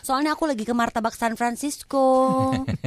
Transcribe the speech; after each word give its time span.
Soalnya 0.00 0.34
aku 0.34 0.48
lagi 0.48 0.64
ke 0.64 0.72
Martabak 0.72 1.12
San 1.12 1.36
Francisco 1.36 2.02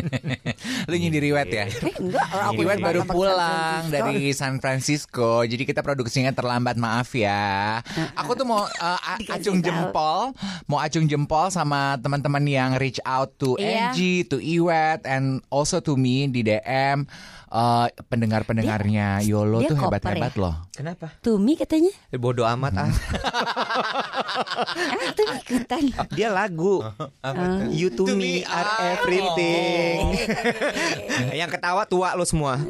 Lu 0.90 0.96
nyindir 0.96 1.24
Iwet 1.24 1.50
ya? 1.50 1.66
Eh 1.68 1.96
enggak 2.00 2.28
aku 2.28 2.62
Iwet 2.64 2.80
di 2.80 2.84
baru 2.84 3.02
San 3.04 3.12
pulang 3.12 3.82
dari 3.88 4.20
San 4.36 4.56
Francisco, 4.60 5.44
jadi 5.44 5.64
kita 5.64 5.80
produksinya 5.80 6.32
terlambat 6.32 6.76
maaf 6.76 7.12
ya. 7.16 7.80
Aku 8.20 8.36
tuh 8.36 8.44
mau 8.44 8.64
uh, 8.64 9.00
Dikasih 9.20 9.32
acung 9.40 9.60
jempol, 9.64 10.36
mau 10.68 10.80
acung 10.80 11.08
jempol 11.08 11.48
sama 11.52 11.96
teman-teman 12.00 12.44
yang 12.44 12.72
reach 12.76 13.00
out 13.04 13.32
to 13.40 13.56
Iya. 13.56 13.92
Angie, 13.94 14.26
to 14.28 14.42
Iwet, 14.42 15.06
and 15.06 15.40
also 15.48 15.80
to 15.80 15.96
me 15.96 16.28
di 16.28 16.44
DM. 16.44 17.06
Uh, 17.54 17.86
pendengar-pendengarnya 18.10 19.22
Yolo 19.22 19.62
dia 19.62 19.70
tuh 19.70 19.78
hebat-hebat 19.78 20.34
ya? 20.34 20.42
loh. 20.42 20.56
Kenapa? 20.74 21.14
Tumi 21.22 21.54
katanya 21.54 21.94
Eh, 22.10 22.18
Bodoh 22.18 22.50
amat 22.50 22.74
ah. 22.80 22.90
Emang 24.74 25.12
Tumi 25.14 25.38
ikutan 25.40 25.84
Dia 26.10 26.30
lagu. 26.30 26.82
You 27.70 27.90
to, 27.92 28.04
To 28.04 28.14
me 28.14 28.42
me 28.42 28.44
are 28.44 28.70
everything. 28.92 30.18
Yang 31.40 31.50
ketawa 31.52 31.86
tua 31.86 32.14
lo 32.14 32.26
semua. 32.26 32.58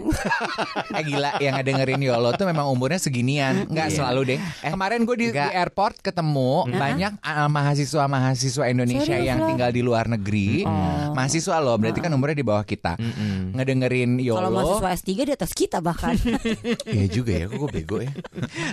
Eh 0.93 1.01
gila 1.01 1.39
yang 1.39 1.55
ngedengerin 1.55 2.01
Yolo 2.01 2.35
tuh 2.35 2.43
memang 2.43 2.67
umurnya 2.67 2.99
seginian 2.99 3.65
Nggak 3.65 3.87
Iya. 3.87 3.95
selalu 3.95 4.21
deh 4.27 4.39
Kemarin 4.61 4.99
gue 5.03 5.15
di, 5.15 5.25
di 5.25 5.31
Enggak. 5.31 5.51
airport 5.55 5.95
ketemu 6.01 6.67
Banyak 6.69 7.13
uh, 7.17 7.47
mahasiswa-mahasiswa 7.47 8.63
Indonesia 8.67 9.15
Serius 9.15 9.25
yang 9.25 9.39
lo? 9.39 9.47
tinggal 9.47 9.69
di 9.69 9.81
luar 9.81 10.05
negeri 10.05 10.67
Mahasiswa 11.09 11.55
loh 11.57 11.77
berarti 11.77 11.97
kan 11.97 12.11
umurnya 12.11 12.35
di 12.35 12.45
bawah 12.45 12.61
kita 12.61 12.99
Ngedengerin 13.53 14.19
Kalau 14.19 14.49
Yolo 14.51 14.72
mahasiswa 14.75 15.05
S3 15.05 15.09
di 15.23 15.33
atas 15.33 15.51
kita 15.51 15.77
bahkan. 15.79 16.15
Iya 16.85 17.05
juga 17.09 17.31
ya 17.33 17.45
kok 17.47 17.57
gue 17.57 17.69
bego 17.71 17.97
ya? 17.99 18.11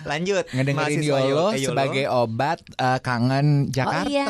Lanjut. 0.05 0.45
Ngedengerin 0.51 1.01
Yolo 1.01 1.53
eh, 1.53 1.63
sebagai 1.63 2.05
obat 2.07 2.61
uh, 2.77 2.99
kangen 2.99 3.69
Jakarta. 3.69 4.05
Oh 4.05 4.11
iya 4.11 4.27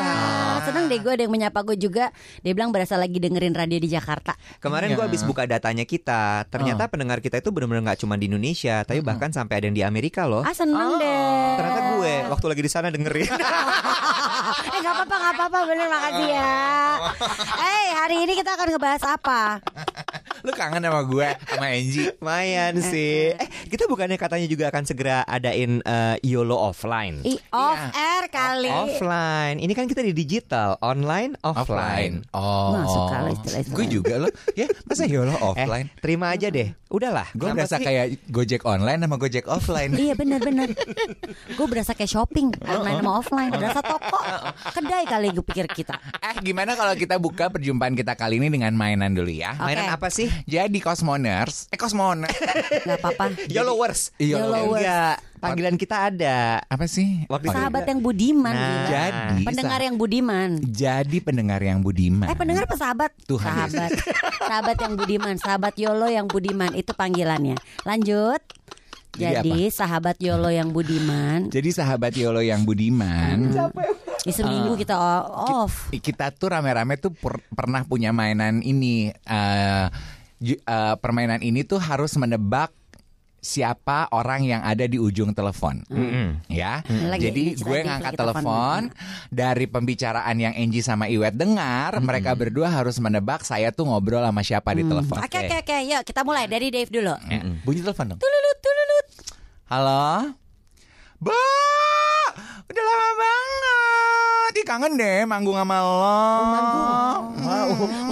Seneng 0.61 0.85
deh 0.87 0.97
gue 0.97 1.11
ada 1.11 1.23
yang 1.23 1.33
menyapa 1.33 1.59
gue 1.63 1.75
juga. 1.75 2.13
Dia 2.39 2.53
bilang 2.53 2.69
berasa 2.69 2.95
lagi 2.95 3.17
dengerin 3.17 3.51
radio 3.51 3.77
di 3.77 3.89
Jakarta. 3.89 4.35
Kemarin 4.59 4.91
Iya. 4.91 4.95
gue 4.95 5.05
habis 5.07 5.23
buka 5.23 5.43
datanya 5.43 5.83
kita. 5.83 6.45
Ternyata 6.47 6.87
pendengar 6.87 7.19
kita 7.19 7.37
itu 7.37 7.49
benar-benar 7.49 7.83
nggak 7.83 7.99
cuma 7.99 8.15
di 8.15 8.27
Indonesia, 8.27 8.83
tapi 8.83 8.99
bahkan 9.01 9.31
sampai 9.31 9.59
ada 9.59 9.65
yang 9.67 9.75
di 9.75 9.83
Amerika 9.83 10.25
loh. 10.25 10.41
Ah 10.41 10.53
seneng 10.53 10.97
deh. 10.97 11.51
Ternyata 11.57 11.79
gue 11.95 12.13
waktu 12.29 12.45
lagi 12.47 12.61
di 12.61 12.71
sana 12.71 12.87
dengerin. 12.87 13.29
Eh 14.41 14.79
gak 14.79 14.93
apa-apa 14.93 15.15
gak 15.15 15.33
apa-apa. 15.37 15.59
Bener 15.63 15.87
makasih 15.87 16.27
ya. 16.27 16.53
Eh 17.71 17.85
hari 17.93 18.15
ini 18.19 18.33
kita 18.33 18.51
akan 18.51 18.67
ngebahas 18.69 19.03
apa? 19.05 19.61
Lu 20.41 20.51
kangen 20.51 20.81
sama 20.81 21.01
gue 21.03 21.27
Sama 21.61 21.77
Angie 21.77 22.09
Lumayan 22.17 22.73
sih. 22.81 23.37
Eh, 23.37 23.49
kita 23.69 23.85
bukannya 23.85 24.17
katanya 24.17 24.49
juga 24.49 24.73
akan 24.73 24.81
segera 24.81 25.21
adain 25.29 25.77
eh, 25.85 26.17
YOLO 26.25 26.57
offline. 26.57 27.21
I 27.21 27.37
off 27.53 27.77
air 27.93 28.25
kali 28.33 28.65
Offline. 28.65 29.61
Ini 29.61 29.69
kan 29.77 29.85
kita 29.85 30.01
di 30.01 30.09
digital, 30.09 30.81
online, 30.81 31.37
offline. 31.45 32.25
Offline 32.25 32.33
Oh 32.33 32.73
Masuk 32.73 33.01
kalau 33.13 33.29
istilah-istilah. 33.37 33.77
Gue 33.77 33.85
juga 33.85 34.13
loh 34.17 34.31
Ya 34.57 34.65
masa 34.89 35.05
Yolo 35.05 35.37
Eh, 35.53 35.61
offline 35.61 35.93
terima 36.01 36.33
aja 36.33 36.49
deh. 36.49 36.73
Udahlah. 36.91 37.31
Gue 37.31 37.47
berasa 37.55 37.79
sih? 37.79 37.87
kayak 37.87 38.05
Gojek 38.27 38.67
online 38.67 38.99
sama 38.99 39.15
Gojek 39.15 39.47
offline. 39.47 39.95
Iya 39.95 40.11
bener-bener 40.11 40.75
Gue 41.55 41.67
berasa 41.71 41.95
kayak 41.95 42.11
shopping 42.11 42.51
Online 42.67 42.99
sama 42.99 43.11
offline 43.15 43.51
Berasa 43.55 43.79
toko 43.79 44.19
Kedai 44.75 45.07
kali 45.07 45.31
gue 45.31 45.45
pikir 45.45 45.71
kita 45.71 45.95
eh 46.19 46.35
gimana 46.43 46.75
kalau 46.75 46.93
kita 46.93 47.15
buka 47.17 47.47
perjumpaan 47.47 47.95
kita 47.95 48.13
kali 48.13 48.37
ini 48.37 48.51
dengan 48.51 48.75
mainan 48.75 49.15
dulu 49.15 49.31
ya? 49.31 49.55
mainan 49.57 49.87
Oke. 49.87 49.95
apa 49.95 50.07
sih? 50.11 50.27
Jadi 50.43 50.79
Cosmoners, 50.83 51.71
eh 51.71 51.79
Cosmoners, 51.79 52.35
Gak 52.83 52.97
apa-apa 52.99 53.31
YOLOWers. 53.47 54.15
YOLOWers. 54.19 54.81
Enggak, 54.83 55.15
panggilan 55.41 55.75
kita 55.75 56.13
ada. 56.13 56.61
apa 56.63 56.85
sih? 56.85 57.25
Waktu 57.25 57.49
Sahabat 57.49 57.83
yang 57.83 57.99
budiman 57.99 58.53
Nah, 58.53 58.61
gila. 58.61 58.87
Jadi 58.87 59.43
Pendengar 59.43 59.79
yang 59.81 59.95
budiman. 59.97 60.49
Jadi 60.61 61.17
pendengar 61.19 61.59
yang 61.59 61.79
budiman. 61.81 62.29
Eh 62.29 62.37
pendengar 62.37 62.63
apa? 62.63 62.77
Sahabat? 62.77 63.11
Tuhan. 63.25 63.49
Sahabat. 63.49 63.89
Sahabat 64.39 64.77
yang 64.77 64.93
budiman. 64.93 65.35
Sahabat 65.35 65.73
Yolo 65.75 66.07
yang 66.07 66.29
budiman. 66.29 66.71
Itu 66.71 66.93
panggilannya. 66.93 67.57
Lanjut. 67.81 68.39
Jadi 69.11 69.35
Jadi 69.43 69.59
sahabat 69.67 70.15
Yolo 70.23 70.47
yang 70.47 70.71
budiman. 70.71 71.51
Jadi 71.51 71.69
sahabat 71.75 72.15
Yolo 72.15 72.39
yang 72.39 72.63
budiman, 72.63 73.51
Di 74.23 74.31
seminggu 74.31 74.79
kita 74.79 74.95
o- 74.95 75.27
off. 75.67 75.91
kita 75.91 76.31
tuh 76.31 76.55
rame-rame 76.55 76.95
tuh 76.95 77.11
per- 77.11 77.43
pernah 77.51 77.83
punya 77.83 78.15
mainan 78.15 78.63
ini. 78.63 79.11
ju- 80.39 80.57
eh, 80.57 80.95
permainan 80.97 81.37
ini 81.39 81.61
tuh 81.61 81.77
harus 81.77 82.17
menebak 82.17 82.73
siapa 83.41 84.05
orang 84.09 84.45
yang 84.45 84.61
ada 84.61 84.85
di 84.85 84.95
ujung 84.95 85.33
telepon. 85.33 85.81
Ya, 86.45 86.85
Lagi- 86.85 87.25
jadi 87.25 87.43
gue 87.55 87.65
lagi- 87.75 87.87
ngangkat 87.89 88.13
telepon 88.13 88.79
dari 89.27 89.65
pembicaraan 89.65 90.37
yang 90.37 90.53
Angie 90.53 90.79
sama 90.79 91.05
Iwet 91.05 91.33
dengar, 91.33 91.97
mereka 91.99 92.31
berdua 92.31 92.69
harus 92.69 92.95
menebak 92.95 93.41
saya 93.41 93.69
tuh 93.69 93.83
ngobrol 93.83 94.21
sama 94.21 94.41
siapa 94.41 94.71
di 94.71 94.85
telepon. 94.85 95.17
Oke 95.19 95.37
oke 95.39 95.57
oke. 95.59 95.77
Yuk 95.83 96.01
kita 96.03 96.21
mulai 96.21 96.45
dari 96.45 96.69
Dave 96.69 96.87
dulu. 96.87 97.17
Ya, 97.25 97.41
Bunyi 97.59 97.81
telepon 97.81 98.05
dong. 98.07 98.19
Tululut 98.19 98.57
tululut. 98.59 99.05
Halo, 99.65 100.37
Bu, 101.17 101.33
udah 102.67 102.83
lama 102.83 103.09
banget. 103.15 104.10
Ih, 104.51 104.65
kangen 104.67 104.99
deh 104.99 105.23
manggung 105.23 105.55
sama 105.55 105.79
lo. 105.79 106.03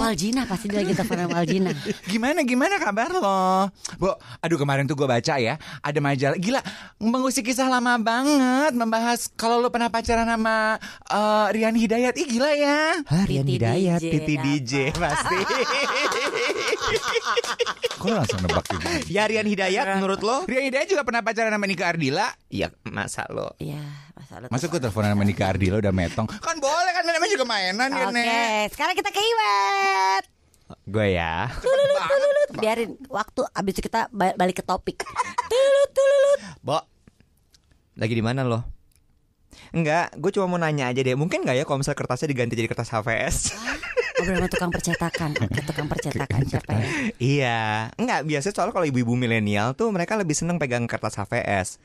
Waljina 0.00 0.48
pasti 0.48 0.72
dia 0.72 0.80
lagi 0.80 0.96
telepon 0.96 1.16
sama 1.20 1.36
Waljina 1.36 1.70
Gimana 2.10 2.40
gimana 2.42 2.80
kabar 2.80 3.12
lo? 3.12 3.68
Bu, 4.00 4.16
aduh 4.40 4.56
kemarin 4.56 4.88
tuh 4.88 4.96
gue 4.96 5.04
baca 5.04 5.36
ya, 5.36 5.60
ada 5.84 5.98
majalah 6.00 6.40
gila 6.40 6.60
mengusik 6.96 7.44
kisah 7.44 7.68
lama 7.68 8.00
banget 8.00 8.72
membahas 8.72 9.28
kalau 9.36 9.60
lo 9.60 9.68
pernah 9.68 9.92
pacaran 9.92 10.24
sama 10.24 10.80
eh, 11.12 11.46
Rian 11.52 11.76
Hidayat. 11.76 12.16
Ih 12.16 12.26
gila 12.26 12.50
ya. 12.56 13.04
Hah, 13.04 13.24
Rian 13.28 13.44
Hidayat, 13.46 14.00
DJ 14.00 14.08
Titi 14.08 14.34
DJ 14.40 14.72
pasti. 15.02 15.38
Kok 18.00 18.06
lo 18.08 18.14
langsung 18.16 18.40
nebak 18.40 18.64
gitu? 18.64 19.12
ya 19.12 19.28
Rian 19.28 19.44
Hidayat 19.44 19.84
menurut 20.00 20.20
lo? 20.24 20.48
Rian 20.48 20.64
Hidayat 20.72 20.88
juga 20.88 21.04
pernah 21.04 21.20
pacaran 21.20 21.52
sama 21.52 21.68
Nika 21.68 21.84
Ardila. 21.84 22.32
Iya, 22.48 22.72
masa 22.88 23.28
lo? 23.28 23.52
Iya 23.60 24.09
masalah 24.30 24.46
Masa 24.46 24.64
gue 24.64 24.78
teleponan 24.78 25.10
sama 25.10 25.24
Nika 25.26 25.44
Ardila 25.44 25.76
udah 25.78 25.90
metong? 25.90 26.26
Kan 26.30 26.56
boleh 26.56 26.92
kan 26.94 27.02
namanya 27.02 27.30
juga 27.30 27.42
mainan 27.44 27.90
ya, 27.90 28.06
Oke 28.06 28.14
Nek. 28.14 28.66
sekarang 28.70 28.94
kita 28.94 29.10
ke 29.10 29.18
Iwet 29.18 30.24
Gue 30.86 31.06
ya. 31.10 31.50
Tululut 31.58 31.98
tululut 32.06 32.48
Biarin 32.54 32.90
waktu 33.10 33.40
abis 33.50 33.72
itu 33.74 33.82
kita 33.82 34.06
ba- 34.08 34.36
balik 34.38 34.62
ke 34.62 34.64
topik 34.64 35.02
Tululut 35.50 35.90
tululut 35.90 36.40
Bo, 36.62 36.78
lagi 37.96 38.14
di 38.14 38.22
mana 38.22 38.46
lo? 38.46 38.62
Enggak, 39.70 40.14
gue 40.14 40.30
cuma 40.30 40.46
mau 40.46 40.58
nanya 40.58 40.90
aja 40.90 41.00
deh. 41.00 41.14
Mungkin 41.14 41.42
nggak 41.42 41.56
ya 41.56 41.64
kalau 41.64 41.82
misalnya 41.82 41.98
kertasnya 41.98 42.28
diganti 42.28 42.54
jadi 42.54 42.68
kertas 42.68 42.90
HVS? 42.90 43.36
Ngobrol 44.20 44.36
sama 44.36 44.48
tukang 44.52 44.70
percetakan 44.70 45.30
Oke 45.32 45.60
tukang 45.64 45.88
percetakan 45.88 46.40
siapa 46.44 46.70
ya 46.76 46.84
iya, 47.16 47.60
enggak 47.96 48.28
biasanya 48.28 48.52
soalnya 48.52 48.74
kalau 48.76 48.84
ibu-ibu 48.84 49.16
milenial 49.16 49.72
tuh 49.72 49.88
mereka 49.88 50.12
lebih 50.14 50.36
seneng 50.36 50.60
pegang 50.60 50.84
kertas 50.84 51.16
HVS. 51.16 51.80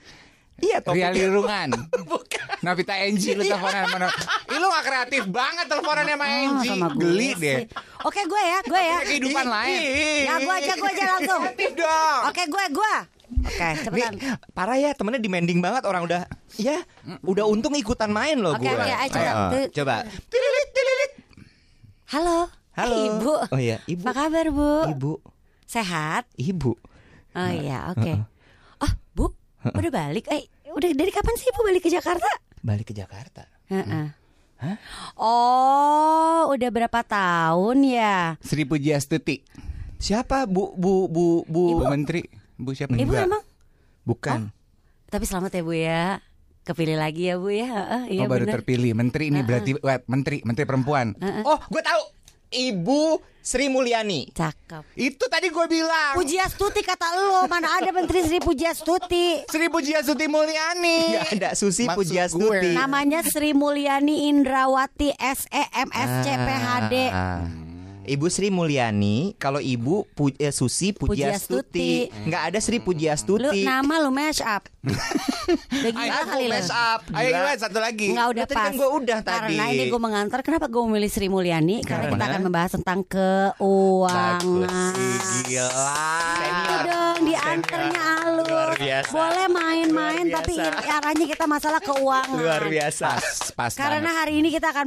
Iya, 0.55 0.79
Ria 0.79 0.85
topiknya. 0.85 1.09
Lirungan 1.11 1.69
Navita 2.65 2.95
Enji 2.97 3.35
lu 3.35 3.43
teleponan 3.43 3.85
sama 3.85 4.07
Ih 4.47 4.57
lu 4.57 4.67
gak 4.67 4.83
kreatif 4.83 5.23
banget 5.27 5.65
teleponan 5.67 6.05
sama 6.05 6.23
Oh, 6.23 6.31
Enji 6.41 6.67
sama 6.69 6.87
gue 6.89 7.01
Geli 7.01 7.29
deh. 7.35 7.59
Oke 8.01 8.21
gue 8.23 8.41
ya 8.41 8.59
gue 8.63 8.81
ya. 8.81 8.97
Kehidupan 9.03 9.45
lain. 9.45 9.79
Ya 10.23 10.35
gue 10.37 10.53
aja 10.55 10.73
gue 10.73 10.89
aja 10.89 11.03
langsung. 11.11 11.41
Kreatif 11.43 11.71
dong. 11.75 12.19
Oke 12.25 12.43
gue 12.45 12.63
gue 12.71 12.93
Oke 13.25 13.67
cepetan. 13.81 14.13
parah 14.53 14.77
ya 14.77 14.93
temennya 14.93 15.17
demanding 15.17 15.57
banget 15.57 15.81
orang 15.83 16.05
udah 16.05 16.29
ya 16.55 16.77
udah 17.21 17.45
untung 17.45 17.73
ikutan 17.73 18.07
main 18.07 18.37
loh 18.37 18.53
gue. 18.53 18.63
oke 18.63 18.85
ayo 18.85 19.09
coba. 19.09 19.31
Ayo, 19.51 19.65
coba. 19.73 19.95
Halo. 22.07 22.37
Halo. 22.71 22.95
Eh, 22.95 23.07
Ibu. 23.09 23.33
Oh 23.49 23.59
iya, 23.59 23.77
ibu. 23.85 24.03
Apa 24.03 24.11
kabar 24.13 24.45
bu? 24.49 24.71
Ibu, 24.89 25.13
Sehat? 25.65 26.27
Ibu. 26.35 26.75
Oh 27.33 27.51
iya 27.51 27.89
oke. 27.89 28.13
Oh 28.77 28.91
bu 29.11 29.25
Udah 29.65 29.91
balik 29.91 30.29
Eh 30.29 30.45
udah 30.69 30.89
dari 30.91 31.09
kapan 31.09 31.33
sih 31.35 31.49
bu 31.49 31.63
balik 31.63 31.81
ke 31.81 31.89
Jakarta 31.89 32.27
Balik 32.59 32.89
ke 32.89 32.93
Jakarta. 32.93 33.45
Heeh. 33.65 34.13
Oh 35.15 36.47
udah 36.49 36.69
berapa 36.69 36.99
tahun 37.01 37.77
ya 37.83 38.35
Sri 38.39 38.63
Pujiastuti 38.63 39.41
Siapa 39.97 40.45
Bu 40.45 40.75
Bu 40.75 41.07
Bu 41.07 41.43
Bu? 41.45 41.79
Bu 41.79 41.85
Menteri 41.87 42.27
Bu 42.55 42.71
siapa? 42.71 42.93
Ibu 42.93 43.03
Enggak. 43.09 43.25
emang 43.25 43.43
Bukan. 44.05 44.39
Tapi 45.07 45.23
selamat 45.23 45.51
ya 45.51 45.61
bu 45.61 45.73
ya 45.73 46.03
Kepilih 46.61 46.97
lagi 46.97 47.29
ya 47.29 47.35
bu 47.37 47.49
ya 47.49 47.67
Heeh, 47.67 48.01
Iya 48.15 48.21
Oh 48.21 48.29
baru 48.29 48.45
bener. 48.45 48.55
terpilih 48.61 48.91
Menteri 48.93 49.29
ini 49.29 49.41
berarti 49.41 49.77
wait, 49.77 50.03
Menteri 50.05 50.41
Menteri 50.41 50.65
perempuan 50.65 51.13
Oh, 51.43 51.59
gue 51.61 51.81
tahu. 51.81 52.03
Ibu 52.49 53.21
Sri 53.39 53.69
Mulyani. 53.69 54.33
Cakep. 54.33 54.81
Itu 54.97 55.29
tadi 55.29 55.53
gue 55.53 55.65
bilang. 55.69 56.17
Pujiastuti 56.17 56.81
kata 56.81 57.13
lo 57.13 57.45
mana 57.45 57.77
ada 57.77 57.93
Menteri 57.93 58.25
Sri 58.25 58.41
Pujiastuti. 58.41 59.45
Sri 59.45 59.69
Pujiastuti 59.69 60.25
Mulyani. 60.25 60.97
Enggak 61.13 61.29
ada 61.37 61.49
Susi 61.53 61.85
Maksud 61.85 61.97
Pujiastuti. 62.09 62.41
gue. 62.41 62.73
Namanya 62.73 63.21
Sri 63.21 63.53
Mulyani 63.53 64.33
Indrawati 64.33 65.13
S 65.13 65.45
E 65.53 65.61
M 65.77 65.89
S 65.93 66.11
C 66.25 66.27
P 66.33 66.49
H 66.49 66.69
D. 66.89 66.95
Ah. 67.13 67.64
Ibu 68.05 68.25
Sri 68.27 68.47
Mulyani, 68.47 69.33
kalau 69.35 69.57
Ibu 69.57 70.05
Pu- 70.11 70.37
eh, 70.37 70.49
Susi 70.49 70.93
Pujiastuti. 70.93 72.05
Pujiastuti. 72.07 72.23
Nggak 72.23 72.43
ada 72.45 72.59
Sri 72.59 72.77
Lu 72.77 72.83
Pujiastuti. 72.83 73.61
nama 73.61 73.97
lu 73.97 74.09
mash 74.09 74.39
up. 74.39 74.69
Udah 75.75 75.91
gila 75.91 76.13
Aku 76.15 76.29
kali 76.31 76.45
lu. 76.45 76.51
mess 76.51 76.69
up. 76.69 77.01
Ayo 77.11 77.29
Gila. 77.29 77.39
Iwan 77.43 77.57
satu 77.59 77.77
lagi. 77.77 78.07
Enggak 78.09 78.27
udah 78.31 78.45
Tadi 78.45 78.55
kan 78.55 78.65
pas. 78.65 78.73
gua 78.75 78.89
udah 78.91 79.19
tadi. 79.21 79.53
Karena 79.53 79.63
ini 79.67 79.83
gue 79.87 79.97
mengantar. 79.99 80.39
Kenapa 80.41 80.65
gue 80.65 80.81
memilih 80.83 81.09
Sri 81.09 81.27
Mulyani? 81.27 81.81
Karena, 81.81 82.05
kita 82.07 82.15
Karena- 82.15 82.25
akan 82.31 82.41
membahas 82.43 82.71
tentang 82.73 82.99
Bagus. 83.01 83.57
keuangan. 83.57 84.93
Gila. 85.45 86.34
Biasa. 88.75 89.11
Boleh 89.11 89.47
main-main 89.49 90.25
tapi 90.29 90.59
arahnya 90.59 91.25
kita 91.25 91.45
masalah 91.47 91.79
keuangan. 91.81 92.37
Luar 92.37 92.63
biasa. 92.67 93.07
Pas, 93.15 93.51
pas 93.55 93.71
Karena 93.73 94.11
banget. 94.11 94.19
hari 94.19 94.33
ini 94.43 94.49
kita 94.51 94.69
akan 94.75 94.85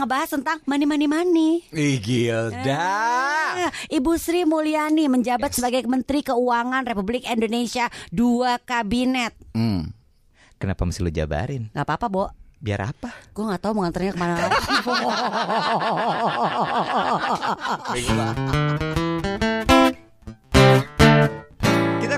ngebahas 0.00 0.30
tentang 0.30 0.58
money 0.64 0.86
money 0.86 1.06
money. 1.10 1.50
Ih 1.74 1.98
Gilda. 1.98 2.86
Eh, 3.68 3.70
Ibu 3.98 4.16
Sri 4.18 4.46
Mulyani 4.48 5.10
menjabat 5.10 5.52
sebagai 5.54 5.84
Menteri 5.86 6.22
Keuangan 6.22 6.86
Republik 6.86 7.26
Indonesia 7.28 7.90
dua 8.10 8.58
kabinet. 8.62 9.34
Hmm. 9.54 9.92
Kenapa 10.58 10.86
mesti 10.88 11.04
lu 11.04 11.10
jabarin? 11.12 11.68
Gak 11.74 11.84
apa-apa, 11.84 12.06
Bo. 12.08 12.24
Biar 12.64 12.80
apa? 12.88 13.12
Gue 13.36 13.44
gak 13.44 13.60
tahu 13.60 13.76
mau 13.76 13.84
nganternya 13.84 14.16
ke 14.16 14.18
mana 14.18 14.34
lagi. 14.40 14.56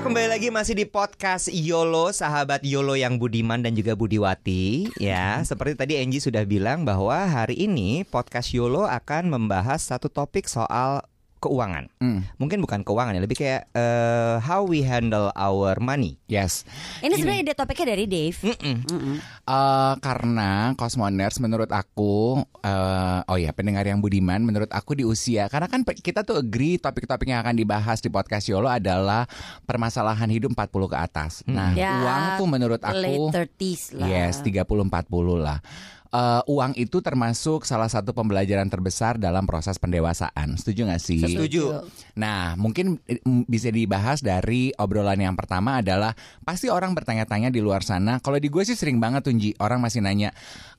kembali 0.07 0.39
lagi 0.39 0.47
masih 0.47 0.71
di 0.71 0.87
podcast 0.87 1.51
YOLO, 1.51 2.15
sahabat 2.15 2.63
YOLO 2.63 2.95
yang 2.95 3.19
budiman 3.19 3.59
dan 3.59 3.75
juga 3.75 3.91
budiwati 3.91 4.87
ya. 5.03 5.43
Seperti 5.43 5.75
tadi 5.75 5.99
Angie 5.99 6.23
sudah 6.23 6.47
bilang 6.47 6.87
bahwa 6.87 7.27
hari 7.27 7.67
ini 7.67 8.07
podcast 8.07 8.55
YOLO 8.55 8.87
akan 8.87 9.27
membahas 9.27 9.83
satu 9.83 10.07
topik 10.07 10.47
soal 10.47 11.03
keuangan. 11.37 11.89
Hmm. 12.01 12.25
Mungkin 12.41 12.61
bukan 12.61 12.81
keuangan 12.81 13.13
ya, 13.17 13.21
lebih 13.21 13.37
kayak 13.37 13.69
eh, 13.71 14.35
how 14.41 14.65
we 14.65 14.81
handle 14.81 15.29
our 15.37 15.77
money. 15.77 16.17
Yes. 16.25 16.65
Ini 16.99 17.13
sebenarnya 17.13 17.41
ide 17.47 17.53
topiknya 17.53 17.93
dari 17.93 18.05
Dave. 18.09 18.37
Mm-mm. 18.41 18.77
Mm-mm. 18.89 19.15
Eh, 19.47 19.93
karena 20.01 20.73
Cosmoners 20.75 21.39
menurut 21.39 21.69
aku 21.71 22.41
eh, 22.61 23.19
oh 23.29 23.37
ya 23.37 23.53
pendengar 23.53 23.85
yang 23.85 24.01
budiman 24.03 24.43
menurut 24.43 24.69
aku 24.73 24.97
di 24.97 25.05
usia 25.07 25.47
karena 25.47 25.71
kan 25.71 25.85
kita 25.85 26.25
tuh 26.27 26.41
agree 26.41 26.81
topik-topik 26.81 27.29
yang 27.29 27.41
akan 27.45 27.55
dibahas 27.55 28.01
di 28.03 28.09
podcast 28.11 28.49
Yolo 28.49 28.67
adalah 28.67 29.23
permasalahan 29.63 30.27
hidup 30.27 30.51
40 30.53 30.93
ke 30.93 30.97
atas. 30.97 31.33
Nah, 31.47 31.71
Ya, 31.77 32.01
uang 32.01 32.23
tuh 32.41 32.47
menurut 32.49 32.81
aku 32.81 32.97
Late 32.97 33.47
30s 33.59 33.99
lah. 34.01 34.07
Yes, 34.09 34.41
30 34.41 34.65
40 34.65 35.37
lah. 35.37 35.59
Eh, 36.07 36.41
uang 36.47 36.71
itu 36.79 37.03
termasuk 37.03 37.67
salah 37.67 37.91
satu 37.91 38.15
pembelajaran 38.15 38.71
terbesar 38.71 39.19
dalam 39.19 39.43
proses 39.43 39.75
pendewasaan. 39.75 40.55
Setuju 40.55 40.87
gak 40.87 41.03
sih? 41.03 41.19
Setuju. 41.19 41.83
Nah, 42.15 42.55
mungkin 42.55 42.95
eh, 43.11 43.19
m- 43.27 43.43
bisa 43.43 43.67
dibahas 43.67 44.23
dari 44.23 44.71
obrolan 44.79 45.19
yang 45.19 45.35
pertama 45.35 45.83
adalah 45.83 46.15
pasti 46.47 46.71
orang 46.71 46.95
bertanya-tanya 46.95 47.51
di 47.51 47.59
luar 47.59 47.83
sana. 47.83 48.23
Kalau 48.23 48.39
di 48.39 48.47
gue 48.47 48.63
sih 48.63 48.79
sering 48.79 49.03
banget 49.03 49.27
Tunji, 49.27 49.51
orang 49.59 49.83
masih 49.83 49.99
nanya. 49.99 50.31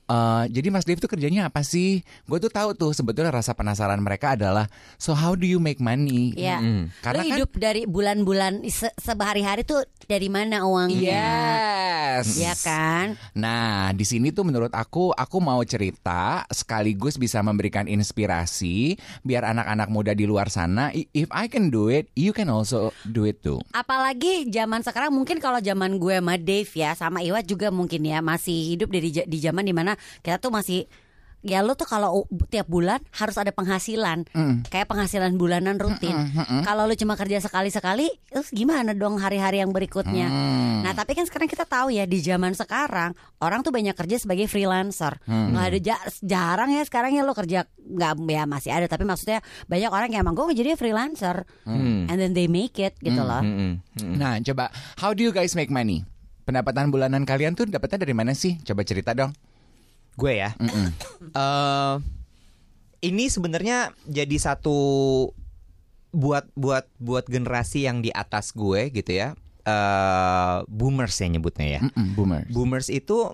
"Eh, 0.09 0.43
jadi 0.49 0.73
Mas 0.73 0.89
Dev 0.89 0.97
tuh 0.97 1.05
kerjanya 1.05 1.53
apa 1.53 1.61
sih? 1.61 2.01
Gue 2.25 2.41
tuh 2.41 2.49
tahu 2.49 2.73
tuh 2.73 2.97
sebetulnya 2.97 3.29
rasa 3.29 3.53
penasaran 3.53 4.01
mereka 4.01 4.33
adalah 4.33 4.65
so 4.97 5.13
how 5.13 5.37
do 5.37 5.45
you 5.45 5.61
make 5.61 5.77
money? 5.77 6.33
Iya. 6.33 6.57
Mm. 6.57 6.83
Karena 6.99 7.21
Lu 7.21 7.29
kan 7.29 7.37
hidup 7.37 7.51
dari 7.53 7.81
bulan-bulan 7.85 8.65
se- 8.65 8.95
sebehari-hari 8.97 9.61
tuh 9.61 9.85
dari 10.09 10.25
mana 10.25 10.65
uangnya? 10.65 11.13
Yes. 12.17 12.25
Iya 12.35 12.53
kan? 12.57 13.05
Nah, 13.37 13.93
di 13.93 14.01
sini 14.01 14.33
tuh 14.33 14.41
menurut 14.41 14.73
aku, 14.73 15.13
aku 15.13 15.37
mau 15.37 15.61
cerita 15.61 16.41
sekaligus 16.49 17.21
bisa 17.21 17.45
memberikan 17.45 17.85
inspirasi 17.85 18.97
biar 19.21 19.45
anak-anak 19.45 19.87
muda 19.87 20.11
di 20.11 20.25
luar 20.25 20.49
sana, 20.49 20.89
i- 20.89 21.05
if 21.13 21.29
I 21.29 21.45
can 21.45 21.69
do 21.69 21.85
it, 21.87 22.09
you 22.17 22.33
can 22.33 22.49
also 22.49 22.89
do 23.05 23.29
it 23.29 23.45
too. 23.45 23.61
Apalagi 23.69 24.49
zaman 24.49 24.81
sekarang 24.81 25.13
mungkin 25.13 25.37
kalau 25.37 25.61
zaman 25.61 26.01
gue 26.01 26.17
sama 26.17 26.35
Dave 26.35 26.71
ya 26.73 26.97
sama 26.97 27.21
Iwa 27.21 27.45
juga 27.45 27.69
mungkin 27.69 28.01
ya 28.01 28.19
masih 28.19 28.73
hidup 28.73 28.89
dari 28.89 29.13
di 29.13 29.37
zaman 29.37 29.61
di 29.61 29.75
mana 29.75 29.98
kita 30.19 30.37
tuh 30.37 30.49
masih 30.49 30.85
ya 31.39 31.63
lo 31.63 31.71
tuh 31.71 31.87
kalau 31.87 32.27
tiap 32.51 32.67
bulan 32.67 32.99
harus 33.15 33.39
ada 33.39 33.55
penghasilan 33.55 34.27
kayak 34.67 34.91
penghasilan 34.91 35.39
bulanan 35.39 35.79
rutin. 35.79 36.11
Kalau 36.67 36.83
lo 36.83 36.91
cuma 36.93 37.15
kerja 37.15 37.39
sekali-sekali, 37.39 38.11
terus 38.27 38.51
gimana 38.51 38.91
dong 38.91 39.15
hari-hari 39.15 39.63
yang 39.63 39.71
berikutnya? 39.71 40.27
Hmm. 40.27 40.83
Nah 40.83 40.91
tapi 40.91 41.15
kan 41.15 41.23
sekarang 41.23 41.47
kita 41.47 41.63
tahu 41.63 41.95
ya 41.95 42.03
di 42.03 42.19
zaman 42.19 42.51
sekarang 42.51 43.15
orang 43.39 43.63
tuh 43.63 43.71
banyak 43.71 43.95
kerja 43.95 44.19
sebagai 44.19 44.51
freelancer. 44.51 45.15
Nggak 45.23 45.63
ada 45.65 45.79
ja- 45.79 46.05
jarang 46.19 46.75
ya 46.75 46.83
sekarang 46.83 47.15
ya 47.15 47.23
lo 47.23 47.31
kerja 47.31 47.63
nggak 47.79 48.13
ya 48.27 48.43
masih 48.43 48.71
ada 48.75 48.91
tapi 48.91 49.07
maksudnya 49.07 49.39
banyak 49.65 49.87
orang 49.87 50.11
yang 50.11 50.27
emang 50.27 50.35
gue 50.35 50.51
jadi 50.53 50.75
freelancer 50.75 51.47
and 52.11 52.19
then 52.19 52.35
they 52.35 52.51
make 52.51 52.75
it 52.77 52.99
gitu 52.99 53.15
loh. 53.17 53.39
Mm-mm. 53.39 53.79
Mm-mm. 53.95 54.15
Nah, 54.19 54.43
coba 54.43 54.75
how 54.99 55.15
do 55.15 55.23
you 55.23 55.31
guys 55.31 55.55
make 55.55 55.71
money? 55.71 56.03
Pendapatan 56.43 56.91
bulanan 56.91 57.23
kalian 57.23 57.55
tuh 57.55 57.63
dapetnya 57.63 58.03
dari 58.03 58.11
mana 58.11 58.35
sih? 58.35 58.59
Coba 58.59 58.83
cerita 58.83 59.15
dong. 59.15 59.31
Gue 60.13 60.37
ya. 60.37 60.53
Eh, 61.29 61.95
ini 63.01 63.25
sebenarnya 63.27 63.77
jadi 64.03 64.35
satu 64.35 64.77
buat 66.09 66.49
buat 66.53 66.89
buat 66.97 67.25
generasi 67.25 67.85
yang 67.85 67.99
di 67.99 68.09
atas 68.09 68.51
gue 68.51 68.89
gitu 68.89 69.11
ya. 69.11 69.37
Eh 69.61 70.57
boomers 70.65 71.15
ya 71.15 71.27
nyebutnya 71.27 71.67
ya. 71.69 71.81
Mm-mm, 71.81 72.07
boomers. 72.13 72.47
Boomers 72.49 72.87
itu 72.89 73.29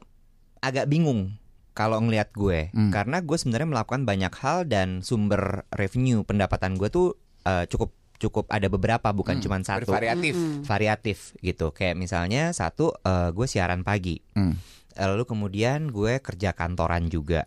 agak 0.60 0.86
bingung 0.86 1.38
kalau 1.72 2.00
ngelihat 2.00 2.31
gue 2.31 2.72
Hmm. 2.72 2.88
karena 2.89 3.19
gue 3.19 3.36
sebenarnya 3.36 3.68
melakukan 3.69 4.04
banyak 4.04 4.33
hal 4.33 4.63
dan 4.63 5.01
sumber 5.01 5.68
revenue 5.69 6.22
pendapatan 6.22 6.75
gue 6.75 6.88
tuh 6.88 7.07
eh, 7.44 7.66
cukup 7.66 7.92
cukup 8.16 8.48
ada 8.48 8.66
beberapa 8.66 9.12
bukan 9.12 9.38
cuma 9.38 9.60
satu 9.60 9.83
Bervariatif. 9.86 10.33
variatif 10.63 11.17
gitu 11.38 11.70
kayak 11.70 11.94
misalnya 11.94 12.50
satu 12.50 12.96
eh, 12.98 13.29
gue 13.29 13.44
siaran 13.44 13.82
pagi 13.82 14.24
Hmm. 14.32 14.55
Lalu 14.97 15.23
kemudian 15.27 15.91
gue 15.91 16.19
kerja 16.23 16.55
kantoran 16.55 17.11
juga. 17.11 17.45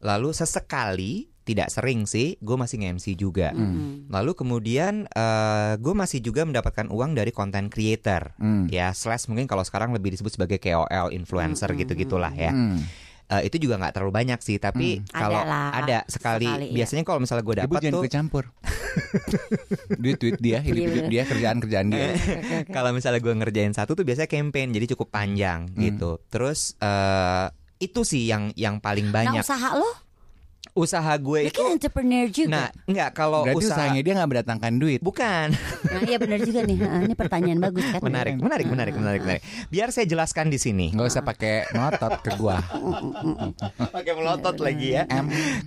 Lalu 0.00 0.32
sesekali 0.32 1.30
tidak 1.44 1.72
sering 1.72 2.06
sih 2.06 2.38
gue 2.38 2.56
masih 2.56 2.78
nge-MC 2.78 3.06
juga. 3.18 3.50
Lalu 4.06 4.32
kemudian 4.38 5.10
eh, 5.10 5.74
gue 5.80 5.94
masih 5.96 6.22
juga 6.22 6.46
mendapatkan 6.46 6.86
uang 6.86 7.18
dari 7.18 7.34
content 7.34 7.66
creator. 7.66 8.36
Hmm. 8.38 8.70
ya 8.70 8.94
slash 8.94 9.26
mungkin 9.26 9.50
kalau 9.50 9.66
sekarang 9.66 9.90
lebih 9.90 10.14
disebut 10.14 10.36
sebagai 10.38 10.62
KOL 10.62 11.10
influencer 11.10 11.74
gitu 11.74 11.92
gitulah 11.98 12.32
ya. 12.32 12.54
Hmm. 12.54 12.78
Eh, 13.30 13.46
itu 13.46 13.62
juga 13.62 13.78
nggak 13.78 13.94
terlalu 13.94 14.10
banyak 14.12 14.42
sih 14.42 14.58
tapi 14.58 15.06
kalau 15.06 15.38
Ada 15.38 16.02
sekali, 16.10 16.50
sekali, 16.50 16.66
iya. 16.66 16.76
biasanya 16.76 17.02
kalau 17.06 17.22
misalnya 17.22 17.44
gue 17.46 17.56
dapat 17.62 17.80
tuh 17.88 18.02
campur. 18.10 18.44
Duit-duit 19.92 20.38
dia, 20.42 20.58
hidup-hidup 20.58 21.06
dia, 21.06 21.22
kerjaan-kerjaan 21.24 21.86
dia. 21.88 22.10
kalau 22.68 22.90
misalnya 22.90 23.20
gue 23.20 23.30
ngerjain 23.32 23.70
satu 23.70 23.94
tuh 23.94 24.02
biasanya 24.02 24.26
campaign 24.26 24.74
jadi 24.74 24.86
cukup 24.90 25.08
panjang 25.10 25.70
Hmm. 25.70 25.78
gitu 25.78 26.18
terus 26.26 26.74
eh 26.76 27.46
itu 27.78 28.02
sih 28.02 28.26
yang 28.26 28.50
yang 28.54 28.76
paling 28.76 29.08
Nah 29.08 29.30
banyak 29.30 29.42
usaha 29.42 29.72
lo, 29.72 29.86
usaha 30.72 31.12
gue 31.12 31.40
itu 31.46 31.56
kan 31.56 31.72
entrepreneur 31.72 32.26
juga. 32.26 32.48
nah 32.48 32.66
nggak 32.84 33.10
kalau 33.12 33.42
Berarti 33.42 33.58
usaha 33.58 33.76
usahanya 33.80 34.00
dia 34.00 34.12
nggak 34.14 34.30
mendatangkan 34.30 34.72
duit. 34.76 35.00
bukan 35.00 35.48
Nah, 35.80 36.02
iya 36.04 36.16
benar 36.16 36.38
juga 36.40 36.60
nih. 36.62 36.76
Ini 36.76 37.14
pertanyaan 37.14 37.58
bagus 37.58 37.82
kan. 37.88 38.00
menarik 38.00 38.36
menarik 38.36 38.66
menarik 38.66 38.94
menarik 38.94 39.20
menarik 39.20 39.42
biar 39.68 39.88
saya 39.90 40.04
jelaskan 40.04 40.46
di 40.46 40.56
sini 40.56 40.92
Nggak 40.92 41.08
usah 41.08 41.22
pakai 41.22 41.54
ngotot 41.70 42.14
ke 42.20 42.30
gua. 42.36 42.60
pakai 43.90 44.12
melotot 44.12 44.56
lagi 44.58 44.94
ya 44.94 45.04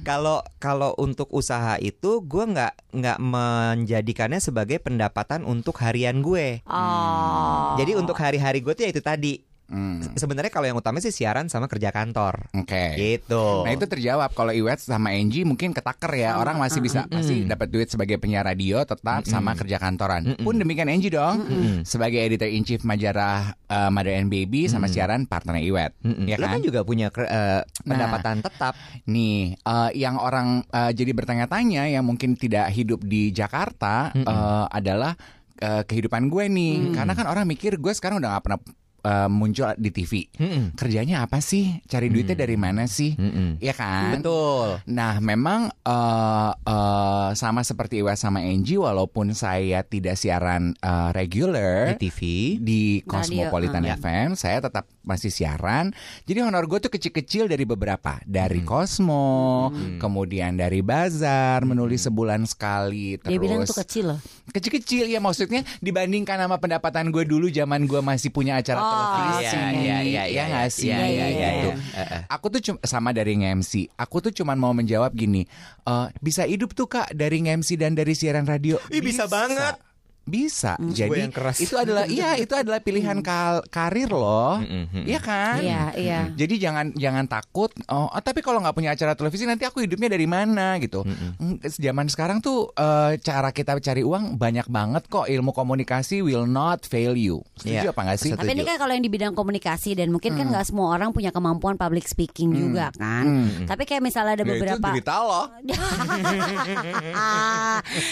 kalau 0.01 0.41
kalau 0.57 0.93
untuk 0.95 1.27
usaha 1.29 1.75
itu 1.77 2.21
gue 2.21 2.43
nggak 2.45 2.73
nggak 2.93 3.17
menjadikannya 3.19 4.39
sebagai 4.39 4.79
pendapatan 4.79 5.43
untuk 5.43 5.79
harian 5.79 6.21
gue 6.21 6.61
Oh. 6.65 7.75
jadi 7.75 7.95
untuk 7.95 8.15
hari-hari 8.15 8.59
gue 8.59 8.73
tuh 8.73 8.83
ya 8.83 8.91
itu 8.91 9.01
tadi 9.01 9.33
Hmm. 9.63 10.03
sebenarnya 10.19 10.51
kalau 10.53 10.67
yang 10.69 10.77
utama 10.77 10.99
sih 10.99 11.09
siaran 11.09 11.47
sama 11.49 11.65
kerja 11.65 11.89
kantor. 11.89 12.51
Oke. 12.53 12.93
gitu. 12.93 13.63
Nah 13.65 13.71
itu 13.73 13.87
terjawab. 13.87 14.35
Kalau 14.35 14.53
Iwet 14.53 14.83
sama 14.83 15.15
Angie 15.15 15.47
mungkin 15.47 15.71
ketaker 15.71 16.11
ya. 16.13 16.37
Orang 16.37 16.59
masih 16.59 16.83
bisa 16.83 17.07
pasti 17.07 17.47
dapat 17.47 17.71
duit 17.71 17.87
sebagai 17.89 18.19
penyiar 18.19 18.45
radio 18.45 18.83
tetap 18.83 19.25
sama 19.25 19.55
kerja 19.55 19.81
kantoran. 19.81 20.37
Pun 20.37 20.59
demikian 20.59 20.91
Angie 20.91 21.09
dong. 21.09 21.47
Sebagai 21.83 22.21
editor 22.21 22.51
in 22.51 22.61
chief 22.61 22.85
majalah 22.85 23.55
uh, 23.71 23.89
Mother 23.89 24.13
and 24.13 24.29
Baby 24.29 24.69
sama 24.69 24.85
siaran 24.85 25.25
partner 25.25 25.57
Iwet, 25.57 25.95
Mm-mm. 26.03 26.25
ya 26.27 26.37
Lo 26.37 26.45
kan? 26.45 26.59
kan? 26.59 26.61
juga 26.61 26.79
punya 26.85 27.07
eh, 27.09 27.61
pendapatan 27.81 28.43
tetap. 28.43 28.73
Nih 29.09 29.57
eh, 29.57 29.89
yang 29.97 30.21
orang 30.21 30.61
eh, 30.69 30.91
jadi 30.93 31.11
bertanya-tanya 31.15 31.89
yang 31.89 32.05
mungkin 32.05 32.37
tidak 32.37 32.69
hidup 32.69 33.01
di 33.01 33.33
Jakarta 33.33 34.13
eh, 34.13 34.65
adalah 34.69 35.17
eh, 35.57 35.81
kehidupan 35.87 36.29
gue 36.29 36.45
nih. 36.45 36.93
Karena 36.93 37.13
kan 37.17 37.25
orang 37.25 37.47
mikir 37.47 37.81
gue 37.81 37.93
sekarang 37.95 38.21
udah 38.21 38.37
gak 38.37 38.45
pernah 38.45 38.61
uh, 39.03 39.29
muncul 39.29 39.75
di 39.77 39.89
TV. 39.91 40.27
Mm-mm. 40.39 40.73
Kerjanya 40.79 41.27
apa 41.27 41.43
sih? 41.43 41.83
Cari 41.85 42.09
duitnya 42.09 42.39
dari 42.39 42.57
mana 42.57 42.87
sih? 42.87 43.13
Mm-mm. 43.15 43.59
Iya 43.59 43.73
kan? 43.75 44.19
Betul. 44.19 44.81
Nah, 44.89 45.19
memang 45.19 45.69
eh 45.83 46.51
eh, 46.55 47.29
sama 47.35 47.61
seperti 47.61 48.01
Iwa 48.01 48.15
sama 48.15 48.41
Angie, 48.41 48.79
walaupun 48.79 49.35
saya 49.35 49.83
tidak 49.83 50.15
siaran 50.15 50.73
eh, 50.79 51.09
regular 51.13 51.93
Di 51.95 52.09
TV. 52.09 52.19
di 52.59 52.81
Cosmopolitan 53.03 53.83
uh. 53.85 53.95
FM, 53.99 54.27
saya 54.39 54.63
tetap 54.63 54.87
masih 55.03 55.29
siaran. 55.29 55.91
Jadi 56.23 56.39
honor 56.39 56.65
gue 56.65 56.79
tuh 56.79 56.89
kecil-kecil 56.89 57.45
dari 57.45 57.63
beberapa, 57.63 58.17
dari 58.23 58.63
Cosmo, 58.63 59.69
kemudian 59.99 60.55
dari 60.55 60.79
Bazar, 60.79 61.63
menulis 61.63 62.03
sebulan 62.03 62.43
sekali. 62.43 63.19
Terus 63.19 63.29
Dia 63.29 63.39
bilang 63.39 63.61
tuh 63.63 63.77
kecil 63.77 64.05
loh. 64.09 64.19
kecil-kecil 64.49 65.05
ya 65.05 65.19
maksudnya 65.19 65.61
dibandingkan 65.79 66.35
sama 66.37 66.57
pendapatan 66.57 67.09
gue 67.09 67.23
dulu 67.23 67.47
zaman 67.47 67.83
gue 67.83 67.99
masih 67.99 68.29
punya 68.29 68.57
acara 68.57 68.79
Oh, 68.79 68.89
televisi. 68.89 69.55
iya, 69.55 69.69
iya, 69.71 69.97
iya, 70.01 70.23
Ya 70.25 70.43
nggak 70.47 70.67
sih? 70.69 70.87
iya, 70.87 71.03
iya, 71.03 71.25
iya, 71.27 71.49
Gitu. 71.53 71.69
iya. 71.69 72.03
Eh. 72.17 72.21
Aku 72.27 72.47
tuh 72.47 72.59
cuma 72.59 72.79
sama 72.83 73.11
dari 73.11 73.35
nge-MC. 73.35 73.91
Aku 73.95 74.19
tuh 74.19 74.31
cuman 74.31 74.55
mau 74.55 74.71
menjawab 74.71 75.11
gini, 75.11 75.43
eh, 75.81 76.07
bisa 76.17 76.43
hidup 76.43 76.71
tuh 76.71 76.87
kak 76.87 77.11
dari 77.11 77.39
nge-MC 77.39 77.75
dan 77.75 77.93
dari 77.93 78.13
siaran 78.13 78.43
radio. 78.43 78.79
Ih, 78.89 78.99
bisa 78.99 79.27
banget. 79.27 79.75
Bisa. 80.23 80.79
Gue 80.79 80.95
Jadi 80.95 81.19
yang 81.19 81.33
keras. 81.35 81.59
itu 81.59 81.75
adalah 81.75 82.07
iya 82.07 82.35
itu 82.43 82.53
adalah 82.55 82.79
pilihan 82.79 83.19
kal- 83.19 83.63
karir 83.67 84.07
loh. 84.07 84.59
Mm-mm. 84.59 85.03
Iya 85.03 85.19
kan? 85.19 85.59
Iya, 85.59 85.81
iya. 85.95 86.19
Jadi 86.31 86.53
jangan 86.57 86.85
jangan 86.93 87.25
takut. 87.27 87.69
Oh, 87.87 88.07
oh, 88.07 88.21
tapi 88.23 88.39
kalau 88.39 88.59
nggak 88.59 88.71
punya 88.71 88.91
acara 88.91 89.13
televisi 89.13 89.43
nanti 89.43 89.63
aku 89.63 89.83
hidupnya 89.83 90.07
dari 90.07 90.23
mana 90.23 90.77
gitu. 90.79 91.03
Mm, 91.03 91.59
Zaman 91.63 92.07
sekarang 92.07 92.39
tuh 92.39 92.71
eh, 92.71 93.19
cara 93.19 93.51
kita 93.51 93.75
cari 93.77 94.01
uang 94.01 94.37
banyak 94.37 94.67
banget 94.67 95.03
kok. 95.07 95.27
Ilmu 95.27 95.51
komunikasi 95.51 96.21
will 96.21 96.45
not 96.45 96.83
fail 96.83 97.13
you. 97.13 97.41
Iya. 97.59 97.83
Setuju 97.83 97.87
apa 97.91 97.99
nggak 98.03 98.17
sih? 98.17 98.29
Setuju. 98.31 98.39
Tapi 98.39 98.51
ini 98.53 98.63
kan 98.63 98.75
kalau 98.77 98.91
yang 98.95 99.03
di 99.03 99.11
bidang 99.11 99.33
komunikasi 99.35 99.89
dan 99.93 100.07
mungkin 100.07 100.31
kan 100.33 100.45
nggak 100.47 100.65
semua 100.65 100.87
orang 100.91 101.11
punya 101.11 101.29
kemampuan 101.29 101.75
public 101.75 102.05
speaking 102.05 102.53
juga 102.53 102.89
kan. 102.95 103.25
Tapi 103.65 103.83
kayak 103.83 103.99
misalnya 103.99 104.35
ada 104.35 104.41
Ya, 104.43 104.47
itu 104.47 104.53
beberapa 104.55 104.87
loh. 105.19 105.45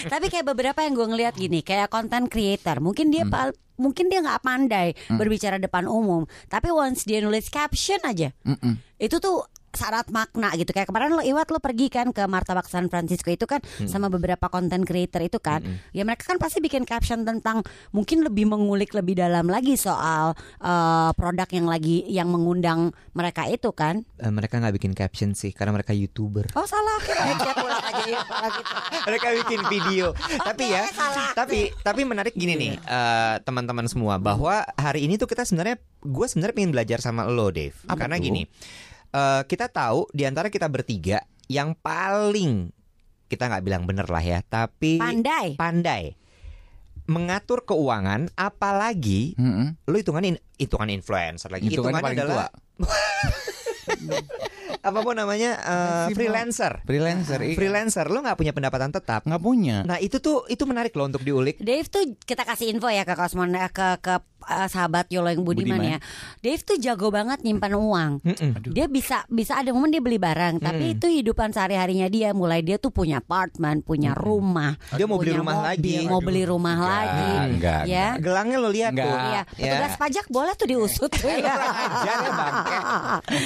Tapi 0.08 0.26
kayak 0.28 0.46
beberapa 0.46 0.80
yang 0.82 0.94
gue 0.94 1.08
ngeliat 1.08 1.34
gini, 1.36 1.60
kayak 1.62 1.88
content 2.02 2.26
creator, 2.26 2.82
mungkin 2.82 3.14
dia 3.14 3.22
pal- 3.30 3.54
mungkin 3.78 4.10
dia 4.10 4.20
nggak 4.20 4.42
pandai 4.42 4.88
berbicara 5.12 5.58
depan 5.58 5.86
umum, 5.86 6.26
tapi 6.48 6.70
once 6.70 7.06
dia 7.06 7.22
nulis 7.22 7.46
caption 7.48 8.02
aja, 8.02 8.34
itu 8.98 9.16
tuh 9.18 9.46
syarat 9.74 10.08
makna 10.12 10.52
gitu 10.54 10.72
kayak 10.72 10.88
kemarin 10.88 11.16
lo 11.16 11.24
Iwat 11.24 11.50
lo 11.50 11.60
pergi 11.60 11.88
kan 11.88 12.12
ke 12.12 12.24
Martabak 12.26 12.68
San 12.68 12.88
Francisco 12.88 13.30
itu 13.30 13.46
kan 13.46 13.60
sama 13.88 14.08
beberapa 14.08 14.48
content 14.48 14.84
creator 14.84 15.24
itu 15.24 15.40
kan 15.40 15.64
ya 15.92 16.04
mereka 16.04 16.28
kan 16.28 16.38
pasti 16.38 16.60
bikin 16.60 16.84
caption 16.84 17.24
tentang 17.24 17.64
mungkin 17.92 18.24
lebih 18.24 18.48
mengulik 18.48 18.92
lebih 18.92 19.18
dalam 19.18 19.48
lagi 19.48 19.76
soal 19.76 20.34
eh, 20.60 21.12
produk 21.14 21.48
yang 21.50 21.68
lagi 21.68 22.04
yang 22.08 22.28
mengundang 22.28 22.92
mereka 23.14 23.48
itu 23.48 23.72
kan 23.72 24.04
Eh, 24.22 24.30
mereka 24.30 24.62
nggak 24.62 24.76
bikin 24.78 24.94
caption 24.94 25.34
sih 25.34 25.50
karena 25.50 25.74
mereka 25.74 25.92
youtuber. 25.92 26.46
oh 26.54 26.66
salah 26.66 26.98
kira 27.02 27.34
chat 27.38 27.58
ulang 27.58 27.82
aja 27.82 28.04
ya 28.06 28.20
gitu. 28.54 28.74
mereka 29.10 29.28
bikin 29.42 29.60
video. 29.66 30.06
tapi 30.48 30.70
ya, 30.70 30.86
salah. 30.94 31.34
tapi 31.34 31.74
tapi 31.82 32.02
menarik 32.06 32.38
gini 32.38 32.54
nih 32.54 32.74
eh, 32.78 33.36
teman-teman 33.42 33.90
semua 33.90 34.22
bahwa 34.22 34.62
hari 34.78 35.10
ini 35.10 35.18
tuh 35.18 35.26
kita 35.26 35.42
sebenarnya 35.42 35.82
gue 36.02 36.26
sebenarnya 36.26 36.54
pengen 36.54 36.72
belajar 36.74 37.00
sama 37.02 37.26
lo 37.26 37.50
Dave. 37.50 37.74
Apa 37.86 38.06
Karena 38.06 38.18
tuh? 38.18 38.26
gini, 38.26 38.42
eh, 39.12 39.42
kita 39.46 39.68
tahu 39.68 40.08
di 40.12 40.24
antara 40.26 40.48
kita 40.48 40.68
bertiga 40.68 41.22
yang 41.48 41.76
paling 41.76 42.72
kita 43.28 43.48
nggak 43.48 43.64
bilang 43.64 43.84
bener 43.88 44.08
lah 44.12 44.24
ya, 44.24 44.40
tapi 44.44 45.00
pandai 45.00 45.56
pandai 45.56 46.16
mengatur 47.12 47.68
keuangan, 47.68 48.32
apalagi 48.40 49.36
Mm-mm. 49.36 49.76
lo 49.84 49.96
hitungan 50.00 50.24
in- 50.24 50.44
hitungan 50.56 50.88
influencer 50.88 51.52
lagi. 51.52 51.68
Hitungannya 51.68 52.00
Hitungannya 52.00 52.24
adalah 52.24 52.50
apa 54.82 55.00
pun 55.00 55.14
namanya 55.14 55.52
eh, 55.56 55.72
Maksimal. 55.72 56.16
freelancer. 56.16 56.74
Freelancer, 56.84 57.40
iya. 57.40 57.54
Freelancer, 57.54 58.06
lo 58.06 58.20
nggak 58.20 58.36
punya 58.36 58.52
pendapatan 58.52 58.90
tetap. 58.90 59.22
nggak 59.24 59.40
punya. 59.40 59.82
Nah 59.84 59.98
itu 59.98 60.18
tuh 60.18 60.44
itu 60.46 60.64
menarik 60.64 60.92
loh 60.92 61.06
untuk 61.06 61.22
diulik. 61.22 61.58
Dave 61.58 61.86
tuh 61.86 62.02
kita 62.20 62.42
kasih 62.42 62.70
info 62.70 62.88
ya 62.88 63.02
ke 63.02 63.14
Kosmon 63.14 63.52
eh, 63.52 63.70
ke 63.70 63.88
ke 64.00 64.16
eh, 64.44 64.68
sahabat 64.68 65.06
Yolo 65.08 65.30
yang 65.30 65.42
Budiman, 65.42 65.78
Budiman. 65.78 65.94
ya. 65.94 65.98
Dave 66.40 66.62
tuh 66.62 66.78
jago 66.78 67.08
banget 67.08 67.40
nyimpan 67.40 67.74
uang. 67.74 68.12
Mm-mm. 68.22 68.52
Dia 68.68 68.86
bisa 68.86 69.22
bisa 69.28 69.56
ada 69.56 69.70
momen 69.70 69.90
dia 69.90 70.00
beli 70.00 70.18
barang, 70.18 70.58
tapi 70.60 70.94
itu 70.94 71.06
hidupan 71.06 71.52
sehari-harinya 71.52 72.08
dia. 72.08 72.30
Mulai 72.32 72.60
dia 72.60 72.76
tuh 72.76 72.90
punya 72.90 73.20
apartemen, 73.20 73.80
punya 73.80 74.12
rumah. 74.12 74.76
Dia 74.92 75.06
mau 75.06 75.16
beli 75.16 75.34
rumah 75.34 75.56
mobil, 75.56 75.70
lagi. 75.70 75.96
Mau 76.04 76.20
beli 76.20 76.44
rumah 76.44 76.76
lagi. 76.76 77.32
enggak, 77.54 77.82
ya. 77.86 78.18
Gelangnya 78.18 78.58
lo 78.58 78.70
lihat 78.70 78.92
Nggak. 78.92 79.06
tuh. 79.06 79.18
Iya, 79.22 79.42
Ya. 79.52 79.70
petugas 79.70 79.94
pajak 79.96 80.26
boleh 80.28 80.54
tuh 80.54 80.68
diusut 80.68 81.12
tuh 81.12 81.30
ya. 81.30 81.38
ya. 81.46 81.56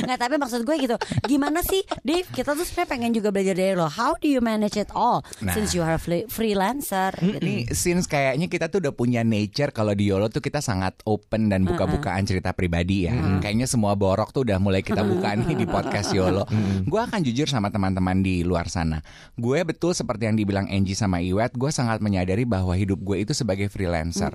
Nggak, 0.06 0.18
tapi 0.18 0.36
maksud 0.38 0.62
gue 0.62 0.76
gitu. 0.78 0.96
Gimana 1.26 1.60
sih, 1.62 1.82
Dave? 2.02 2.28
Kita 2.28 2.52
tuh 2.52 2.62
sebenarnya 2.62 2.88
pengen 2.88 3.12
juga 3.12 3.30
belajar 3.30 3.54
dari 3.54 3.74
lo. 3.74 3.86
How 3.86 4.14
do 4.16 4.26
you 4.26 4.40
manage 4.40 4.76
it 4.76 4.90
all 4.92 5.22
Nah. 5.40 5.52
since 5.52 5.74
you 5.74 5.82
are 5.82 5.96
a 5.96 6.02
free- 6.02 6.26
freelancer? 6.26 7.12
gitu. 7.16 7.38
Ini 7.38 7.56
since 7.72 8.06
kayaknya 8.06 8.46
kita 8.46 8.68
tuh 8.68 8.80
udah 8.80 8.92
punya 8.92 9.22
nature 9.22 9.70
kalau 9.70 9.92
di 9.92 10.08
Yolo 10.08 10.28
tuh 10.28 10.40
kita 10.40 10.60
sangat 10.60 11.02
open 11.04 11.48
dan 11.48 11.64
buka-bukaan 11.64 12.24
cerita 12.24 12.52
pribadi 12.52 13.06
ya. 13.06 13.14
Kayaknya 13.40 13.66
semua 13.66 13.94
borok 13.94 14.30
tuh 14.30 14.44
udah 14.44 14.58
mulai 14.58 14.80
kita 14.80 15.02
buka 15.02 15.34
nih 15.36 15.56
di 15.56 15.66
podcast 15.66 16.12
Yolo. 16.12 16.46
Gue 16.84 17.02
akan 17.02 17.22
jujur 17.22 17.46
sama 17.46 17.68
teman-teman 17.68 18.20
di 18.20 18.42
luar 18.42 18.68
sana. 18.68 19.02
Gue 19.34 19.62
betul 19.62 19.92
seperti 19.92 20.26
yang 20.26 20.36
dibilang 20.36 20.68
Angie 20.68 20.94
sama 20.94 21.18
Iwet, 21.18 21.54
gue 21.54 21.70
sangat 21.70 22.00
menyadari 22.00 22.44
bahwa 22.44 22.72
hidup 22.72 23.00
gue 23.00 23.18
itu 23.20 23.34
sebagai 23.34 23.68
freelancer 23.68 24.30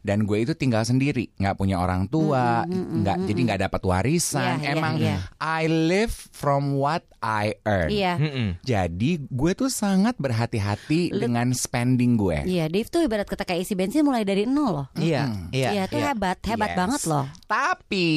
dan 0.00 0.22
gue 0.22 0.38
itu 0.38 0.52
tinggal 0.52 0.82
sendiri, 0.82 1.28
nggak 1.36 1.56
punya 1.56 1.76
orang 1.76 2.06
tua, 2.06 2.62
nggak 2.68 3.26
jadi 3.26 3.40
nggak 3.42 3.60
dapat 3.62 3.82
warisan. 3.82 4.60
Iya, 4.60 4.62
iya, 4.62 4.72
Emang 4.72 4.94
iya. 4.96 5.16
I 5.36 5.66
live 5.66 6.14
from 6.36 6.76
what 6.76 7.00
I 7.24 7.56
earn. 7.64 7.88
Iya. 7.88 8.20
Mm-mm. 8.20 8.48
Jadi 8.60 9.24
gue 9.24 9.52
tuh 9.56 9.72
sangat 9.72 10.20
berhati-hati 10.20 11.16
dengan 11.16 11.48
spending 11.50 12.20
gue. 12.20 12.44
Iya, 12.44 12.68
Dave 12.68 12.86
tuh 12.86 13.02
ibarat 13.02 13.24
kata 13.24 13.42
kayak 13.42 13.64
isi 13.64 13.72
bensin 13.72 14.04
mulai 14.04 14.20
dari 14.22 14.44
nol 14.44 14.68
loh. 14.68 14.86
Iya, 14.94 15.32
iya, 15.48 15.68
Iya, 15.72 15.82
tuh 15.88 15.98
hebat, 15.98 16.36
hebat 16.44 16.70
Yes. 16.70 16.78
banget 16.78 17.02
loh. 17.08 17.24
Tapi 17.48 18.08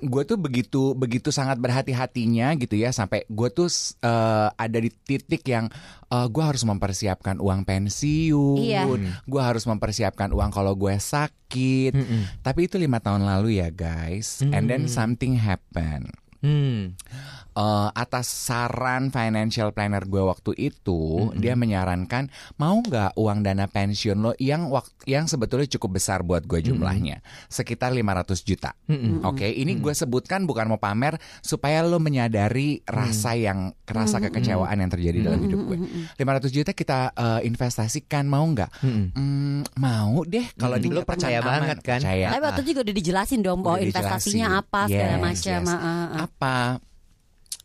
gue 0.00 0.22
tuh 0.24 0.38
begitu 0.38 0.94
begitu 0.94 1.28
sangat 1.28 1.58
berhati-hatinya 1.58 2.54
gitu 2.54 2.78
ya 2.78 2.90
sampai 2.90 3.26
gue 3.26 3.48
tuh 3.50 3.66
eh, 4.00 4.48
ada 4.48 4.78
di 4.78 4.88
titik 4.88 5.42
yang 5.44 5.66
gue 6.10 6.42
harus 6.42 6.66
mempersiapkan 6.66 7.38
uang 7.38 7.62
pensiun, 7.62 8.58
Iya. 8.58 8.82
gue 9.22 9.42
harus 9.42 9.62
mempersiapkan 9.62 10.30
uang 10.30 10.50
kalau 10.50 10.74
gue 10.74 10.94
sakit. 10.94 11.94
Tapi 12.42 12.60
itu 12.66 12.78
lima 12.78 12.98
tahun 12.98 13.22
lalu 13.22 13.58
ya 13.58 13.70
guys, 13.70 14.42
and 14.42 14.66
then 14.66 14.86
something 14.86 15.38
happen. 15.38 16.10
Hmm. 16.42 16.86
Eh, 17.50 17.88
atas 17.92 18.30
saran 18.30 19.10
financial 19.10 19.70
planner 19.70 20.06
gue 20.06 20.22
waktu 20.22 20.54
itu, 20.56 21.00
dia 21.34 21.52
menyarankan 21.52 22.30
mau 22.56 22.78
nggak 22.78 23.14
uang 23.14 23.42
dana 23.42 23.66
pensiun 23.66 24.16
lo 24.16 24.32
yang 24.36 24.70
waktu 24.70 24.94
yang 25.04 25.26
sebetulnya 25.26 25.66
cukup 25.68 25.98
besar 25.98 26.22
buat 26.22 26.46
gue 26.46 26.62
jumlahnya, 26.62 27.18
sekitar 27.46 27.90
500 27.90 28.40
juta. 28.40 28.70
Oke, 29.22 29.50
ini 29.50 29.74
gue 29.76 29.90
sebutkan 29.90 30.46
bukan 30.46 30.66
mau 30.66 30.78
pamer 30.78 31.18
supaya 31.40 31.82
lo 31.82 31.98
menyadari 31.98 32.86
rasa 32.86 33.34
yang 33.34 33.74
rasa 33.82 34.22
kekecewaan 34.22 34.78
yang 34.78 34.88
terjadi 34.88 35.18
dalam 35.20 35.42
hidup 35.42 35.60
gue. 35.66 35.78
500 36.16 36.54
juta 36.54 36.70
kita 36.70 37.10
eh, 37.10 37.40
investasikan 37.44 38.24
mau 38.24 38.46
nggak? 38.46 38.70
Hmm, 38.78 39.66
mau 39.74 40.22
deh 40.22 40.46
kalau 40.54 40.78
Mm-mm. 40.78 40.86
di 40.86 40.94
Lo 40.94 41.02
percaya 41.02 41.42
banget 41.42 41.82
kan? 41.82 41.98
Percaya. 41.98 42.30
Tapi 42.30 42.42
waktu 42.46 42.60
itu 42.62 42.68
juga 42.70 42.80
udah 42.86 42.94
dijelasin 42.94 43.40
dong 43.42 43.60
bahwa 43.60 43.78
investasinya 43.80 44.48
dijelasin. 44.54 44.62
apa 44.62 44.80
segala 44.86 45.10
Yes, 45.10 45.20
macam. 45.20 45.60
yes. 45.60 45.74
Apa? 46.20 46.56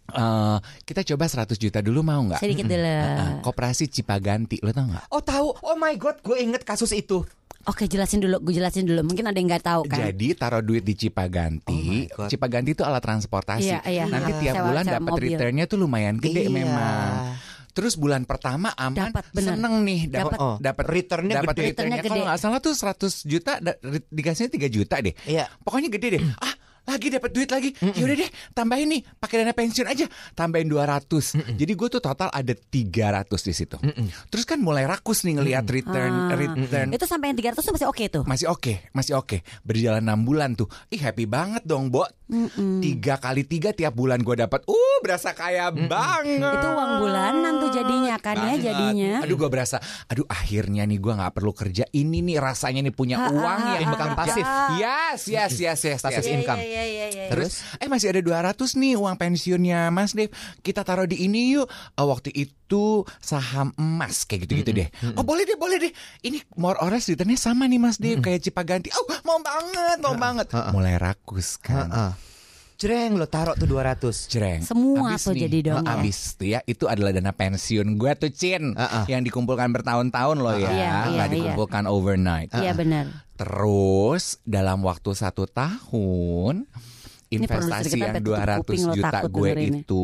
Eh, 0.07 0.57
kita 0.83 1.01
coba 1.03 1.25
100 1.25 1.55
juta 1.55 1.81
dulu 1.81 2.00
mau 2.00 2.21
nggak? 2.21 2.38
Sedikit 2.38 2.65
dulu. 2.65 2.85
Uh, 2.85 3.41
koperasi 3.41 3.89
Cipaganti, 3.89 4.62
lo 4.62 4.69
tau 4.69 4.85
nggak? 4.85 5.05
Oh 5.09 5.19
tahu, 5.19 5.50
oh 5.51 5.75
my 5.75 5.93
god, 5.95 6.21
gue 6.21 6.38
inget 6.38 6.62
kasus 6.62 6.91
itu. 6.91 7.25
Oke, 7.65 7.89
jelasin 7.89 8.21
dulu, 8.21 8.38
gue 8.39 8.53
jelasin 8.53 8.85
dulu. 8.85 9.01
Mungkin 9.01 9.25
ada 9.25 9.33
yang 9.33 9.50
nggak 9.50 9.65
tahu 9.65 9.81
kan. 9.85 9.97
Jadi 10.05 10.38
taruh 10.38 10.62
duit 10.62 10.85
di 10.85 10.93
Oh 10.93 11.00
Cipaganti. 11.00 12.05
God. 12.07 12.29
Cipaganti 12.29 12.69
itu 12.71 12.85
alat 12.85 13.01
transportasi. 13.01 13.65
Iya, 13.65 13.79
iya. 13.83 14.05
Nanti 14.05 14.31
Iya. 14.31 14.39
tiap 14.39 14.55
Sewa- 14.55 14.65
bulan 14.69 14.83
dapat 14.85 15.12
returnnya 15.17 15.65
tuh 15.65 15.77
lumayan 15.79 16.15
gede 16.15 16.45
Iya. 16.45 16.53
memang. 16.53 17.09
Terus 17.74 17.97
bulan 17.97 18.24
pertama 18.24 18.71
aman, 18.71 19.09
Dapat, 19.09 19.25
bener. 19.33 19.51
seneng 19.51 19.83
nih 19.83 20.01
dapat 20.07 20.38
Oh, 20.39 20.45
oh. 20.45 20.57
dapat 20.62 20.85
Returnnya 20.88 21.35
dapat 21.35 21.51
gede. 21.51 21.63
returnnya. 21.65 21.97
Returnnya 21.97 21.97
Kalau 22.00 22.15
gede. 22.15 22.27
nggak 22.29 22.39
salah 22.39 22.59
tuh 22.62 22.71
100 22.71 23.13
juta 23.25 23.51
da- 23.59 23.79
dikasihnya 24.07 24.47
3 24.47 24.69
juta 24.69 24.95
deh. 25.01 25.12
Iya. 25.25 25.50
Pokoknya 25.59 25.89
gede 25.89 26.07
deh. 26.15 26.21
Ah, 26.39 26.53
lagi 26.86 27.08
dapat 27.10 27.30
duit 27.30 27.50
lagi. 27.50 27.70
Yaudah 27.75 28.15
deh, 28.15 28.30
tambahin 28.51 28.88
nih 28.88 29.01
pakai 29.15 29.42
dana 29.42 29.51
pensiun 29.51 29.86
aja. 29.86 30.06
Tambahin 30.32 30.65
200. 30.65 31.10
Jadi 31.51 31.72
gue 31.72 31.88
tuh 31.89 32.00
total 32.00 32.30
ada 32.30 32.54
300 32.54 33.25
di 33.42 33.54
situ. 33.54 33.77
Terus 34.27 34.44
kan 34.44 34.58
mulai 34.58 34.86
rakus 34.86 35.22
nih 35.22 35.36
ngelihat 35.36 35.65
return 35.65 36.13
Ah. 36.25 36.34
return 36.34 36.88
Itu 36.89 37.04
sampai 37.04 37.30
yang 37.30 37.38
300 37.38 37.60
tuh 37.60 37.74
masih 37.74 37.88
oke 37.88 38.04
tuh. 38.08 38.24
masih 38.24 38.48
oke, 38.48 38.74
masih 38.92 39.13
oke. 39.15 39.38
Berjalan 39.62 40.00
enam 40.00 40.22
bulan 40.22 40.54
tuh, 40.54 40.65
ih 40.88 40.98
happy 40.98 41.25
banget 41.25 41.62
dong, 41.62 41.89
Bo. 41.89 42.06
Tiga 42.56 43.18
kali 43.18 43.44
tiga 43.44 43.70
tiap 43.70 43.94
bulan 43.94 44.18
gue 44.20 44.34
dapat. 44.36 44.65
Uh, 44.65 44.75
berasa 45.00 45.32
kaya 45.32 45.70
banget. 45.70 46.38
Itu 46.39 46.68
uang 46.68 46.92
bulanan 47.00 47.54
tuh 47.60 47.70
jadinya 47.72 48.15
kan 48.18 48.38
ya 48.44 48.56
jadinya. 48.63 49.22
Aduh 49.22 49.36
gue 49.36 49.46
berasa 49.46 49.77
Aduh 50.08 50.25
akhirnya 50.25 50.84
nih 50.84 50.98
gue 50.98 51.13
gak 51.13 51.32
perlu 51.32 51.51
kerja 51.51 51.86
Ini 51.88 52.22
nih 52.22 52.38
rasanya 52.38 52.82
nih 52.82 52.92
punya 52.92 53.30
uang 53.30 53.60
yang 53.72 53.82
Income 53.86 54.13
bekerja. 54.13 54.32
pasif. 54.34 54.46
Yes 54.75 55.20
yes 55.27 55.51
yes 55.56 55.80
yes, 55.84 56.00
Passive 56.00 56.24
yes. 56.24 56.34
income. 56.36 56.60
Iya, 56.60 56.75
iya, 56.84 57.05
iya, 57.08 57.24
iya. 57.27 57.32
Terus 57.32 57.63
eh 57.79 57.88
masih 57.88 58.12
ada 58.12 58.20
200 58.20 58.75
nih 58.75 59.00
uang 59.00 59.15
pensiunnya 59.15 59.88
Mas 59.94 60.12
Dev. 60.12 60.34
Kita 60.60 60.84
taruh 60.84 61.08
di 61.08 61.24
ini 61.24 61.55
yuk. 61.55 61.70
Eh, 61.70 62.05
waktu 62.05 62.34
itu 62.36 63.05
saham 63.24 63.72
emas 63.79 64.27
kayak 64.27 64.50
gitu-gitu 64.50 64.72
deh. 64.75 64.89
Oh 65.15 65.24
boleh 65.24 65.48
deh, 65.48 65.55
boleh 65.55 65.77
deh. 65.79 65.94
Ini 66.25 66.44
more 66.60 66.75
or 66.82 66.91
less 66.91 67.08
returnnya 67.08 67.39
sama 67.39 67.70
nih 67.70 67.79
Mas 67.79 68.01
Dev 68.01 68.20
kayak 68.20 68.44
Cipaganti. 68.44 68.91
Oh 68.91 69.05
mau 69.24 69.39
banget, 69.39 69.98
mau 70.03 70.15
banget. 70.20 70.48
Mulai 70.75 71.00
rakus 71.00 71.62
kan. 71.62 71.88
Heeh. 71.88 72.35
Jreng 72.86 73.18
lo 73.18 73.25
taruh 73.25 73.54
tuh 73.54 73.65
200. 73.65 74.30
Jreng. 74.30 74.62
Semua 74.62 75.18
tuh 75.18 75.34
nih. 75.34 75.42
jadi 75.44 75.58
dong 75.68 75.82
ya. 75.82 75.98
Abis 75.98 76.18
tuh 76.32 76.48
ya 76.48 76.60
Itu 76.63 76.86
adalah 76.86 77.10
dana 77.10 77.34
pensiun 77.34 77.98
gue 77.98 78.12
tuh 78.13 78.30
Cin 78.30 78.77
Uh-uh. 78.77 79.10
Yang 79.10 79.22
dikumpulkan 79.25 79.74
bertahun-tahun 79.74 80.38
loh 80.38 80.54
ya 80.54 80.70
Iya, 80.70 80.70
iya, 80.70 80.94
Nggak 81.10 81.25
iya. 81.25 81.34
dikumpulkan 81.34 81.84
overnight 81.86 82.50
Iya 82.54 82.72
benar. 82.72 83.06
Terus 83.34 84.38
dalam 84.44 84.80
waktu 84.80 85.12
satu 85.12 85.44
tahun 85.46 86.70
Investasi 87.25 87.98
yang 87.98 88.13
sampai 88.13 88.22
tutup 88.22 88.38
200 88.38 88.62
kuping 88.62 88.84
lo, 88.86 88.94
juta 88.94 89.20
gue 89.25 89.50
itu 89.74 90.04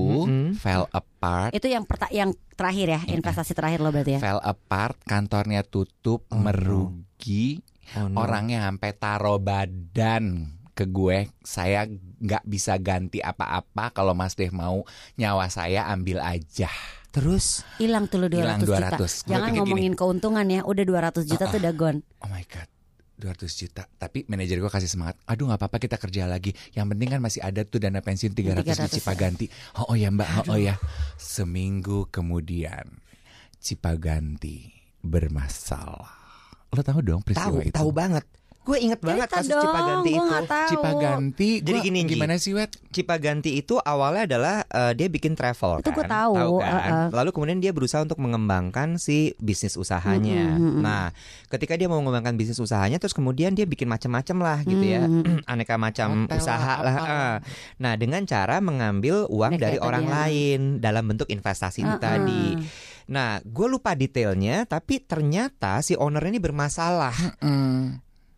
Fell 0.58 0.84
apart 0.90 1.52
Itu 1.54 1.68
yang 1.70 1.86
perta- 1.86 2.10
yang 2.10 2.34
terakhir 2.52 2.88
ya, 2.90 3.02
investasi 3.08 3.54
terakhir 3.54 3.80
lo 3.80 3.90
berarti 3.90 4.18
ya. 4.18 4.20
Fell 4.20 4.42
apart 4.42 4.98
Kantornya 5.02 5.62
tutup 5.62 6.26
Oh, 6.28 6.36
no. 6.36 6.50
Merugi 6.50 7.62
Oh, 7.94 8.08
no. 8.08 8.18
Orangnya 8.18 8.66
sampai 8.66 8.96
taruh 8.96 9.38
badan 9.38 10.56
ke 10.82 10.86
gue 10.90 11.30
saya 11.46 11.86
nggak 12.18 12.44
bisa 12.50 12.74
ganti 12.82 13.22
apa-apa. 13.22 13.94
Kalau 13.94 14.18
Mas 14.18 14.34
Dev 14.34 14.50
mau 14.50 14.82
nyawa 15.14 15.46
saya 15.54 15.86
ambil 15.94 16.18
aja. 16.26 16.74
Terus? 17.14 17.62
Hilang 17.78 18.10
tuh 18.10 18.24
lo 18.24 18.28
200, 18.32 18.42
Hilang 18.42 18.62
juta. 18.64 18.88
200. 18.98 19.28
Gue 19.28 19.32
Jangan 19.36 19.50
ngomongin 19.62 19.94
keuntungan 19.94 20.48
ya, 20.48 20.64
udah 20.66 21.12
200 21.12 21.30
juta 21.30 21.44
tuh 21.52 21.60
udah 21.62 21.74
gone. 21.76 22.00
oh 22.24 22.30
my 22.32 22.42
god 22.50 22.66
200 23.22 23.46
juta. 23.54 23.86
Tapi 23.86 24.26
manajer 24.26 24.58
gue 24.58 24.72
kasih 24.72 24.90
semangat. 24.90 25.14
Aduh 25.30 25.46
nggak 25.46 25.62
apa-apa 25.62 25.78
kita 25.78 26.02
kerja 26.02 26.26
lagi. 26.26 26.58
Yang 26.74 26.98
penting 26.98 27.08
kan 27.14 27.22
masih 27.22 27.46
ada 27.46 27.62
tuh 27.62 27.78
dana 27.78 28.02
pensiun 28.02 28.34
300, 28.34 28.66
300 28.66 28.90
di 28.90 28.92
Cipaganti. 28.98 29.46
Oh, 29.78 29.94
oh 29.94 29.96
ya 29.96 30.10
mbak. 30.10 30.50
Oh, 30.50 30.58
oh 30.58 30.60
ya. 30.60 30.82
Seminggu 31.22 32.10
kemudian 32.10 32.98
Cipaganti 33.62 34.74
bermasalah. 35.06 36.18
Lo 36.74 36.82
tahu 36.82 37.00
dong 37.06 37.22
peristiwa 37.22 37.62
tahu 37.62 37.70
itu? 37.70 37.78
tahu 37.78 37.92
banget. 37.94 38.26
Gue 38.62 38.78
inget 38.78 39.02
banget 39.02 39.26
Cerita 39.26 39.42
kasus 39.42 39.50
dong, 39.50 39.64
Cipaganti 39.64 40.12
gua 40.12 40.22
itu. 40.22 40.46
tahu. 40.46 40.70
Cipaganti 40.70 41.50
Jadi 41.60 41.72
gua- 41.74 41.82
gini, 41.84 42.00
Nggi. 42.00 42.12
gimana 42.14 42.34
sih 42.36 42.54
wet 42.54 42.72
Cipaganti 42.88 43.52
itu 43.56 43.76
awalnya 43.76 44.24
adalah 44.24 44.56
eh, 44.64 44.94
dia 44.94 45.08
bikin 45.08 45.34
travel 45.34 45.82
Itu 45.82 45.90
kan. 45.90 45.96
gua 45.96 46.06
tahu, 46.06 46.34
kan? 46.60 46.70
uh-uh. 46.70 47.08
Lalu 47.12 47.30
kemudian 47.32 47.58
dia 47.58 47.72
berusaha 47.72 48.00
untuk 48.00 48.18
mengembangkan 48.18 48.96
si 48.96 49.34
bisnis 49.38 49.74
usahanya. 49.74 50.54
Mm-mm, 50.54 50.78
mm-mm. 50.78 50.80
Nah, 50.80 51.10
ketika 51.48 51.74
dia 51.74 51.86
mau 51.86 51.98
mengembangkan 51.98 52.36
bisnis 52.36 52.58
usahanya 52.58 52.96
terus 52.96 53.12
kemudian 53.12 53.52
dia 53.52 53.66
bikin 53.66 53.88
macam-macam 53.88 54.38
lah 54.40 54.58
gitu 54.62 54.86
ya. 54.86 55.10
Aneka 55.50 55.76
macam 55.76 56.26
Hotel 56.26 56.38
usaha 56.38 56.74
lah, 56.80 56.96
eh. 57.02 57.36
Nah, 57.78 57.94
dengan 57.96 58.22
cara 58.24 58.60
mengambil 58.60 59.26
uang 59.26 59.52
Nah, 59.52 59.60
dari 59.60 59.78
orang 59.80 60.04
tadi 60.04 60.08
ya. 60.08 60.16
lain 60.22 60.60
dalam 60.78 61.04
bentuk 61.08 61.28
investasi 61.28 61.82
itu 61.82 61.90
Uh-uh. 61.92 62.04
tadi. 62.04 62.46
Nah, 63.08 63.42
gue 63.42 63.68
lupa 63.68 63.92
detailnya, 63.92 64.64
tapi 64.64 65.02
ternyata 65.02 65.82
si 65.82 65.94
owner 65.94 66.22
ini 66.24 66.38
bermasalah. 66.38 67.42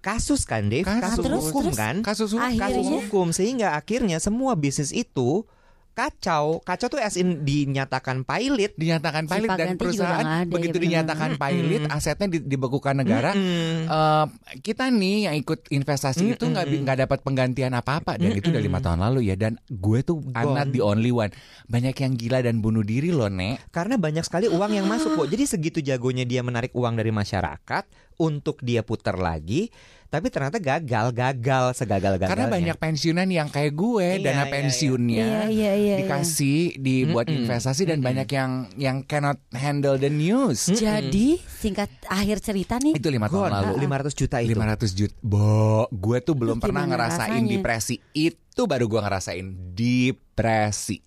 Kasus 0.03 0.43
kan, 0.43 0.67
Dave? 0.67 0.83
Kasus. 0.83 0.99
Kasus, 1.01 1.23
Terus, 1.23 1.43
hukum 1.47 1.63
terus? 1.71 1.77
kan? 1.79 1.95
kasus 2.03 2.29
hukum. 2.35 2.43
Akhirnya? 2.43 2.67
kasus 2.67 2.87
hukum 2.91 3.27
sehingga 3.31 3.67
akhirnya 3.73 4.17
semua 4.19 4.53
bisnis 4.53 4.91
itu 4.91 5.47
kacau 5.93 6.57
kacau 6.65 6.89
tuh 6.89 6.97
as 6.97 7.13
in 7.21 7.45
dinyatakan 7.45 8.25
pilot 8.25 8.73
dinyatakan 8.73 9.29
pilot 9.29 9.49
dan 9.53 9.77
perusahaan 9.77 10.25
ada, 10.41 10.49
begitu 10.49 10.81
ya 10.81 10.83
dinyatakan 10.89 11.37
pilot 11.37 11.85
asetnya 11.93 12.27
di- 12.33 12.41
dibekukan 12.41 12.97
negara 12.97 13.37
Mm-mm. 13.37 13.85
Eh, 13.85 14.25
kita 14.65 14.89
nih 14.89 15.29
yang 15.29 15.35
ikut 15.37 15.69
investasi 15.69 16.33
itu 16.33 16.49
nggak 16.49 16.65
nggak 16.81 16.97
dapat 17.05 17.19
penggantian 17.21 17.77
apa-apa 17.77 18.17
dan 18.17 18.33
itu 18.33 18.49
udah 18.49 18.63
lima 18.65 18.81
tahun 18.81 19.05
lalu 19.05 19.29
ya 19.29 19.37
dan 19.37 19.61
gue 19.69 20.01
tuh 20.01 20.17
Gone. 20.33 20.73
the 20.73 20.81
only 20.81 21.13
one 21.13 21.29
banyak 21.69 21.93
yang 21.93 22.17
gila 22.17 22.41
dan 22.41 22.57
bunuh 22.57 22.81
diri 22.81 23.13
loh 23.13 23.29
nek 23.29 23.69
karena 23.69 23.93
banyak 23.93 24.25
sekali 24.25 24.49
uang 24.49 24.73
yang 24.73 24.89
masuk 24.89 25.13
kok 25.13 25.29
jadi 25.29 25.45
segitu 25.45 25.77
jagonya 25.85 26.25
dia 26.25 26.41
menarik 26.41 26.73
uang 26.73 26.97
dari 26.97 27.13
masyarakat 27.13 27.85
untuk 28.17 28.59
dia 28.59 28.81
putar 28.81 29.15
lagi 29.15 29.69
tapi 30.05 30.29
ternyata 30.29 30.61
gagal 30.61 31.09
gagal 31.09 31.73
segagal 31.73 32.15
gagalnya 32.15 32.29
karena 32.29 32.45
banyak 32.47 32.77
pensiunan 32.77 33.25
yang 33.25 33.49
kayak 33.49 33.73
gue 33.73 34.07
Iya, 34.13 34.21
dana 34.23 34.45
iya, 34.45 34.51
pensiunnya 34.51 35.25
Iya, 35.25 35.43
iya, 35.49 35.71
iya. 35.73 35.95
dikasih 35.99 36.77
dibuat 36.77 37.25
Mm-mm. 37.25 37.39
investasi 37.41 37.81
dan 37.83 37.97
banyak 37.97 38.29
yang 38.29 38.51
yang 38.77 38.97
cannot 39.01 39.41
handle 39.49 39.97
the 39.97 40.07
news. 40.07 40.69
Jadi 40.69 41.41
singkat 41.41 41.89
akhir 42.05 42.39
cerita 42.39 42.77
nih, 42.77 42.93
itu 42.93 43.09
lima 43.09 43.25
tahun 43.25 43.73
lalu. 43.73 43.73
500 43.81 44.13
juta 44.13 44.37
itu. 44.37 44.53
500 44.53 44.93
juta 44.93 45.15
Bo, 45.19 45.89
gue 45.89 46.17
tuh 46.21 46.35
belum 46.35 46.57
Terus 46.57 46.65
pernah 46.69 46.85
gimana 46.85 46.93
ngerasain 47.09 47.33
rasanya? 47.33 47.49
depresi. 47.49 47.95
Itu 48.13 48.61
baru 48.63 48.85
gue 48.85 49.01
ngerasain 49.01 49.45
depresi. 49.73 51.01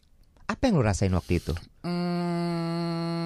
Apa 0.47 0.67
yang 0.67 0.79
lu 0.79 0.85
rasain 0.85 1.11
waktu 1.11 1.39
itu? 1.39 1.55
Hmm, 1.83 3.26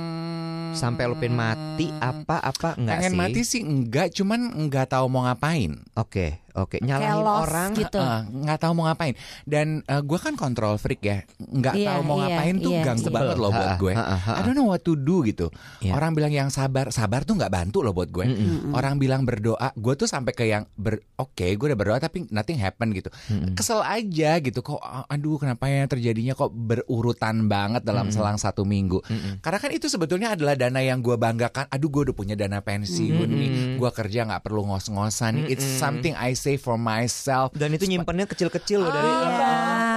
sampai 0.81 1.05
lu 1.05 1.17
pengen 1.21 1.37
mati 1.37 1.93
apa 2.01 2.41
apa? 2.41 2.81
Enggak 2.81 2.97
pengen 2.97 3.13
sih. 3.13 3.19
mati 3.21 3.41
sih 3.45 3.61
enggak 3.61 4.09
cuman 4.17 4.41
enggak 4.57 4.89
tahu 4.89 5.05
mau 5.13 5.29
ngapain. 5.29 5.77
Oke 5.93 6.41
oke 6.55 6.79
nyalahin 6.81 7.21
lost 7.21 7.43
orang 7.47 7.71
gitu. 7.75 7.99
Eh, 7.99 8.21
nggak 8.47 8.59
tahu 8.59 8.73
mau 8.73 8.85
ngapain 8.87 9.15
dan 9.45 9.67
gue 9.83 10.19
kan 10.19 10.35
kontrol 10.35 10.75
freak 10.75 11.01
ya 11.01 11.23
nggak 11.37 11.75
Iya, 11.77 11.87
tahu 11.89 12.01
mau 12.03 12.17
iya, 12.17 12.23
ngapain 12.27 12.55
tuh 12.57 12.73
iya, 12.73 12.83
ganggu 12.83 13.09
banget 13.09 13.37
loh 13.37 13.51
buat 13.51 13.73
gue 13.77 13.93
ha, 13.95 14.05
ha, 14.05 14.17
ha. 14.17 14.33
I 14.37 14.43
don't 14.43 14.55
know 14.55 14.67
what 14.67 14.83
to 14.83 14.95
do 14.95 15.23
gitu 15.23 15.49
Iya. 15.79 15.95
orang 15.95 16.13
bilang 16.13 16.31
yang 16.31 16.49
sabar 16.49 16.91
sabar 16.91 17.23
tuh 17.23 17.35
nggak 17.35 17.51
bantu 17.51 17.81
loh 17.81 17.91
buat 17.91 18.09
gue 18.09 18.25
Mm-mm. 18.25 18.73
orang 18.73 18.97
bilang 18.97 19.23
berdoa 19.23 19.71
gue 19.73 19.95
tuh 19.95 20.05
sampai 20.05 20.33
ke 20.33 20.45
yang 20.45 20.67
ber 20.75 20.99
oke 21.17 21.35
gue 21.43 21.67
udah 21.67 21.79
berdoa 21.79 21.99
tapi 21.99 22.27
nothing 22.29 22.57
happen 22.57 22.91
gitu 22.91 23.09
Mm-mm. 23.29 23.55
kesel 23.55 23.81
aja 23.81 24.39
gitu 24.39 24.61
kok 24.61 24.81
aduh 25.07 25.37
kenapa 25.37 25.67
ya 25.67 25.85
terjadinya 25.85 26.33
kok 26.33 26.51
berurutan 26.51 27.47
banget 27.47 27.83
dalam 27.83 28.09
selang 28.09 28.37
satu 28.37 28.65
minggu 28.65 29.03
Mm-mm. 29.03 29.41
karena 29.41 29.59
kan 29.59 29.71
itu 29.71 29.87
sebetulnya 29.87 30.33
adalah 30.33 30.55
dana 30.55 30.81
yang 30.81 31.01
gue 31.01 31.15
banggakan 31.15 31.69
aduh 31.69 31.89
gue 31.89 32.03
udah 32.11 32.17
punya 32.17 32.35
dana 32.35 32.61
pensiun 32.61 33.29
nih 33.29 33.51
Mm-mm. 33.51 33.77
gue 33.77 33.91
kerja 33.91 34.25
nggak 34.25 34.43
perlu 34.43 34.65
ngos-ngosan 34.67 35.31
nih 35.37 35.45
it's 35.53 35.65
Mm-mm. 35.67 35.81
something 35.81 36.15
I 36.17 36.33
save 36.41 36.57
for 36.57 36.81
myself 36.81 37.53
dan 37.53 37.69
itu 37.71 37.85
nyimpennya 37.85 38.25
kecil-kecil 38.25 38.81
loh 38.81 38.89
dari 38.89 39.11
Iya. 39.11 39.91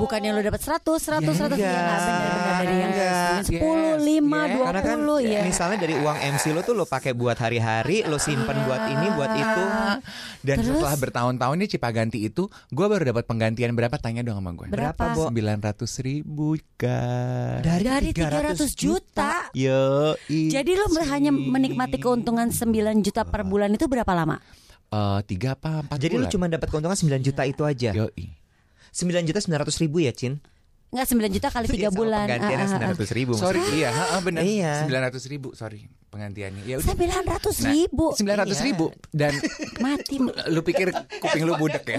Bukannya 0.00 0.30
lo 0.32 0.40
dapat 0.40 0.60
100, 0.62 0.80
100, 0.98 1.52
100 1.52 1.60
Ya, 1.60 1.68
ya 1.68 1.80
nggak 1.84 2.00
benar-benar 2.00 2.54
dari 2.56 2.74
yang 2.74 2.92
enggak. 2.92 3.36
10, 3.44 3.52
Yes, 3.52 4.00
5, 4.00 4.40
yes. 4.40 4.56
20 4.56 4.64
Karena 4.64 4.80
kan 4.82 4.98
ya. 5.20 5.40
misalnya 5.44 5.78
dari 5.78 5.94
uang 6.00 6.18
MC 6.32 6.44
lo 6.56 6.60
tuh 6.64 6.74
lo 6.74 6.84
pakai 6.88 7.12
buat 7.12 7.36
hari-hari, 7.36 7.96
lo 8.08 8.16
simpen 8.16 8.56
buat 8.64 8.82
ini, 8.88 9.06
buat 9.12 9.32
itu. 9.36 9.64
Dan 10.42 10.56
Terus? 10.58 10.68
setelah 10.72 10.94
bertahun-tahun 10.96 11.56
nih 11.60 11.68
Cipaganti 11.68 12.18
itu, 12.24 12.48
gue 12.48 12.86
baru 12.88 13.02
dapat 13.04 13.24
penggantian 13.28 13.76
berapa? 13.76 13.94
Tanya 14.00 14.24
dong 14.24 14.40
sama 14.40 14.50
gue. 14.56 14.66
Berapa? 14.72 15.12
Bo? 15.12 15.28
Sembilan 15.28 15.58
ratus 15.60 15.92
ribu 16.00 16.56
kan. 16.80 17.60
Dari 17.60 18.16
300 18.16 18.72
juta. 18.72 19.52
Yo, 19.52 20.16
Jadi 20.26 20.72
lo 20.72 20.88
hanya 21.04 21.30
menikmati 21.30 22.00
keuntungan 22.00 22.48
9 22.48 23.04
juta 23.04 23.22
per 23.28 23.44
bulan 23.44 23.68
itu 23.76 23.84
berapa 23.84 24.10
lama? 24.16 24.40
Eh, 24.92 25.20
tiga 25.24 25.56
apa 25.56 25.80
empat 25.80 25.96
Jadi 25.96 26.14
bulan? 26.14 26.28
cuma 26.28 26.44
dapat 26.46 26.68
keuntungan 26.68 26.92
9 26.94 27.24
juta 27.24 27.42
itu 27.42 27.62
aja. 27.62 27.90
Yoi. 27.92 28.28
9 28.92 29.24
juta 29.24 29.40
900 29.40 29.80
ribu 29.80 29.96
ya, 29.98 30.12
Cin? 30.12 30.36
Enggak 30.92 31.08
9 31.08 31.32
juta 31.32 31.48
kali 31.48 31.64
3 31.66 31.88
Sama 31.88 31.96
bulan. 31.96 32.26
Penggantiannya 32.28 32.60
Ah, 32.60 32.68
ah, 32.68 32.84
ah. 32.84 32.92
900 33.00 33.16
ribu. 33.16 33.32
Sorry, 33.32 33.60
iya, 33.72 33.88
ha, 33.88 34.20
benar. 34.20 34.44
Iya. 34.44 34.72
Sembilan 34.84 35.02
ratus 35.08 35.24
ribu, 35.26 35.48
sorry 35.52 35.80
penggantiannya. 36.12 36.62
Ya 36.62 36.76
udah. 36.76 36.92
900 36.92 37.56
Nah, 37.56 37.72
ribu. 37.72 38.04
Sembilan 38.12 38.38
ratus 38.44 38.58
Iya. 38.60 38.66
ribu 38.68 38.86
dan 39.10 39.32
Mati. 39.84 40.16
lu 40.52 40.60
pikir 40.60 40.92
kuping 41.18 41.42
lu 41.42 41.56
budek 41.56 41.88
ya? 41.88 41.98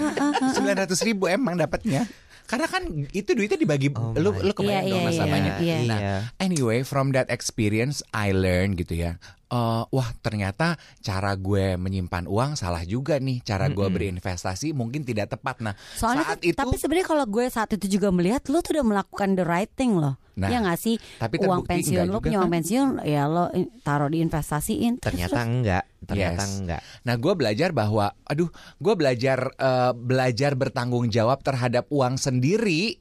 Sembilan 0.54 0.76
ratus 0.86 1.02
ribu 1.02 1.26
emang 1.26 1.58
dapatnya. 1.58 2.06
Karena 2.44 2.68
kan 2.68 2.84
itu 3.10 3.30
duitnya 3.32 3.56
dibagi 3.56 3.88
Oh 3.90 4.14
lu 4.14 4.30
my 4.30 4.44
lu 4.44 4.52
kebayang 4.52 4.84
Iya, 4.84 4.92
dong 4.92 5.00
iya, 5.00 5.10
nasabahnya. 5.10 5.52
iya, 5.58 5.76
Nah, 5.82 5.98
iya. 5.98 6.16
anyway 6.38 6.84
from 6.84 7.10
that 7.10 7.26
experience 7.26 8.06
I 8.12 8.30
learn 8.30 8.76
gitu 8.76 8.94
ya. 8.94 9.18
Eh, 9.54 9.82
wah 9.86 10.08
ternyata 10.18 10.74
cara 10.98 11.30
gue 11.38 11.78
menyimpan 11.78 12.26
uang 12.26 12.58
salah 12.58 12.82
juga 12.82 13.22
nih. 13.22 13.38
Cara 13.46 13.70
gue 13.70 13.86
berinvestasi 13.86 14.74
mungkin 14.74 15.06
tidak 15.06 15.30
tepat. 15.30 15.62
Nah 15.62 15.78
Soalnya 15.94 16.26
saat 16.26 16.42
itu 16.42 16.58
tapi 16.58 16.74
sebenarnya 16.74 17.06
kalau 17.06 17.22
gue 17.22 17.46
saat 17.46 17.70
itu 17.70 17.86
juga 17.86 18.10
melihat 18.10 18.42
lo 18.50 18.58
tuh 18.58 18.74
udah 18.74 18.86
melakukan 18.90 19.38
the 19.38 19.46
right 19.46 19.70
thing 19.78 19.94
loh. 19.94 20.18
Nah, 20.34 20.50
ya 20.50 20.58
nggak 20.58 20.80
sih? 20.82 20.98
tapi 21.22 21.38
uang 21.38 21.62
pensiun 21.62 22.10
lo 22.10 22.18
punya 22.18 22.42
uang 22.42 22.50
kan? 22.50 22.54
pensiun 22.58 22.86
ya 23.06 23.30
lo 23.30 23.54
taruh 23.86 24.10
diinvestasiin. 24.10 24.98
Terus- 24.98 25.14
Ternyata 25.14 25.38
enggak, 25.46 25.84
ternyata 26.02 26.42
Yes. 26.42 26.54
enggak. 26.58 26.80
Nah, 27.06 27.14
gue 27.14 27.32
belajar 27.38 27.70
bahwa, 27.70 28.10
aduh, 28.26 28.50
gue 28.82 28.94
belajar 28.98 29.54
eh, 29.54 29.92
belajar 29.94 30.58
bertanggung 30.58 31.06
jawab 31.06 31.38
terhadap 31.46 31.86
uang 31.86 32.18
sendiri 32.18 32.98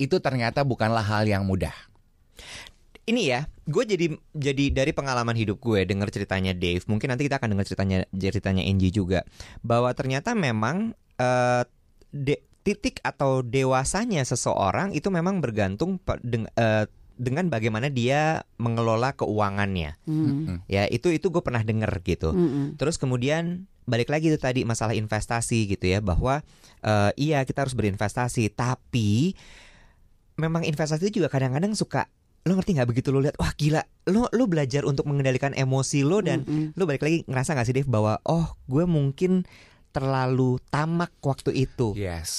itu 0.00 0.16
ternyata 0.24 0.64
bukanlah 0.64 1.04
hal 1.04 1.28
yang 1.28 1.44
mudah. 1.44 1.76
Ini 3.02 3.22
ya, 3.26 3.40
gue 3.66 3.82
jadi 3.82 4.06
jadi 4.30 4.64
dari 4.70 4.92
pengalaman 4.94 5.34
hidup 5.34 5.58
gue 5.58 5.82
dengar 5.82 6.06
ceritanya 6.14 6.54
Dave, 6.54 6.86
mungkin 6.86 7.10
nanti 7.10 7.26
kita 7.26 7.42
akan 7.42 7.50
dengar 7.58 7.66
ceritanya 7.66 8.06
ceritanya 8.14 8.62
Angie 8.62 8.94
juga 8.94 9.26
bahwa 9.66 9.90
ternyata 9.90 10.38
memang 10.38 10.94
eh, 11.18 11.66
de- 12.14 12.46
titik 12.62 13.02
atau 13.02 13.42
dewasanya 13.42 14.22
seseorang 14.22 14.94
itu 14.94 15.10
memang 15.10 15.42
bergantung 15.42 15.98
pe- 15.98 16.22
deng- 16.22 16.50
eh, 16.54 16.86
dengan 17.18 17.50
bagaimana 17.50 17.90
dia 17.90 18.46
mengelola 18.62 19.14
keuangannya. 19.18 19.98
Mm. 20.06 20.66
Ya, 20.70 20.86
itu 20.86 21.10
itu 21.10 21.26
gue 21.28 21.42
pernah 21.42 21.62
denger 21.62 21.90
gitu. 22.06 22.30
Mm-mm. 22.30 22.78
Terus 22.78 23.02
kemudian 23.02 23.66
balik 23.82 24.14
lagi 24.14 24.30
itu 24.30 24.38
tadi 24.38 24.62
masalah 24.62 24.94
investasi 24.94 25.74
gitu 25.74 25.90
ya 25.90 25.98
bahwa 25.98 26.46
eh, 26.86 27.10
iya 27.18 27.42
kita 27.42 27.66
harus 27.66 27.74
berinvestasi 27.74 28.54
tapi 28.54 29.34
memang 30.38 30.62
investasi 30.62 31.10
itu 31.10 31.22
juga 31.22 31.28
kadang-kadang 31.34 31.74
suka 31.74 32.06
lo 32.42 32.52
ngerti 32.52 32.74
nggak 32.74 32.88
begitu 32.88 33.08
lo 33.08 33.22
lihat 33.22 33.38
wah 33.38 33.52
gila 33.52 33.82
lo 34.08 34.26
lo 34.28 34.44
belajar 34.46 34.82
untuk 34.82 35.06
mengendalikan 35.06 35.52
emosi 35.52 36.02
lo 36.02 36.18
dan 36.18 36.42
Mm-mm. 36.42 36.74
lo 36.74 36.82
balik 36.84 37.02
lagi 37.02 37.22
ngerasa 37.24 37.54
nggak 37.54 37.66
sih 37.66 37.76
Dave 37.76 37.86
bahwa 37.86 38.18
oh 38.24 38.58
gue 38.66 38.82
mungkin 38.82 39.46
terlalu 39.90 40.58
tamak 40.68 41.14
waktu 41.20 41.54
itu 41.54 41.94
Yes. 41.94 42.30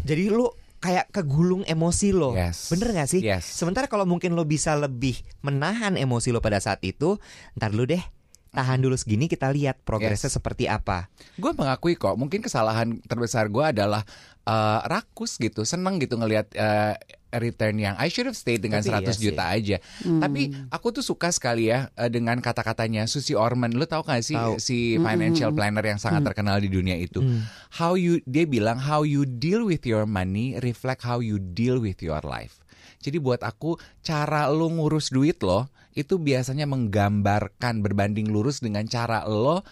jadi 0.00 0.30
lo 0.30 0.54
kayak 0.78 1.10
kegulung 1.10 1.64
emosi 1.64 2.12
lo 2.12 2.30
Yes. 2.32 2.68
bener 2.68 2.92
nggak 2.92 3.08
sih 3.08 3.20
Yes. 3.20 3.42
Sementara 3.42 3.88
kalau 3.88 4.04
mungkin 4.04 4.36
lo 4.36 4.44
bisa 4.44 4.76
lebih 4.76 5.16
menahan 5.40 5.96
emosi 5.96 6.28
lo 6.28 6.38
pada 6.38 6.60
saat 6.60 6.78
itu, 6.82 7.16
ntar 7.56 7.72
dulu 7.72 7.88
deh, 7.88 8.04
tahan 8.52 8.78
dulu 8.78 8.94
segini 8.94 9.24
kita 9.24 9.48
lihat 9.48 9.80
progresnya 9.80 10.28
seperti 10.28 10.68
apa. 10.68 11.08
Gue 11.34 11.50
mengakui 11.50 11.96
kok, 11.96 12.14
mungkin 12.14 12.38
kesalahan 12.38 13.00
terbesar 13.02 13.48
gue 13.48 13.64
adalah 13.64 14.04
eh, 14.44 14.80
rakus 14.84 15.40
gitu, 15.40 15.64
seneng 15.64 15.96
gitu 15.98 16.14
ngelihat 16.14 16.52
eh, 16.52 16.94
return 17.40 17.78
yang 17.78 17.94
I 17.98 18.10
should 18.10 18.26
have 18.26 18.38
stayed 18.38 18.62
dengan 18.62 18.82
Tapi 18.82 18.90
100 18.90 19.04
iya 19.04 19.12
sih. 19.12 19.22
juta 19.30 19.44
aja. 19.50 19.76
Hmm. 20.02 20.20
Tapi 20.22 20.42
aku 20.70 20.86
tuh 20.94 21.04
suka 21.04 21.30
sekali 21.34 21.70
ya 21.70 21.90
eh, 21.94 22.10
dengan 22.10 22.38
kata-katanya 22.38 23.06
Susi 23.06 23.32
Orman. 23.34 23.74
Lu 23.74 23.86
tahu 23.86 24.04
gak 24.06 24.22
sih 24.22 24.36
Tahu. 24.36 24.60
si 24.60 24.96
financial 25.00 25.50
planner 25.54 25.84
yang 25.84 26.00
sangat 26.00 26.22
terkenal 26.26 26.58
di 26.60 26.68
dunia 26.70 26.94
itu? 26.98 27.22
Hmm. 27.22 27.46
How 27.74 27.94
you 27.98 28.20
dia 28.24 28.46
bilang 28.46 28.78
how 28.78 29.02
you 29.02 29.26
deal 29.26 29.66
with 29.66 29.82
your 29.86 30.04
money 30.04 30.56
reflect 30.60 31.02
how 31.02 31.18
you 31.18 31.38
deal 31.38 31.78
with 31.82 32.00
your 32.00 32.20
life. 32.22 32.60
Jadi 33.04 33.20
buat 33.20 33.44
aku 33.44 33.76
cara 34.00 34.48
lo 34.48 34.72
ngurus 34.72 35.12
duit 35.12 35.44
lo 35.44 35.68
itu 35.94 36.18
biasanya 36.18 36.66
menggambarkan 36.66 37.84
berbanding 37.84 38.32
lurus 38.32 38.58
dengan 38.64 38.88
cara 38.88 39.22
lo 39.28 39.62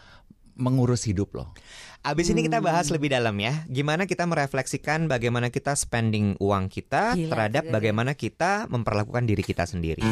mengurus 0.57 1.09
hidup 1.09 1.33
lo. 1.35 1.57
Abis 2.03 2.35
ini 2.35 2.43
kita 2.43 2.59
bahas 2.59 2.91
lebih 2.91 3.15
dalam 3.15 3.39
ya, 3.39 3.63
gimana 3.71 4.11
kita 4.11 4.27
merefleksikan 4.27 5.07
bagaimana 5.07 5.55
kita 5.55 5.79
spending 5.79 6.35
uang 6.43 6.67
kita 6.67 7.15
Gila, 7.15 7.31
terhadap 7.31 7.71
gila, 7.71 7.75
bagaimana 7.79 8.13
kita 8.19 8.67
memperlakukan 8.67 9.23
diri 9.23 9.47
kita 9.47 9.63
sendiri. 9.71 10.03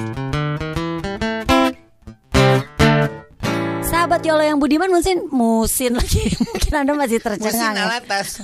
Sahabat 4.00 4.24
Yolo 4.24 4.40
yang 4.40 4.56
budiman 4.56 4.88
mungkin 4.88 5.28
musin 5.28 5.92
lagi. 5.92 6.24
Mungkin 6.48 6.72
Anda 6.72 6.96
masih 6.96 7.20
tercengang. 7.20 7.76
ya. 7.76 7.84
alatas. 7.84 8.40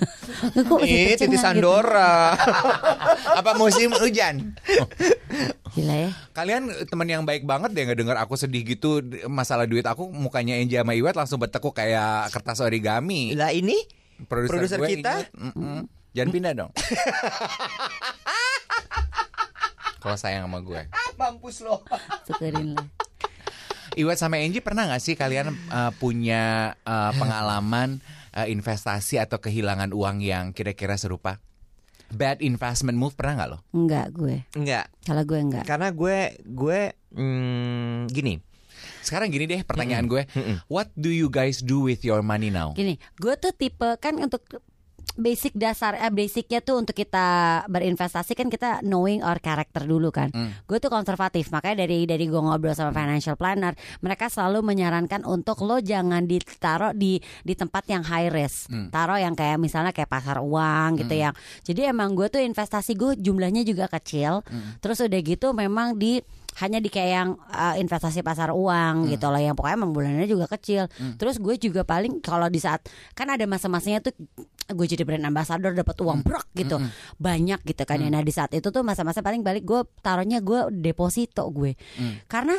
Kok 0.52 0.76
masih 0.76 1.16
tercengang 1.16 1.32
gitu? 1.32 1.40
Sandora. 1.40 2.36
Apa 3.40 3.56
musim 3.56 3.88
hujan? 3.96 4.52
Gila 5.72 5.96
ya. 5.96 6.12
Kalian 6.36 6.68
teman 6.84 7.08
yang 7.08 7.24
baik 7.24 7.48
banget 7.48 7.72
deh 7.72 7.88
ngedenger 7.88 8.20
aku 8.20 8.36
sedih 8.36 8.68
gitu 8.68 9.00
masalah 9.32 9.64
duit 9.64 9.88
aku 9.88 10.12
mukanya 10.12 10.60
Enja 10.60 10.84
sama 10.84 10.92
Iwet 10.92 11.16
langsung 11.16 11.40
bertekuk 11.40 11.72
kayak 11.72 12.28
kertas 12.36 12.60
origami. 12.60 13.32
lah 13.32 13.48
ini 13.48 13.80
Produser 14.28 14.76
gue 14.76 15.00
kita? 15.00 15.24
ingat, 15.24 15.32
mm-mm. 15.32 15.88
Jangan 16.12 16.30
pindah 16.36 16.52
dong. 16.52 16.68
Kalau 20.04 20.20
sayang 20.20 20.52
sama 20.52 20.60
gue. 20.60 20.84
mampus 21.16 21.64
lo. 21.64 21.80
Syukurin 22.28 22.76
lah. 22.76 22.84
Iwet 23.96 24.20
sama 24.20 24.36
Enji 24.36 24.60
pernah 24.60 24.84
nggak 24.84 25.00
sih 25.00 25.16
kalian 25.16 25.56
uh, 25.72 25.88
punya 25.96 26.76
uh, 26.84 27.16
pengalaman 27.16 28.04
uh, 28.36 28.44
investasi 28.44 29.16
atau 29.16 29.40
kehilangan 29.40 29.96
uang 29.96 30.20
yang 30.20 30.52
kira-kira 30.52 31.00
serupa? 31.00 31.40
Bad 32.12 32.44
investment 32.44 33.00
move 33.00 33.16
pernah 33.16 33.40
nggak 33.40 33.50
lo? 33.56 33.58
Enggak 33.72 34.12
gue. 34.12 34.44
Enggak, 34.52 34.92
Kalau 35.00 35.24
gue 35.24 35.40
enggak. 35.40 35.64
karena 35.64 35.88
gue 35.96 36.18
gue 36.44 36.80
hmm, 37.16 38.12
gini. 38.12 38.36
Sekarang 39.00 39.32
gini 39.32 39.48
deh 39.48 39.64
pertanyaan 39.64 40.04
gue, 40.04 40.28
Mm-mm. 40.28 40.60
what 40.68 40.92
do 40.92 41.08
you 41.08 41.32
guys 41.32 41.64
do 41.64 41.80
with 41.80 42.04
your 42.04 42.20
money 42.20 42.52
now? 42.52 42.76
Gini, 42.76 43.00
gue 43.16 43.32
tuh 43.40 43.56
tipe 43.56 43.96
kan 43.96 44.12
untuk 44.20 44.44
basic 45.16 45.56
dasar 45.56 45.96
eh 45.96 46.12
basicnya 46.12 46.60
tuh 46.60 46.82
untuk 46.82 46.92
kita 46.92 47.62
berinvestasi 47.70 48.36
kan 48.36 48.50
kita 48.50 48.84
knowing 48.84 49.22
our 49.22 49.40
character 49.40 49.86
dulu 49.86 50.12
kan. 50.12 50.28
Hmm. 50.34 50.52
Gue 50.68 50.82
tuh 50.82 50.92
konservatif 50.92 51.48
makanya 51.54 51.86
dari 51.86 52.04
dari 52.04 52.26
gue 52.28 52.36
ngobrol 52.36 52.76
sama 52.76 52.92
financial 52.92 53.38
planner, 53.38 53.72
mereka 54.04 54.28
selalu 54.28 54.66
menyarankan 54.66 55.24
untuk 55.24 55.64
lo 55.64 55.80
jangan 55.80 56.28
ditaruh 56.28 56.92
di 56.92 57.16
di 57.46 57.54
tempat 57.56 57.88
yang 57.88 58.04
high 58.04 58.28
risk, 58.28 58.68
Hmm. 58.68 58.92
taruh 58.92 59.16
yang 59.16 59.32
kayak 59.32 59.56
misalnya 59.56 59.94
kayak 59.94 60.10
pasar 60.10 60.42
uang 60.42 61.00
gitu 61.00 61.14
yang. 61.16 61.32
Jadi 61.64 61.88
emang 61.88 62.12
gue 62.12 62.28
tuh 62.28 62.42
investasi 62.42 62.92
gue 62.98 63.16
jumlahnya 63.16 63.64
juga 63.64 63.88
kecil. 63.88 64.44
Hmm. 64.44 64.76
Terus 64.84 65.00
udah 65.00 65.20
gitu 65.24 65.56
memang 65.56 65.96
di 65.96 66.20
hanya 66.56 66.80
di 66.80 66.88
kayak 66.88 67.10
yang 67.12 67.30
uh, 67.52 67.76
investasi 67.76 68.24
pasar 68.24 68.52
uang 68.52 69.12
gitu 69.12 69.28
loh. 69.28 69.40
Yang 69.40 69.54
pokoknya 69.60 69.76
emang 69.76 69.92
bulanannya 69.92 70.28
juga 70.28 70.46
kecil. 70.48 70.88
Terus 71.20 71.36
gue 71.36 71.54
juga 71.60 71.84
paling 71.84 72.24
kalau 72.24 72.48
di 72.48 72.58
saat 72.58 72.84
kan 73.12 73.28
ada 73.28 73.44
masa-masanya 73.44 74.00
tuh 74.00 74.16
gue 74.66 74.86
jadi 74.88 75.04
brand 75.06 75.22
ambassador 75.28 75.76
dapat 75.76 75.96
uang 76.00 76.24
brok 76.24 76.48
gitu. 76.56 76.80
Banyak 77.20 77.60
gitu 77.64 77.82
kan 77.84 78.00
ya. 78.00 78.08
Nah 78.08 78.24
di 78.24 78.32
saat 78.32 78.56
itu 78.56 78.68
tuh 78.72 78.80
masa-masa 78.80 79.20
paling 79.20 79.44
balik 79.44 79.68
gue 79.68 79.84
taruhnya 80.00 80.40
gue 80.40 80.72
deposito 80.72 81.44
gue. 81.52 81.76
Karena 82.26 82.56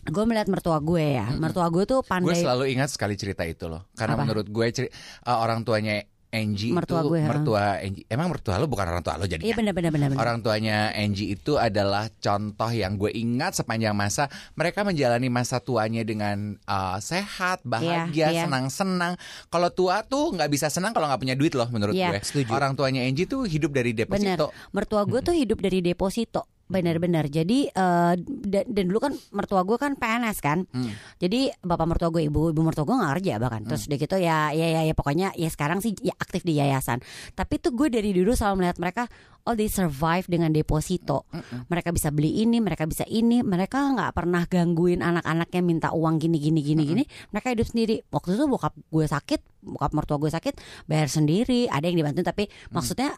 gue 0.00 0.24
melihat 0.24 0.48
mertua 0.48 0.80
gue 0.80 1.20
ya. 1.20 1.28
Mertua 1.36 1.68
gue 1.68 1.84
tuh 1.84 2.00
Gue 2.00 2.08
pandai 2.08 2.40
selalu 2.40 2.72
ingat 2.72 2.88
sekali 2.88 3.20
cerita 3.20 3.44
itu 3.44 3.68
loh, 3.68 3.84
karena 3.92 4.16
Apa? 4.16 4.22
menurut 4.24 4.46
gue 4.48 4.66
ceri- 4.72 4.92
uh, 5.28 5.38
orang 5.44 5.60
tuanya 5.60 6.00
Angie 6.30 6.70
Mertua 6.70 7.02
itu 7.02 7.10
gue, 7.10 7.20
ha. 7.20 7.26
mertua 7.26 7.64
Angie. 7.82 8.06
Emang 8.06 8.30
mertua 8.30 8.54
lo 8.62 8.70
bukan 8.70 8.86
orang 8.86 9.02
tua 9.02 9.18
lo 9.18 9.26
iya 9.26 9.34
jadinya. 9.34 9.54
benar-benar 9.58 9.90
benar 9.90 10.08
Orang 10.14 10.38
tuanya 10.40 10.94
Angie 10.94 11.34
itu 11.34 11.58
adalah 11.58 12.06
contoh 12.22 12.70
yang 12.70 12.94
gue 12.94 13.10
ingat 13.10 13.58
sepanjang 13.58 13.98
masa 13.98 14.30
mereka 14.54 14.86
menjalani 14.86 15.26
masa 15.26 15.58
tuanya 15.58 16.06
dengan 16.06 16.54
uh, 16.70 17.02
sehat, 17.02 17.66
bahagia, 17.66 18.30
iya. 18.30 18.46
senang-senang. 18.46 19.18
Kalau 19.50 19.74
tua 19.74 20.06
tuh 20.06 20.30
nggak 20.38 20.50
bisa 20.50 20.70
senang 20.70 20.94
kalau 20.94 21.10
nggak 21.10 21.18
punya 21.18 21.34
duit 21.34 21.50
loh 21.58 21.66
menurut 21.66 21.98
Iya. 21.98 22.14
gue. 22.14 22.22
Setuju. 22.22 22.50
Orang 22.54 22.78
tuanya 22.78 23.02
Angie 23.02 23.26
tuh 23.26 23.42
hidup 23.50 23.74
dari 23.74 23.90
Benar. 23.90 24.38
deposito. 24.38 24.46
Mertua 24.70 25.02
gue 25.10 25.20
tuh 25.26 25.34
hidup 25.34 25.58
dari 25.58 25.82
deposito. 25.82 26.46
Benar-benar. 26.70 27.26
Jadi 27.26 27.66
eh, 27.66 28.14
dan, 28.22 28.64
dan 28.70 28.84
dulu 28.86 28.98
kan 29.02 29.12
mertua 29.34 29.66
gue 29.66 29.76
kan 29.76 29.98
PNS 29.98 30.38
kan. 30.38 30.64
Hmm. 30.70 30.94
Jadi 31.18 31.50
bapak 31.60 31.86
mertua 31.90 32.08
gue 32.14 32.30
ibu 32.30 32.54
ibu 32.54 32.60
mertua 32.62 32.86
gue 32.86 32.94
nggak 32.94 33.12
kerja 33.18 33.34
bahkan. 33.42 33.66
Terus 33.66 33.90
udah 33.90 33.98
gitu 33.98 34.16
ya 34.22 34.54
ya 34.54 34.66
ya, 34.78 34.80
ya 34.86 34.94
pokoknya 34.94 35.34
ya 35.34 35.50
sekarang 35.50 35.82
sih 35.82 35.98
ya 35.98 36.14
aktif 36.14 36.46
di 36.46 36.62
yayasan. 36.62 37.02
Tapi 37.34 37.58
tuh 37.58 37.74
gue 37.74 37.90
dari 37.90 38.14
dulu 38.14 38.32
selalu 38.32 38.62
melihat 38.62 38.78
mereka 38.78 39.02
oh 39.48 39.54
they 39.56 39.66
survive 39.66 40.26
dengan 40.28 40.52
deposito. 40.52 41.26
Mereka 41.70 41.90
bisa 41.94 42.12
beli 42.12 42.44
ini, 42.44 42.60
mereka 42.60 42.84
bisa 42.84 43.02
ini, 43.08 43.40
mereka 43.40 43.80
nggak 43.80 44.12
pernah 44.12 44.44
gangguin 44.44 45.00
anak-anaknya 45.00 45.60
minta 45.64 45.88
uang 45.90 46.20
gini 46.20 46.36
gini 46.36 46.60
gini 46.60 46.82
gini. 46.84 47.04
Mereka 47.32 47.56
hidup 47.56 47.66
sendiri. 47.68 48.04
Waktu 48.12 48.36
itu 48.36 48.44
bokap 48.46 48.74
gue 48.76 49.06
sakit, 49.06 49.40
bokap 49.64 49.92
mertua 49.96 50.16
gue 50.20 50.30
sakit, 50.30 50.54
bayar 50.86 51.08
sendiri. 51.08 51.66
Ada 51.70 51.88
yang 51.88 51.98
dibantu 52.04 52.20
tapi 52.22 52.46
maksudnya 52.70 53.16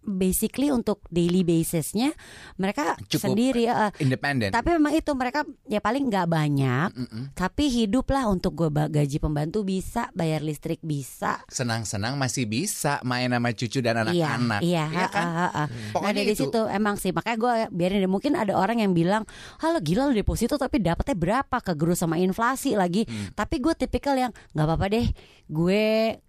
basically 0.00 0.68
untuk 0.68 1.02
daily 1.06 1.40
basisnya 1.40 2.14
mereka 2.54 2.96
Cukup 3.04 3.32
sendiri. 3.32 3.64
eh, 3.64 3.90
Independen. 3.98 4.50
tapi 4.50 4.72
memang 4.72 4.92
itu 4.92 5.10
mereka 5.12 5.40
ya 5.64 5.78
paling 5.78 6.06
nggak 6.06 6.26
banyak, 6.26 6.88
Mm-mm. 6.94 7.24
tapi 7.32 7.66
hidup 7.66 8.08
lah 8.08 8.26
untuk 8.26 8.54
gue 8.54 8.68
gaji 8.68 9.18
pembantu 9.18 9.62
bisa, 9.62 10.08
bayar 10.12 10.40
listrik 10.40 10.80
bisa. 10.80 11.44
Senang-senang 11.46 12.14
masih 12.14 12.44
bisa 12.44 12.98
main 13.02 13.28
sama 13.28 13.50
cucu 13.50 13.78
dan 13.78 14.00
anak-anak. 14.00 14.60
Iya, 14.60 14.84
Iya 14.86 14.98
ha, 14.98 15.06
kan? 15.08 15.26
ha, 15.26 15.46
ha, 15.46 15.64
ha. 15.68 16.00
Nah 16.00 16.10
dari 16.10 16.32
itu. 16.32 16.46
situ 16.46 16.60
emang 16.66 16.94
sih 16.94 17.10
makanya 17.10 17.36
gue 17.36 17.52
biarin 17.70 17.98
deh. 17.98 18.08
mungkin 18.08 18.32
ada 18.32 18.54
orang 18.54 18.78
yang 18.78 18.92
bilang, 18.92 19.22
halo 19.58 19.78
gila 19.78 20.04
lo 20.04 20.12
deposito 20.12 20.54
tapi 20.54 20.78
dapetnya 20.78 21.14
berapa 21.14 21.56
kegerus 21.58 22.00
sama 22.00 22.16
inflasi 22.16 22.74
lagi. 22.74 23.04
Hmm. 23.04 23.34
Tapi 23.34 23.58
gue 23.58 23.74
tipikal 23.74 24.14
yang 24.14 24.32
nggak 24.50 24.64
apa-apa 24.64 24.86
deh, 24.88 25.06
gue 25.46 25.82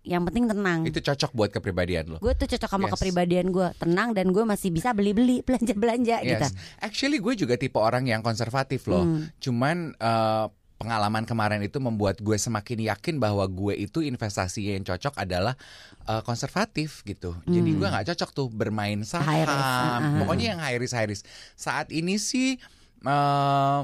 yang 0.04 0.24
penting 0.24 0.46
tenang. 0.46 0.84
Itu 0.84 1.00
cocok 1.00 1.32
buat 1.32 1.50
kepribadian 1.50 2.06
lo. 2.08 2.18
Gue 2.20 2.34
tuh 2.34 2.48
cocok 2.48 2.68
sama 2.68 2.86
Yes. 2.86 2.94
kepribadian 2.96 3.48
gue, 3.50 3.59
tenang 3.78 4.16
dan 4.16 4.32
gue 4.32 4.44
masih 4.48 4.70
bisa 4.72 4.96
beli-beli, 4.96 5.42
belanja-belanja 5.48 6.18
gitu. 6.24 6.46
Yes. 6.48 6.56
Actually 6.80 7.20
gue 7.20 7.34
juga 7.36 7.56
tipe 7.60 7.78
orang 7.78 8.08
yang 8.08 8.24
konservatif 8.24 8.88
loh. 8.88 9.04
Hmm. 9.04 9.28
Cuman 9.38 9.94
eh, 9.96 10.46
pengalaman 10.80 11.28
kemarin 11.28 11.60
itu 11.60 11.78
membuat 11.84 12.24
gue 12.24 12.40
semakin 12.40 12.88
yakin 12.88 13.20
bahwa 13.20 13.44
gue 13.44 13.76
itu 13.76 14.00
investasi 14.00 14.72
yang 14.72 14.88
cocok 14.88 15.20
adalah 15.20 15.60
eh, 16.08 16.22
konservatif 16.24 17.04
gitu. 17.04 17.36
Jadi 17.46 17.70
gue 17.76 17.88
nggak 17.88 18.16
cocok 18.16 18.30
tuh 18.32 18.48
bermain 18.48 19.04
saham. 19.04 19.28
Hmm. 19.28 19.36
High 19.36 19.46
risk, 19.46 19.68
ah, 19.68 19.98
ah. 20.00 20.00
Pokoknya 20.24 20.46
yang 20.56 20.60
high 20.64 20.80
risk 20.80 20.96
high 20.96 21.10
risk. 21.10 21.24
Saat 21.60 21.92
ini 21.92 22.16
sih 22.16 22.56
eh 23.00 23.80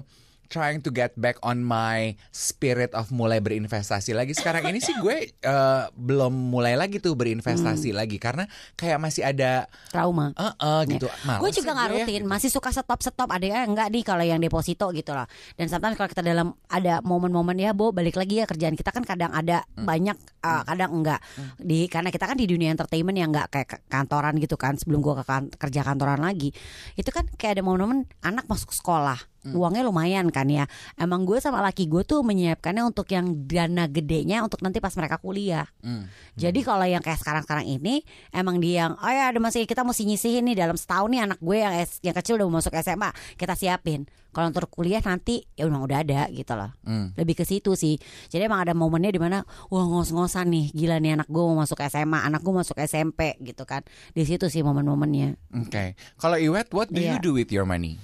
trying 0.48 0.80
to 0.80 0.90
get 0.90 1.14
back 1.16 1.36
on 1.42 1.60
my 1.60 2.14
spirit 2.30 2.92
of 2.92 3.10
mulai 3.10 3.38
berinvestasi 3.38 4.12
lagi. 4.12 4.32
Sekarang 4.32 4.66
ini 4.66 4.78
sih 4.78 4.94
gue 4.96 5.16
eh, 5.32 5.84
belum 5.92 6.32
mulai 6.50 6.74
lagi 6.74 6.98
tuh 6.98 7.14
berinvestasi 7.14 7.64
Hmm. 7.88 7.98
lagi 7.98 8.18
karena 8.18 8.46
kayak 8.74 8.98
masih 8.98 9.24
ada 9.24 9.66
Trauma. 9.88 10.32
eh 10.32 10.54
eh, 10.54 10.82
gitu. 10.90 11.08
Males 11.24 11.40
Gue 11.40 11.52
juga 11.54 11.72
nggak 11.72 11.88
ya. 11.88 11.94
rutin, 12.00 12.24
masih 12.24 12.50
suka 12.50 12.70
stop 12.70 13.00
stop. 13.00 13.28
Ada 13.28 13.46
yang 13.46 13.72
enggak 13.72 13.88
nih 13.90 14.04
kalau 14.04 14.22
yang 14.22 14.38
deposito 14.38 14.90
gitu 14.92 15.12
lah. 15.12 15.26
Dan 15.54 15.68
sometimes 15.68 15.96
kalau 15.96 16.08
kita 16.08 16.22
dalam 16.22 16.54
ada 16.68 17.02
momen-momen 17.02 17.56
ya, 17.56 17.72
bo 17.72 17.90
balik 17.90 18.16
lagi 18.16 18.38
ya 18.38 18.46
kerjaan 18.46 18.74
kita 18.74 18.90
kan 18.90 19.04
kadang 19.04 19.32
ada 19.32 19.66
Hmm. 19.74 19.84
banyak, 19.84 20.16
uh, 20.42 20.64
kadang 20.64 20.92
enggak. 20.94 21.20
Di 21.58 21.86
karena 21.86 22.10
kita 22.10 22.26
kan 22.26 22.36
di 22.36 22.46
dunia 22.46 22.70
entertainment 22.70 23.16
yang 23.16 23.30
enggak 23.30 23.48
kayak 23.50 23.68
kantoran 23.88 24.38
gitu 24.38 24.56
kan. 24.56 24.76
Sebelum 24.76 25.00
gue 25.00 25.14
ke 25.16 25.24
kan- 25.24 25.52
kerja 25.52 25.82
kantoran 25.82 26.20
lagi, 26.20 26.52
itu 26.94 27.10
kan 27.10 27.26
kayak 27.32 27.58
ada 27.58 27.64
momen-momen 27.64 28.06
anak 28.22 28.46
masuk 28.46 28.72
sekolah, 28.72 29.18
Hmm. 29.46 29.54
uangnya 29.54 29.86
lumayan 29.86 30.34
kan 30.34 30.50
ya. 30.50 30.66
Emang 30.98 31.22
gue 31.22 31.38
sama 31.38 31.62
laki 31.62 31.86
gue 31.86 32.02
tuh 32.02 32.26
menyiapkannya 32.26 32.82
untuk 32.82 33.06
yang 33.14 33.46
dana 33.46 33.86
gedenya 33.86 34.42
untuk 34.42 34.66
nanti 34.66 34.82
pas 34.82 34.90
mereka 34.98 35.22
kuliah. 35.22 35.70
Hmm. 35.86 36.10
Jadi 36.34 36.66
kalau 36.66 36.82
yang 36.84 37.06
kayak 37.06 37.22
sekarang-sekarang 37.22 37.70
ini 37.70 38.02
emang 38.34 38.58
dia 38.58 38.90
yang 38.90 38.98
oh 38.98 39.06
ya 39.08 39.30
ada 39.30 39.38
masih 39.38 39.70
kita 39.70 39.86
mesti 39.86 40.04
nyisihin 40.04 40.50
nih 40.50 40.58
dalam 40.58 40.74
setahun 40.74 41.14
nih 41.14 41.22
anak 41.30 41.40
gue 41.40 41.58
yang 41.62 41.74
yang 42.02 42.16
kecil 42.18 42.42
udah 42.42 42.46
mau 42.50 42.58
masuk 42.58 42.74
SMA 42.74 43.14
kita 43.38 43.54
siapin. 43.54 44.10
Kalau 44.36 44.52
untuk 44.52 44.68
kuliah 44.68 45.00
nanti 45.00 45.48
ya 45.56 45.64
udah 45.64 45.80
udah 45.80 45.98
ada 46.04 46.22
gitu 46.28 46.58
loh. 46.58 46.68
Hmm. 46.84 47.16
Lebih 47.16 47.40
ke 47.40 47.46
situ 47.48 47.72
sih. 47.80 47.96
Jadi 48.28 48.44
emang 48.44 48.68
ada 48.68 48.76
momennya 48.76 49.08
di 49.08 49.22
mana 49.22 49.46
wah 49.72 49.86
ngos-ngosan 49.88 50.52
nih 50.52 50.66
gila 50.76 51.00
nih 51.00 51.16
anak 51.16 51.32
gue 51.32 51.40
mau 51.40 51.56
masuk 51.56 51.80
SMA, 51.86 52.20
anak 52.20 52.44
gue 52.44 52.52
masuk 52.52 52.76
SMP 52.82 53.40
gitu 53.40 53.64
kan. 53.64 53.86
Di 54.12 54.28
situ 54.28 54.50
sih 54.50 54.60
momen-momennya. 54.60 55.40
Oke. 55.64 55.96
Kalau 56.20 56.36
Iwet, 56.36 56.68
what 56.74 56.92
do 56.92 57.00
you 57.00 57.16
Iya. 57.16 57.24
do 57.24 57.32
with 57.32 57.48
your 57.48 57.64
money? 57.64 57.96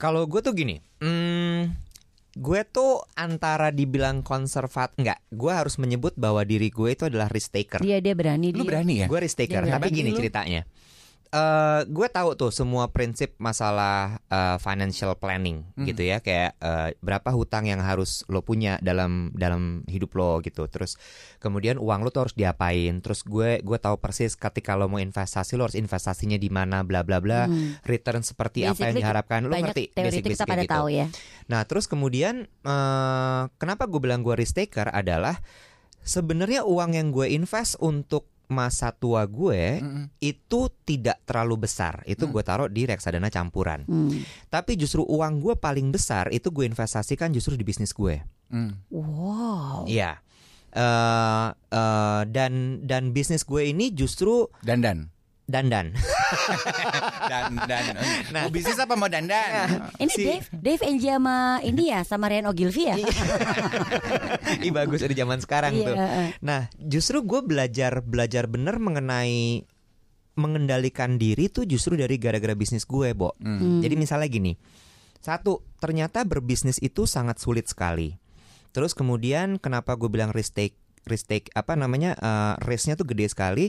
Kalau 0.00 0.24
gue 0.24 0.40
tuh 0.40 0.56
gini, 0.56 0.80
hmm, 1.04 1.76
gue 2.40 2.60
tuh 2.64 3.04
antara 3.12 3.68
dibilang 3.68 4.24
konservat 4.24 4.96
enggak, 4.96 5.20
gue 5.28 5.52
harus 5.52 5.76
menyebut 5.76 6.16
bahwa 6.16 6.40
diri 6.40 6.72
gue 6.72 6.96
itu 6.96 7.04
adalah 7.04 7.28
risk 7.28 7.52
taker. 7.52 7.84
Dia 7.84 8.00
dia 8.00 8.16
berani 8.16 8.48
Lu 8.56 8.64
dia. 8.64 8.68
berani 8.72 8.94
ya? 9.04 9.06
Gue 9.12 9.20
risk 9.20 9.36
taker, 9.44 9.68
tapi 9.68 9.92
gini 9.92 10.16
Lu- 10.16 10.16
ceritanya. 10.16 10.64
Eh, 11.30 11.80
gue 11.86 12.10
tahu 12.10 12.34
tuh 12.34 12.50
semua 12.50 12.90
prinsip 12.90 13.38
masalah 13.38 14.18
eh, 14.26 14.58
financial 14.58 15.14
planning 15.14 15.62
Hmm. 15.78 15.86
gitu 15.86 16.02
ya 16.02 16.18
kayak 16.18 16.58
eh, 16.58 16.90
berapa 16.98 17.30
hutang 17.30 17.70
yang 17.70 17.78
harus 17.78 18.26
lo 18.26 18.42
punya 18.42 18.82
dalam 18.82 19.30
dalam 19.30 19.86
hidup 19.86 20.10
lo 20.18 20.42
gitu 20.42 20.66
terus 20.66 20.98
kemudian 21.38 21.78
uang 21.78 22.02
lo 22.02 22.10
tuh 22.10 22.26
harus 22.26 22.34
diapain 22.34 22.98
terus 22.98 23.22
gue 23.22 23.62
gue 23.62 23.78
tahu 23.78 24.02
persis 24.02 24.34
ketika 24.34 24.74
lo 24.74 24.90
mau 24.90 24.98
investasi 24.98 25.54
lo 25.54 25.70
harus 25.70 25.78
investasinya 25.78 26.34
di 26.34 26.50
mana 26.50 26.82
bla 26.82 27.06
bla 27.06 27.22
bla 27.22 27.46
Hmm. 27.46 27.78
return 27.86 28.26
seperti 28.26 28.66
apa 28.66 28.90
yang 28.90 28.98
Basically, 28.98 28.98
diharapkan 28.98 29.40
lo 29.46 29.54
ngerti 29.54 29.84
teori 29.94 30.18
itu 30.18 30.28
kita 30.34 30.44
pada 30.50 30.66
gitu. 30.66 30.74
tahu 30.74 30.86
ya. 30.90 31.06
Nah, 31.46 31.62
terus 31.62 31.86
kemudian 31.86 32.50
eh, 32.66 33.42
kenapa 33.54 33.86
gue 33.86 34.02
bilang 34.02 34.26
gue 34.26 34.34
risk 34.34 34.58
taker 34.58 34.90
adalah 34.90 35.38
sebenarnya 36.00 36.64
uang 36.64 36.96
yang 36.96 37.12
gue 37.12 37.28
invest 37.28 37.76
untuk 37.78 38.26
masa 38.50 38.90
tua 38.90 39.22
gue 39.24 39.78
Mm-mm. 39.78 40.04
itu 40.18 40.60
tidak 40.82 41.22
terlalu 41.24 41.64
besar. 41.64 42.02
Itu 42.04 42.26
Hmm. 42.26 42.34
gue 42.34 42.42
taruh 42.42 42.66
di 42.66 42.82
reksadana 42.84 43.30
campuran. 43.30 43.86
Hmm. 43.86 44.20
Tapi 44.50 44.74
justru 44.74 45.06
uang 45.06 45.38
gue 45.38 45.54
paling 45.54 45.88
besar 45.88 46.28
itu 46.28 46.50
gue 46.50 46.66
investasikan 46.66 47.30
justru 47.30 47.54
di 47.54 47.62
bisnis 47.62 47.94
gue. 47.94 48.18
Hmm. 48.50 48.74
Wow. 48.90 49.86
Iya. 49.86 50.18
Eh, 50.70 51.48
eh, 51.50 52.22
dan 52.30 52.52
dan 52.82 53.10
bisnis 53.10 53.42
gue 53.42 53.66
ini 53.66 53.90
justru 53.90 54.46
Dandan. 54.62 55.10
Dandan. 55.50 55.92
Dan 57.30 57.58
dan. 57.66 57.84
Nah. 58.30 58.46
Mau 58.46 58.50
bisnis 58.50 58.78
apa 58.78 58.94
mau 58.94 59.06
dandan? 59.06 59.90
Ini 59.98 60.10
Si- 60.10 60.24
Dave, 60.24 60.46
Dave 60.50 60.82
Angie 60.82 61.12
sama 61.12 61.36
ini 61.60 61.90
ya 61.90 62.00
sama 62.02 62.26
Rian 62.26 62.46
Ogilvy 62.48 62.86
ya. 62.86 62.96
Ih 64.66 64.72
bagus 64.72 65.02
di 65.02 65.14
zaman 65.14 65.38
sekarang 65.38 65.74
Iya, 65.74 65.86
tuh. 65.86 65.94
Nah, 66.42 66.66
justru 66.78 67.22
gue 67.22 67.40
belajar 67.42 68.00
belajar 68.00 68.46
bener 68.46 68.78
mengenai 68.78 69.62
mengendalikan 70.34 71.20
diri 71.20 71.50
tuh 71.50 71.68
justru 71.68 71.98
dari 71.98 72.16
gara-gara 72.16 72.56
bisnis 72.56 72.88
gue, 72.88 73.12
Bo. 73.12 73.36
Hmm. 73.38 73.82
Jadi 73.84 73.94
misalnya 73.94 74.28
gini. 74.30 74.52
Satu, 75.20 75.60
ternyata 75.76 76.24
berbisnis 76.24 76.80
itu 76.80 77.04
sangat 77.04 77.36
sulit 77.36 77.68
sekali. 77.68 78.16
Terus 78.72 78.96
kemudian 78.96 79.60
kenapa 79.60 79.98
gue 79.98 80.08
bilang 80.08 80.32
risk 80.32 80.56
take 80.56 80.76
risk 81.04 81.28
take 81.28 81.48
apa 81.52 81.74
namanya 81.76 82.16
eh, 82.16 82.54
risknya 82.64 82.96
tuh 82.96 83.04
gede 83.04 83.28
sekali. 83.28 83.68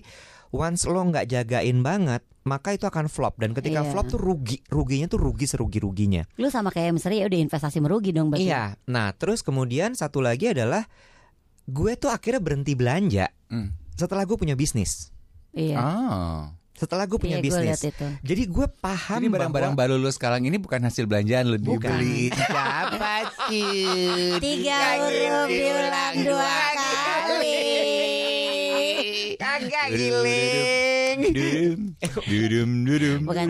Once 0.52 0.84
lo 0.84 1.00
nggak 1.02 1.26
jagain 1.26 1.80
banget, 1.80 2.20
maka 2.42 2.72
itu 2.72 2.84
akan 2.84 3.08
flop 3.08 3.40
dan 3.40 3.52
ketika 3.52 3.82
Iya. 3.82 3.88
flop 3.88 4.06
tuh 4.08 4.20
rugi, 4.20 4.60
ruginya 4.68 5.08
tuh 5.08 5.18
rugi 5.18 5.46
serugi 5.46 5.80
ruginya. 5.80 6.28
Lu 6.36 6.48
sama 6.48 6.70
kayak 6.70 6.92
misalnya 6.94 7.24
ya 7.24 7.28
udah 7.28 7.40
investasi 7.42 7.80
merugi 7.80 8.12
dong 8.12 8.28
berarti. 8.28 8.46
Iya. 8.46 8.76
Nah, 8.86 9.12
terus 9.12 9.40
kemudian 9.40 9.94
satu 9.94 10.20
lagi 10.20 10.52
adalah 10.52 10.84
gue 11.64 11.92
tuh 11.96 12.10
akhirnya 12.10 12.40
berhenti 12.40 12.74
belanja 12.74 13.32
Hmm. 13.48 13.72
setelah 13.94 14.24
gue 14.24 14.36
punya 14.36 14.54
bisnis. 14.54 15.16
Iya. 15.52 15.78
Oh. 15.80 16.42
Setelah 16.74 17.06
gue 17.06 17.16
punya 17.16 17.38
Iya, 17.38 17.46
gue 17.46 17.52
bisnis. 17.62 17.80
itu. 17.86 18.08
Jadi 18.20 18.44
gue 18.50 18.68
paham 18.74 19.20
Jadi 19.20 19.30
barang-barang 19.30 19.72
bahwa 19.72 19.94
baru 19.94 20.02
lu 20.02 20.10
sekarang 20.10 20.42
ini 20.42 20.58
bukan 20.58 20.82
hasil 20.82 21.06
belanjaan 21.06 21.46
lu 21.46 21.62
Bukan. 21.62 21.78
dibeli. 21.94 22.28
Siapa 22.36 23.16
sih? 23.48 24.42
Tiga 24.42 24.80
huruf 24.98 25.48
diulang 25.48 26.16
dua 26.26 26.56
kali. 26.74 27.11
Giling. 29.90 31.20
Dudum, 31.34 31.80
dudum, 32.30 32.70
dudum. 32.86 33.20
Bukan. 33.26 33.46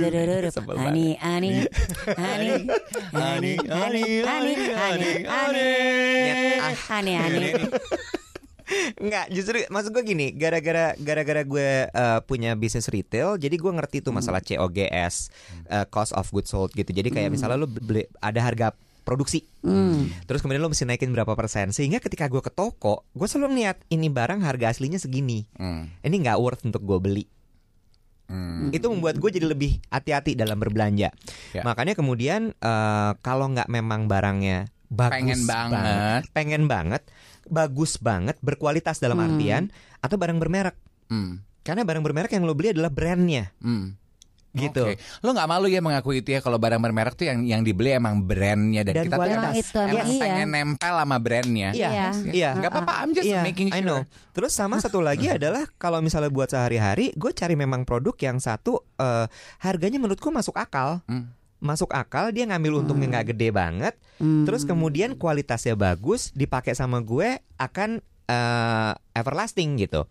Sebel 0.51 0.75
Ani, 0.79 1.19
ani, 1.19 1.51
ani, 2.15 2.49
ani, 3.11 3.51
ani, 3.67 4.03
ani, 4.23 4.53
ani, 4.75 5.11
ani, 5.27 5.67
ani, 6.87 7.13
ani. 7.19 7.49
Enggak, 8.71 9.27
justru 9.35 9.59
maksud 9.67 9.91
gue 9.91 10.03
gini, 10.07 10.31
gara-gara 10.31 10.95
gara-gara 10.95 11.43
gue 11.43 11.91
eh, 11.91 12.19
punya 12.23 12.55
bisnis 12.55 12.87
retail, 12.87 13.35
jadi 13.35 13.59
gue 13.59 13.67
ngerti 13.67 13.99
tuh 13.99 14.15
masalah 14.15 14.39
COGS, 14.39 15.27
eh, 15.67 15.85
cost 15.91 16.15
of 16.15 16.31
goods 16.31 16.55
sold 16.55 16.71
gitu. 16.71 16.87
Jadi 16.87 17.11
kayak 17.11 17.35
misalnya 17.35 17.59
lu 17.59 17.67
beli 17.67 18.07
ada 18.23 18.39
harga 18.39 18.71
produksi, 19.01 19.43
Hmm. 19.59 20.09
terus 20.23 20.39
kemudian 20.39 20.61
lu 20.61 20.69
mesti 20.69 20.85
naikin 20.85 21.09
berapa 21.09 21.33
persen, 21.33 21.69
sehingga 21.69 21.97
ketika 21.97 22.25
gue 22.25 22.39
ke 22.39 22.49
toko, 22.49 23.03
gue 23.11 23.25
selalu 23.25 23.59
niat 23.59 23.77
ini 23.87 24.07
barang 24.07 24.39
harga 24.39 24.69
aslinya 24.69 24.97
segini, 24.97 25.49
Hmm. 25.53 25.89
ini 25.99 26.15
nggak 26.19 26.37
worth 26.37 26.63
untuk 26.63 26.81
gue 26.81 26.97
beli. 26.97 27.25
Hmm. 28.25 28.71
Itu 28.71 28.87
membuat 28.87 29.19
gue 29.19 29.27
jadi 29.29 29.43
lebih 29.43 29.83
hati-hati 29.87 30.33
dalam 30.33 30.55
berbelanja. 30.55 31.11
Ya. 31.51 31.61
Makanya 31.61 31.93
kemudian 31.93 32.55
eh, 32.55 33.11
kalau 33.19 33.51
nggak 33.51 33.67
memang 33.67 34.07
barangnya 34.07 34.71
bagus 34.87 35.15
Pengen 35.17 35.41
banget. 35.43 36.21
pengen 36.31 36.63
banget, 36.65 37.01
bagus 37.47 37.95
banget, 37.95 38.39
berkualitas 38.39 38.99
dalam 38.99 39.19
Hmm. 39.19 39.27
artian 39.29 39.63
atau 39.99 40.15
barang 40.15 40.39
bermerek. 40.39 40.75
Hmm. 41.07 41.43
Karena 41.61 41.83
barang 41.83 42.01
bermerek 42.01 42.31
yang 42.31 42.43
lo 42.43 42.55
beli 42.55 42.71
adalah 42.71 42.89
brandnya, 42.89 43.51
Hmm. 43.59 43.99
Gitu. 44.51 44.83
Oke. 44.83 44.99
Lo 45.19 45.31
nggak 45.31 45.47
malu 45.47 45.65
ya 45.65 45.79
mengakui 45.79 46.19
itu 46.19 46.29
ya 46.29 46.39
kalau 46.39 46.55
barang 46.55 46.77
bermerek 46.77 47.15
tuh 47.15 47.25
yang 47.25 47.39
yang 47.41 47.61
dibeli 47.61 47.91
emang 47.91 48.19
brandnya 48.19 48.83
dan, 48.83 48.93
Dan 48.93 49.03
kita 49.07 49.15
tuh 49.15 49.19
kualitas. 49.19 49.39
emang, 49.39 49.51
Emang 49.51 49.63
itu, 49.63 49.77
emang 49.81 50.07
iya. 50.07 50.21
pengen 50.21 50.47
nempel 50.49 50.93
sama 50.93 51.17
brandnya. 51.17 51.69
Iya, 51.71 51.89
Iya. 51.89 52.07
iya. 52.29 52.49
Nggak 52.53 52.69
apa-apa, 52.69 52.93
I'm 52.99 53.11
just 53.11 53.25
Iya, 53.25 53.41
making 53.41 53.69
I 53.69 53.79
sure. 53.79 53.87
know. 53.87 53.99
Terus 54.31 54.51
sama 54.51 54.75
satu 54.77 54.99
lagi 54.99 55.27
adalah 55.37 55.63
kalau 55.75 55.99
misalnya 55.99 56.27
buat 56.27 56.47
sehari-hari, 56.47 57.15
gue 57.15 57.31
cari 57.31 57.55
memang 57.55 57.83
produk 57.83 58.13
yang 58.17 58.37
satu 58.37 58.83
eh, 58.95 59.25
harganya 59.59 59.97
menurutku 59.97 60.27
masuk 60.29 60.55
akal. 60.55 60.99
Hmm. 61.07 61.31
Masuk 61.57 61.93
akal, 61.93 62.33
dia 62.33 62.43
ngambil 62.43 62.81
untungnya 62.81 63.07
nggak 63.15 63.37
gede 63.37 63.53
banget. 63.53 63.93
Hmm. 64.17 64.43
Terus 64.43 64.65
kemudian 64.65 65.13
kualitasnya 65.13 65.73
bagus, 65.73 66.33
dipakai 66.33 66.73
sama 66.73 66.99
gue 66.99 67.37
akan 67.55 68.01
eh, 68.27 68.91
everlasting 69.11 69.75
gitu. 69.77 70.07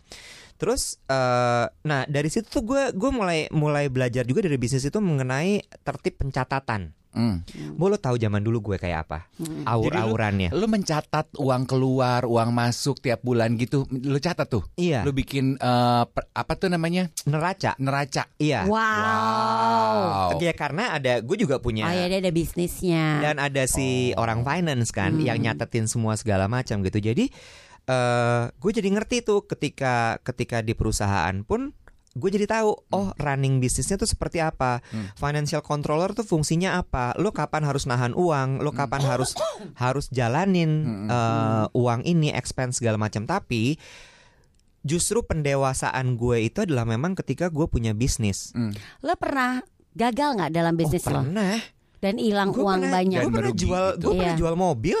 Terus, 0.61 1.01
eh, 1.03 1.65
nah 1.81 2.05
dari 2.05 2.29
situ 2.29 2.45
tuh 2.45 2.61
gue 2.61 2.93
gue 2.93 3.09
mulai 3.09 3.49
mulai 3.49 3.89
belajar 3.89 4.21
juga 4.23 4.45
dari 4.45 4.55
bisnis 4.55 4.85
itu 4.85 5.01
mengenai 5.01 5.57
tertib 5.81 6.21
pencatatan. 6.21 6.93
Hmm. 7.11 7.43
Bo 7.75 7.91
lo 7.91 7.99
tahu 7.99 8.15
zaman 8.15 8.39
dulu 8.39 8.71
gue 8.71 8.77
kayak 8.79 9.03
apa? 9.03 9.27
Aur-aurannya. 9.67 10.47
Lu 10.55 10.63
mencatat 10.65 11.35
uang 11.35 11.67
keluar, 11.67 12.23
uang 12.23 12.55
masuk 12.55 13.03
tiap 13.03 13.19
bulan 13.19 13.59
gitu. 13.59 13.83
Lu 13.91 14.15
catat 14.15 14.47
tuh. 14.47 14.63
Iya. 14.77 15.03
Lu 15.03 15.11
bikin 15.11 15.59
eh, 15.59 16.03
per- 16.07 16.31
apa 16.31 16.53
tuh 16.55 16.71
namanya? 16.71 17.11
Neraca. 17.27 17.75
Neraca. 17.75 18.31
Iya. 18.39 18.63
Wow. 18.63 20.39
Ya 20.39 20.53
karena 20.53 20.95
ada 20.95 21.19
gue 21.19 21.35
juga 21.35 21.59
punya 21.59 21.83
Oh 21.83 21.91
ya 21.91 22.07
dia 22.07 22.19
ada 22.19 22.31
bisnisnya. 22.31 23.19
dan 23.19 23.37
ada 23.37 23.63
si 23.65 24.15
Oh. 24.15 24.23
orang 24.23 24.41
finance 24.43 24.89
kan 24.91 25.11
Hmm. 25.11 25.25
yang 25.25 25.37
nyatetin 25.37 25.85
semua 25.85 26.15
segala 26.15 26.47
macam 26.47 26.79
gitu. 26.79 26.99
Jadi 27.01 27.27
eh 27.91 28.41
gue 28.53 28.71
jadi 28.71 28.89
ngerti 28.89 29.17
tuh 29.21 29.43
ketika 29.43 29.95
ketika 30.21 30.59
di 30.59 30.71
perusahaan 30.71 31.35
pun 31.41 31.75
gue 32.11 32.27
jadi 32.29 32.43
tahu 32.45 32.69
oh 32.89 33.11
running 33.17 33.57
bisnisnya 33.57 33.95
tuh 33.95 34.05
seperti 34.05 34.39
apa 34.39 34.79
Hmm. 34.85 35.11
financial 35.13 35.59
controller 35.61 36.11
tuh 36.11 36.23
fungsinya 36.23 36.75
apa 36.77 37.15
lo 37.15 37.31
kapan 37.31 37.63
harus 37.63 37.83
nahan 37.85 38.11
uang 38.13 38.59
lo 38.59 38.71
kapan 38.71 38.99
harus 39.01 39.31
harus 39.75 40.07
jalanin 40.09 40.71
Hmm. 40.81 41.07
eh, 41.07 41.65
uang 41.73 42.03
ini 42.03 42.29
expense 42.29 42.77
segala 42.77 42.95
macam 42.95 43.23
tapi 43.23 43.79
justru 44.81 45.21
pendewasaan 45.21 46.15
gue 46.15 46.41
itu 46.43 46.59
adalah 46.59 46.83
memang 46.83 47.13
ketika 47.13 47.47
gue 47.47 47.63
punya 47.65 47.93
bisnis 47.93 48.51
Hmm. 48.51 48.73
Lo 48.99 49.13
pernah 49.15 49.61
gagal 49.91 50.35
nggak 50.35 50.51
dalam 50.51 50.73
bisnis 50.73 51.03
oh, 51.05 51.11
lo? 51.11 51.21
pernah 51.21 51.59
dan 51.97 52.17
hilang 52.17 52.49
uang 52.49 52.59
pernah- 52.81 52.91
banyak. 52.91 53.19
Gue 53.19 53.23
Dan 53.23 53.35
pernah 53.35 53.53
jual, 53.53 53.85
gitu. 53.87 54.01
gue 54.01 54.11
pernah 54.17 54.25
Iya. 54.27 54.39
jual 54.39 54.55
mobil. 54.57 54.99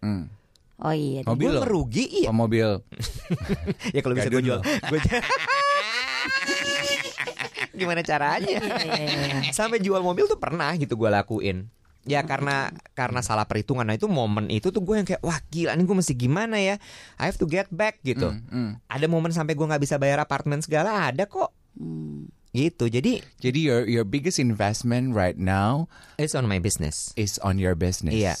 Hmm. 0.00 0.24
Oh 0.78 0.94
iya. 0.94 1.26
Mobil 1.26 1.50
Gue 1.50 1.62
merugi, 1.66 2.04
iya. 2.22 2.28
Oh, 2.30 2.36
mobil. 2.36 2.68
Ya 3.94 4.00
kalau 4.04 4.14
bisa 4.14 4.30
gue 4.30 4.42
jual, 4.42 4.60
gue 4.90 4.98
gimana 7.78 8.02
caranya? 8.02 8.58
Iya, 8.58 8.94
iya, 8.94 9.06
iya. 9.06 9.38
Sampai 9.54 9.78
jual 9.82 10.02
mobil 10.02 10.26
tuh 10.26 10.38
pernah 10.38 10.74
gitu 10.78 10.94
gue 10.94 11.10
lakuin. 11.10 11.70
Ya 12.08 12.24
karena 12.24 12.72
karena 12.96 13.20
salah 13.20 13.44
perhitungan. 13.44 13.84
Nah 13.84 13.98
itu 13.98 14.08
momen 14.08 14.48
itu 14.48 14.70
tuh 14.70 14.80
gue 14.80 14.96
yang 15.02 15.06
kayak 15.06 15.20
wah 15.20 15.38
gila 15.50 15.74
nih 15.76 15.84
gue 15.84 15.96
mesti 15.98 16.14
gimana 16.14 16.56
ya? 16.56 16.80
I 17.20 17.24
have 17.28 17.36
to 17.42 17.46
get 17.46 17.68
back 17.68 18.00
gitu. 18.06 18.32
Hmm, 18.32 18.46
hmm. 18.48 18.70
Ada 18.88 19.06
momen 19.10 19.34
sampai 19.34 19.52
gue 19.58 19.66
nggak 19.66 19.82
bisa 19.82 19.98
bayar 20.00 20.22
apartemen 20.22 20.62
segala 20.62 21.10
ada 21.10 21.26
kok. 21.28 21.52
Hmm. 21.76 22.30
Gitu. 22.54 22.88
Jadi 22.88 23.20
Jadi 23.42 23.58
your 23.60 23.84
your 23.84 24.06
biggest 24.08 24.40
investment 24.40 25.12
right 25.12 25.36
now 25.36 25.90
it's 26.16 26.32
on 26.32 26.48
my 26.48 26.56
business. 26.62 27.12
is 27.18 27.36
on 27.44 27.60
your 27.60 27.76
business. 27.76 28.14
Iya. 28.14 28.34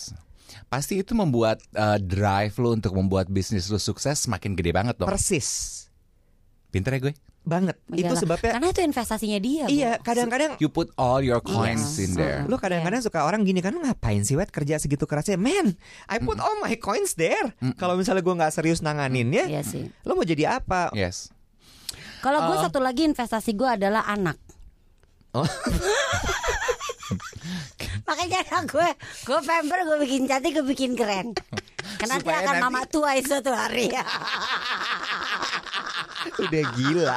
Pasti 0.66 0.98
itu 0.98 1.12
membuat 1.12 1.58
uh, 1.72 1.96
drive 1.96 2.56
lo 2.56 2.72
untuk 2.72 2.92
membuat 2.92 3.26
bisnis 3.26 3.66
lo 3.66 3.76
sukses 3.76 4.24
semakin 4.24 4.52
gede 4.52 4.70
banget 4.70 4.94
dong. 4.96 5.06
Persis. 5.06 5.86
Pinter 6.68 6.94
ya 6.94 7.00
gue. 7.00 7.14
Banget. 7.42 7.80
Itu 7.88 8.12
sebabnya 8.12 8.60
Karena 8.60 8.68
itu 8.68 8.80
investasinya 8.82 9.40
dia. 9.40 9.64
Iya, 9.66 9.96
kadang-kadang 9.98 10.60
You 10.60 10.68
put 10.68 10.92
all 10.94 11.20
your 11.20 11.40
coins 11.40 11.96
Yes. 11.96 12.02
in 12.02 12.10
there. 12.12 12.44
Lu 12.44 12.56
kadang-kadang 12.56 13.00
suka 13.00 13.24
orang 13.24 13.40
gini 13.40 13.58
kan 13.58 13.72
lu 13.72 13.80
ngapain 13.80 14.20
sih 14.20 14.36
wet 14.36 14.52
kerja 14.52 14.76
segitu 14.76 15.08
kerasnya 15.08 15.40
Man 15.40 15.72
I 16.04 16.20
put 16.20 16.36
all 16.36 16.60
my 16.60 16.76
coins 16.76 17.16
there 17.16 17.56
Kalau 17.74 17.96
misalnya 17.96 18.20
gue 18.20 18.34
nggak 18.36 18.52
serius 18.52 18.80
nanganinnya 18.80 19.48
Iya 19.48 19.64
sih. 19.64 19.88
Lu 20.04 20.12
mau 20.12 20.22
jadi 20.22 20.60
apa 20.60 20.92
Yes. 20.92 21.32
Kalau 22.20 22.52
gue 22.52 22.56
Oh. 22.58 22.62
satu 22.62 22.78
lagi 22.78 23.06
investasi 23.06 23.54
gue 23.54 23.68
adalah 23.70 24.04
anak. 24.04 24.36
Oh. 25.32 25.48
Makanya 28.08 28.40
gue, 28.64 28.88
gue 29.28 29.38
pamper, 29.44 29.78
gue 29.84 29.98
bikin 30.08 30.24
cantik, 30.24 30.56
gue 30.56 30.64
bikin 30.64 30.96
keren. 30.96 31.36
Karena 32.00 32.16
nanti 32.16 32.30
akan 32.30 32.54
nanti- 32.56 32.64
mama 32.64 32.82
tua 32.88 33.20
suatu 33.20 33.52
hari. 33.52 33.92
Udah 36.40 36.64
gila 36.74 37.16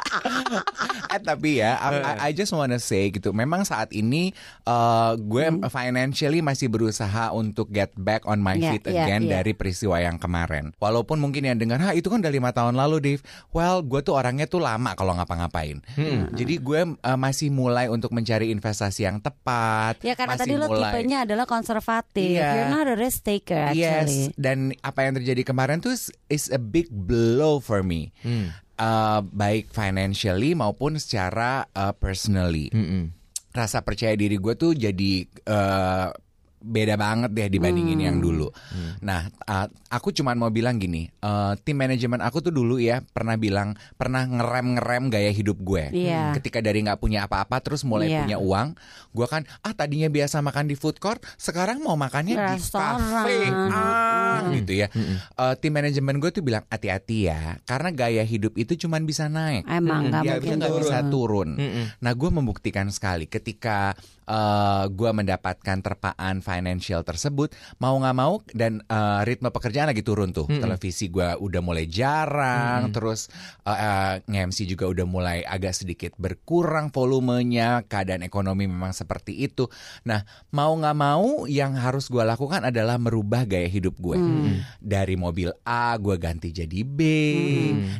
eh 1.07 1.19
tapi 1.19 1.59
ya, 1.59 1.75
I, 1.75 1.89
I- 1.97 2.19
I 2.21 2.31
just 2.31 2.51
wanna 2.51 2.77
say 2.77 3.09
gitu. 3.09 3.31
Memang 3.31 3.63
saat 3.63 3.91
ini 3.91 4.31
uh, 4.63 5.13
gue 5.17 5.43
Hmm. 5.43 5.67
financially 5.67 6.39
masih 6.39 6.67
berusaha 6.67 7.31
untuk 7.31 7.67
get 7.67 7.91
back 7.95 8.23
on 8.23 8.39
my 8.39 8.53
Yeah, 8.53 8.71
feet 8.71 8.83
yeah, 8.85 9.03
again 9.03 9.25
yeah. 9.25 9.39
dari 9.39 9.51
peristiwa 9.51 9.97
yang 9.97 10.15
kemarin. 10.15 10.71
Walaupun 10.77 11.17
mungkin 11.17 11.43
yang 11.43 11.57
dengar, 11.57 11.79
ha 11.79 11.91
itu 11.91 12.07
kan 12.07 12.19
udah 12.19 12.29
lima 12.29 12.51
tahun 12.51 12.73
lalu, 12.73 12.97
Dave. 13.01 13.21
Well, 13.49 13.81
gue 13.81 13.99
tuh 14.01 14.13
orangnya 14.13 14.45
tuh 14.45 14.59
lama 14.59 14.93
kalau 14.93 15.11
ngapa-ngapain. 15.13 15.83
Hmm. 15.91 16.31
Jadi 16.31 16.55
gue 16.57 16.81
uh, 16.95 17.17
masih 17.17 17.49
mulai 17.49 17.87
untuk 17.87 18.11
mencari 18.11 18.47
investasi 18.49 19.03
yang 19.03 19.19
tepat. 19.19 19.99
ya 19.99 20.13
karena 20.13 20.35
masih 20.35 20.45
tadi 20.47 20.53
lo 20.55 20.67
mulai- 20.67 20.93
tipenya 20.93 21.17
adalah 21.23 21.43
konservatif. 21.43 22.31
Iya. 22.31 22.49
You're 22.55 22.71
not 22.71 22.87
a 22.87 22.95
risk 22.95 23.25
taker 23.25 23.73
actually. 23.73 24.29
Yes, 24.29 24.37
dan 24.37 24.57
apa 24.79 25.03
yang 25.03 25.17
terjadi 25.17 25.41
kemarin 25.43 25.79
tuh 25.79 25.91
is- 25.91 26.13
is 26.27 26.47
a 26.47 26.57
big 26.57 26.87
blow 26.87 27.57
for 27.57 27.81
me. 27.81 28.13
Hmm. 28.21 28.53
Uh, 28.81 29.21
baik 29.21 29.69
financially 29.69 30.57
maupun 30.57 30.97
secara 30.97 31.69
uh, 31.77 31.93
personally. 31.93 32.73
Rasa 33.53 33.85
percaya 33.85 34.17
diri 34.17 34.41
gue 34.41 34.57
tuh 34.57 34.73
jadi 34.73 35.29
uh, 35.45 36.09
beda 36.61 36.93
banget 36.93 37.29
deh 37.31 37.49
dibandingin 37.49 37.97
Hmm. 37.97 38.05
yang 38.05 38.17
dulu. 38.17 38.47
Nah, 38.99 39.25
uh, 39.43 39.65
aku 39.87 40.09
cuman 40.11 40.33
mau 40.35 40.47
bilang 40.47 40.77
gini, 40.77 41.09
uh, 41.19 41.57
tim 41.57 41.75
manajemen 41.75 42.17
aku 42.17 42.39
tuh 42.39 42.49
dulu 42.49 42.77
ya 42.77 43.01
pernah 43.03 43.33
bilang 43.33 43.73
pernah 43.91 44.23
ngerem 44.23 44.77
ngerem 44.77 45.03
gaya 45.09 45.29
hidup 45.29 45.57
gue. 45.59 45.89
Iya. 45.91 46.31
Ketika 46.33 46.61
dari 46.61 46.81
nggak 46.81 46.97
punya 46.97 47.25
apa-apa 47.25 47.57
terus 47.59 47.81
mulai 47.81 48.07
Iya. 48.07 48.21
punya 48.21 48.37
uang, 48.37 48.67
gue 49.11 49.27
kan 49.27 49.41
ah 49.59 49.73
tadinya 49.73 50.07
biasa 50.07 50.39
makan 50.39 50.65
di 50.65 50.75
food 50.75 50.97
court, 50.97 51.19
sekarang 51.35 51.81
mau 51.81 51.95
makannya 51.95 52.37
di 52.37 52.55
Restoran. 52.55 53.01
cafe. 53.01 53.37
Ah, 53.71 54.39
Mm. 54.41 54.53
gitu 54.55 54.73
ya. 54.77 54.87
Uh, 55.33 55.53
tim 55.55 55.71
manajemen 55.71 56.17
gue 56.17 56.29
tuh 56.29 56.39
bilang 56.39 56.61
hati-hati 56.67 57.25
ya, 57.25 57.57
karena 57.63 57.89
gaya 57.89 58.21
hidup 58.21 58.53
itu 58.53 58.77
cuman 58.77 59.03
bisa 59.03 59.25
naik. 59.25 59.65
Emang 59.65 60.07
nggak 60.07 60.21
Dia 60.21 60.31
mungkin 60.35 60.57
nggak 60.57 60.71
turun. 60.71 60.83
bisa 60.83 60.97
turun. 61.03 61.49
Mm-mm. 61.55 61.85
Nah, 61.97 62.11
gue 62.11 62.29
membuktikan 62.31 62.87
sekali 62.87 63.25
ketika 63.25 63.97
uh, 64.31 64.85
gue 64.87 65.11
mendapatkan 65.11 65.77
terpaan 65.83 66.39
financial 66.39 67.03
tersebut, 67.03 67.51
mau 67.83 67.99
nggak 67.99 68.15
mau 68.15 68.39
dan 68.55 68.79
uh, 68.87 69.27
ritme 69.27 69.51
pekerjaan 69.51 69.91
lagi 69.91 70.01
turun 70.01 70.31
tuh. 70.31 70.47
Televisi 70.47 71.11
gue 71.11 71.35
udah 71.35 71.61
mulai 71.61 71.85
jarang, 71.91 72.89
terus 72.95 73.27
uh, 73.67 73.71
uh, 73.71 74.13
nge-MC 74.23 74.71
juga 74.71 74.87
udah 74.87 75.05
mulai 75.05 75.37
agak 75.43 75.75
sedikit 75.75 76.15
berkurang 76.15 76.89
volumenya. 76.89 77.83
Keadaan 77.83 78.23
ekonomi 78.23 78.65
memang 78.71 78.95
seperti 78.95 79.43
itu. 79.43 79.67
Nah, 80.07 80.23
mau 80.55 80.71
nggak 80.71 80.97
mau 80.97 81.43
yang 81.51 81.75
harus 81.75 82.07
gue 82.07 82.23
lakukan 82.23 82.71
adalah 82.71 82.95
merubah 82.95 83.43
gaya 83.43 83.67
hidup 83.67 83.99
gue. 83.99 84.15
Dari 84.79 85.19
mobil 85.19 85.51
A 85.67 85.97
gue 85.99 86.15
ganti 86.15 86.53
jadi 86.55 86.79
B, 86.85 87.01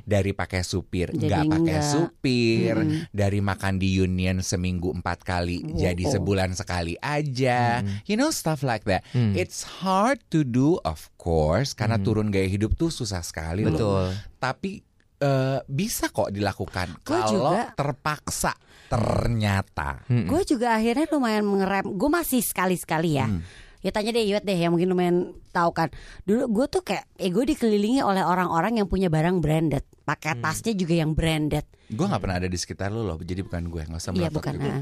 dari 0.06 0.32
pakai 0.32 0.63
supir 0.63 1.12
Jadi 1.12 1.28
nggak 1.28 1.44
pakai 1.50 1.78
enggak. 1.82 1.91
supir, 1.91 2.76
dari 3.10 3.39
makan 3.44 3.82
di 3.82 4.00
Union 4.00 4.39
seminggu 4.39 4.94
empat 4.94 5.26
kali 5.26 5.65
jadi 5.82 6.04
sebulan 6.21 6.53
sekali 6.53 6.93
aja, 7.01 7.81
you 8.05 8.13
know 8.13 8.29
stuff 8.29 8.62
like 8.62 8.86
that. 8.86 9.01
It's 9.34 9.65
hard 9.81 10.21
to 10.29 10.45
do 10.45 10.77
of 10.86 11.10
course 11.17 11.73
karena 11.73 11.97
turun 11.97 12.29
gaya 12.29 12.45
hidup 12.45 12.77
tuh 12.77 12.93
susah 12.93 13.25
sekali 13.25 13.65
loh. 13.65 13.73
Betul. 13.73 14.05
Tapi 14.38 14.71
eh, 15.17 15.60
bisa 15.65 16.13
kok 16.13 16.29
dilakukan 16.29 17.01
Gua 17.01 17.25
kalau 17.25 17.53
juga. 17.57 17.73
terpaksa 17.73 18.53
ternyata. 18.91 20.03
Gue 20.05 20.43
juga 20.43 20.75
akhirnya 20.75 21.07
lumayan 21.10 21.47
mengerem. 21.47 21.95
Gue 21.95 22.10
masih 22.12 22.43
sekali-sekali 22.43 23.17
ya. 23.17 23.25
Hmm. 23.31 23.39
Ya 23.81 23.89
tanya 23.89 24.13
deh 24.13 24.21
Yud 24.29 24.45
deh 24.45 24.53
yang 24.53 24.77
mungkin 24.77 24.93
lumayan 24.93 25.17
tahu 25.49 25.73
kan. 25.73 25.89
Dulu 26.27 26.51
gue 26.53 26.65
tuh 26.69 26.84
kayak 26.86 27.07
eh 27.17 27.31
gue 27.34 27.43
dikelilingi 27.49 28.05
oleh 28.05 28.21
orang-orang 28.21 28.77
yang 28.77 28.88
punya 28.91 29.10
barang 29.10 29.41
branded. 29.41 29.81
Pakai 30.02 30.34
Hmm. 30.34 30.42
tasnya 30.42 30.74
juga 30.74 30.94
yang 30.96 31.14
branded. 31.14 31.64
Gue 31.88 32.06
nggak 32.06 32.20
pernah 32.20 32.38
ada 32.38 32.48
di 32.48 32.56
sekitar 32.56 32.90
lu 32.90 33.04
loh, 33.04 33.18
jadi 33.18 33.42
bukan 33.42 33.68
gue 33.68 33.82
nggak 33.84 34.00
usah 34.00 34.12
Iya 34.12 34.30
bukan 34.30 34.54
ah. 34.58 34.82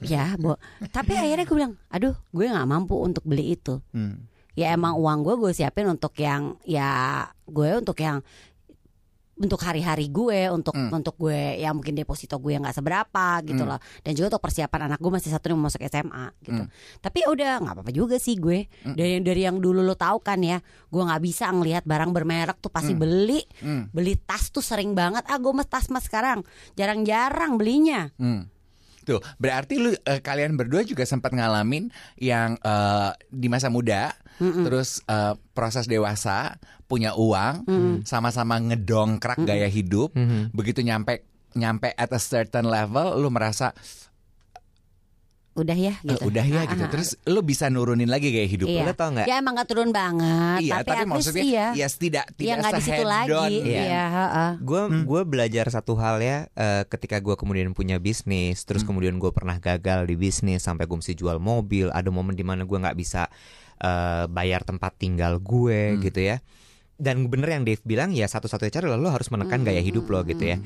Ya 0.00 0.36
Bo 0.36 0.60
Tapi 0.86 1.12
akhirnya 1.12 1.42
gue 1.42 1.56
bilang 1.56 1.74
Aduh 1.88 2.12
gue 2.28 2.44
gak 2.46 2.68
mampu 2.68 2.94
untuk 2.96 3.24
beli 3.24 3.56
itu 3.56 3.80
Hmm. 3.90 4.28
Ya 4.52 4.70
emang 4.70 4.94
uang 4.94 5.24
gue 5.24 5.34
gue 5.38 5.52
siapin 5.52 5.88
untuk 5.88 6.12
yang 6.14 6.60
Ya 6.62 7.24
gue 7.42 7.70
untuk 7.74 7.96
yang 7.96 8.20
untuk 9.32 9.64
hari-hari 9.64 10.12
gue 10.12 10.52
untuk 10.52 10.76
Hmm. 10.76 10.92
untuk 10.92 11.16
gue 11.16 11.56
yang 11.56 11.72
mungkin 11.72 11.96
deposito 11.96 12.36
gue 12.36 12.52
yang 12.52 12.62
nggak 12.62 12.76
seberapa 12.76 13.40
gitu 13.42 13.64
loh. 13.64 13.80
Dan 14.04 14.12
juga 14.12 14.36
untuk 14.36 14.44
persiapan 14.44 14.80
anak 14.92 14.98
gue 15.00 15.08
masih 15.10 15.32
satu 15.32 15.48
yang 15.48 15.56
mau 15.56 15.72
masuk 15.72 15.80
SMA 15.82 16.26
gitu. 16.44 16.62
Hmm. 16.62 16.68
tapi 17.00 17.24
ya 17.24 17.32
udah 17.32 17.52
nggak 17.64 17.74
apa-apa 17.74 17.92
juga 17.92 18.16
sih 18.20 18.36
gue. 18.36 18.68
Dari 18.84 19.18
yang 19.18 19.24
dari 19.24 19.40
yang 19.42 19.56
dulu 19.56 19.80
lo 19.80 19.96
tahu 19.96 20.20
kan 20.20 20.36
ya 20.44 20.60
gue 20.60 21.02
nggak 21.02 21.22
bisa 21.24 21.48
ngelihat 21.48 21.88
barang 21.88 22.12
bermerek 22.12 22.60
tuh 22.60 22.68
pasti 22.68 22.92
beli. 22.92 23.40
Hmm. 23.64 23.88
beli 23.88 24.20
tas 24.20 24.52
tuh 24.52 24.60
sering 24.60 24.92
banget. 24.92 25.24
Ah 25.24 25.40
gue 25.40 25.50
mas 25.50 25.66
tas 25.66 25.88
mas 25.88 26.04
sekarang. 26.04 26.44
Jarang-jarang 26.76 27.56
belinya. 27.56 28.12
Hmm. 28.20 28.51
Tuh, 29.02 29.18
berarti 29.38 29.82
lu 29.82 29.90
eh, 29.92 30.20
kalian 30.22 30.54
berdua 30.54 30.86
juga 30.86 31.02
sempat 31.02 31.34
ngalamin 31.34 31.90
yang 32.18 32.54
eh, 32.62 33.10
di 33.30 33.50
masa 33.50 33.66
muda, 33.66 34.14
terus 34.38 35.02
eh, 35.10 35.34
proses 35.54 35.90
dewasa, 35.90 36.56
punya 36.86 37.14
uang, 37.18 37.66
sama-sama 38.06 38.62
ngedongkrak 38.62 39.42
gaya 39.42 39.66
hidup, 39.66 40.14
begitu 40.54 40.84
nyampe 40.86 41.26
nyampe 41.52 41.92
at 41.92 42.08
a 42.12 42.20
certain 42.20 42.64
level, 42.64 43.20
lu 43.20 43.28
merasa 43.28 43.76
udah 45.52 45.76
ya 45.76 45.94
"Eh, 46.00 46.16
gitu 46.16 46.32
udah 46.32 46.44
ya 46.44 46.60
Ah, 46.60 46.64
gitu. 46.64 46.80
ah, 46.80 46.88
ah. 46.88 46.92
Terus 46.96 47.10
lu 47.28 47.40
bisa 47.40 47.68
nurunin 47.68 48.08
lagi 48.08 48.32
gaya 48.32 48.48
hidup 48.48 48.72
Iya. 48.72 48.82
lu. 48.82 48.88
Lo 48.88 48.94
tau 48.96 49.10
nggak? 49.12 49.26
Ya 49.28 49.36
emang 49.36 49.52
gak 49.52 49.68
turun 49.68 49.90
banget, 49.92 50.58
Iya, 50.64 50.72
tapi, 50.80 50.88
tapi 50.88 51.04
maksudnya 51.04 51.44
iya. 51.44 51.66
ya 51.76 51.86
tidak 51.86 52.24
Iya 52.24 52.36
tidak 52.36 52.56
nggak 52.56 52.72
di 52.72 52.80
situ 52.80 52.88
se-head 52.88 53.06
lagi. 53.06 53.56
Iya. 53.60 53.82
Iya, 53.84 54.04
heeh. 54.08 54.50
Gue 54.64 54.80
gue 55.04 55.20
belajar 55.22 55.66
satu 55.68 55.92
hal 55.96 56.16
ya 56.18 56.36
eh, 56.50 56.82
ketika 56.88 57.20
gue 57.20 57.36
kemudian 57.36 57.68
punya 57.72 57.96
bisnis, 57.96 58.64
terus 58.64 58.80
kemudian 58.80 59.20
gue 59.20 59.28
pernah 59.28 59.56
gagal 59.56 60.08
di 60.08 60.16
bisnis 60.16 60.64
sampai 60.64 60.88
gue 60.88 60.96
mesti 60.96 61.12
jual 61.12 61.36
mobil. 61.36 61.92
Ada 61.92 62.08
momen 62.08 62.32
di 62.32 62.42
mana 62.42 62.64
gue 62.64 62.78
nggak 62.78 62.96
bisa 62.96 63.28
eh, 63.76 64.24
bayar 64.26 64.64
tempat 64.64 64.96
tinggal 64.96 65.36
gue 65.36 66.00
gitu 66.00 66.22
ya. 66.22 66.40
Dan 66.96 67.26
bener 67.26 67.50
yang 67.50 67.64
Dave 67.66 67.82
bilang 67.82 68.14
ya 68.14 68.24
satu-satunya 68.24 68.70
cara 68.70 68.86
lo 68.94 69.10
harus 69.10 69.26
menekan 69.28 69.66
gaya 69.66 69.82
hidup 69.82 70.06
lo 70.06 70.22
gitu 70.22 70.48
ya. 70.48 70.56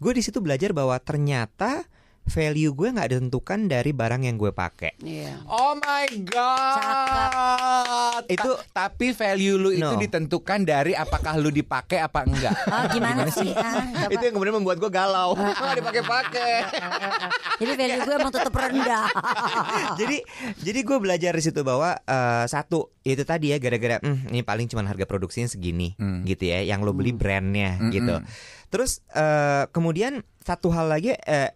Gue 0.00 0.16
di 0.16 0.22
situ 0.24 0.42
belajar 0.42 0.72
bahwa 0.72 0.98
ternyata 0.98 1.84
value 2.24 2.70
gue 2.70 2.88
nggak 2.88 3.08
ditentukan 3.08 3.58
dari 3.66 3.90
barang 3.90 4.22
yang 4.22 4.36
gue 4.36 4.50
pakai. 4.50 4.94
Iya. 4.98 5.42
Oh 5.44 5.74
my 5.74 6.06
god. 6.22 8.22
Itu- 8.26 8.56
Ta- 8.56 8.86
tapi 8.86 9.10
value 9.10 9.56
lu 9.56 9.68
itu 9.70 9.84
No. 9.84 9.96
ditentukan 9.96 10.58
dari 10.62 10.92
apakah 10.92 11.36
lu 11.36 11.48
dipakai 11.48 11.98
apa 11.98 12.22
enggak. 12.22 12.52
Oh, 12.72 12.84
gimana 12.88 13.26
sih? 13.28 13.50
Ah. 13.52 14.06
Itu 14.08 14.22
yang 14.22 14.34
kemudian 14.34 14.54
membuat 14.54 14.78
gue 14.78 14.88
galau. 14.88 15.34
Nggak 15.34 15.76
dipakai-pakai. 15.78 16.54
Jadi 17.58 17.70
value 17.74 18.00
gue 18.00 18.14
emang 18.14 18.32
tetap 18.32 18.50
rendah. 18.50 19.06
jadi 20.00 20.16
jadi 20.58 20.78
gue 20.80 20.96
belajar 20.98 21.32
di 21.32 21.42
situ 21.42 21.60
bahwa 21.60 21.94
eh, 21.98 22.44
satu 22.46 22.90
itu 23.02 23.22
tadi 23.22 23.48
ya 23.48 23.56
gara-gara 23.58 23.98
"Hmm, 23.98 24.28
ini 24.28 24.40
paling 24.40 24.66
cuma 24.66 24.84
harga 24.84 25.04
produksinya 25.04 25.46
segini 25.46 25.94
Hmm. 25.94 26.22
gitu 26.22 26.44
ya 26.44 26.60
yang 26.62 26.80
lo 26.80 26.92
beli 26.92 27.10
brandnya 27.12 27.76
Mm-mm. 27.76 27.90
gitu 27.90 28.14
terus 28.68 29.02
eh, 29.10 29.64
kemudian 29.68 30.22
satu 30.38 30.70
hal 30.70 30.86
lagi 30.88 31.12
eh, 31.12 31.50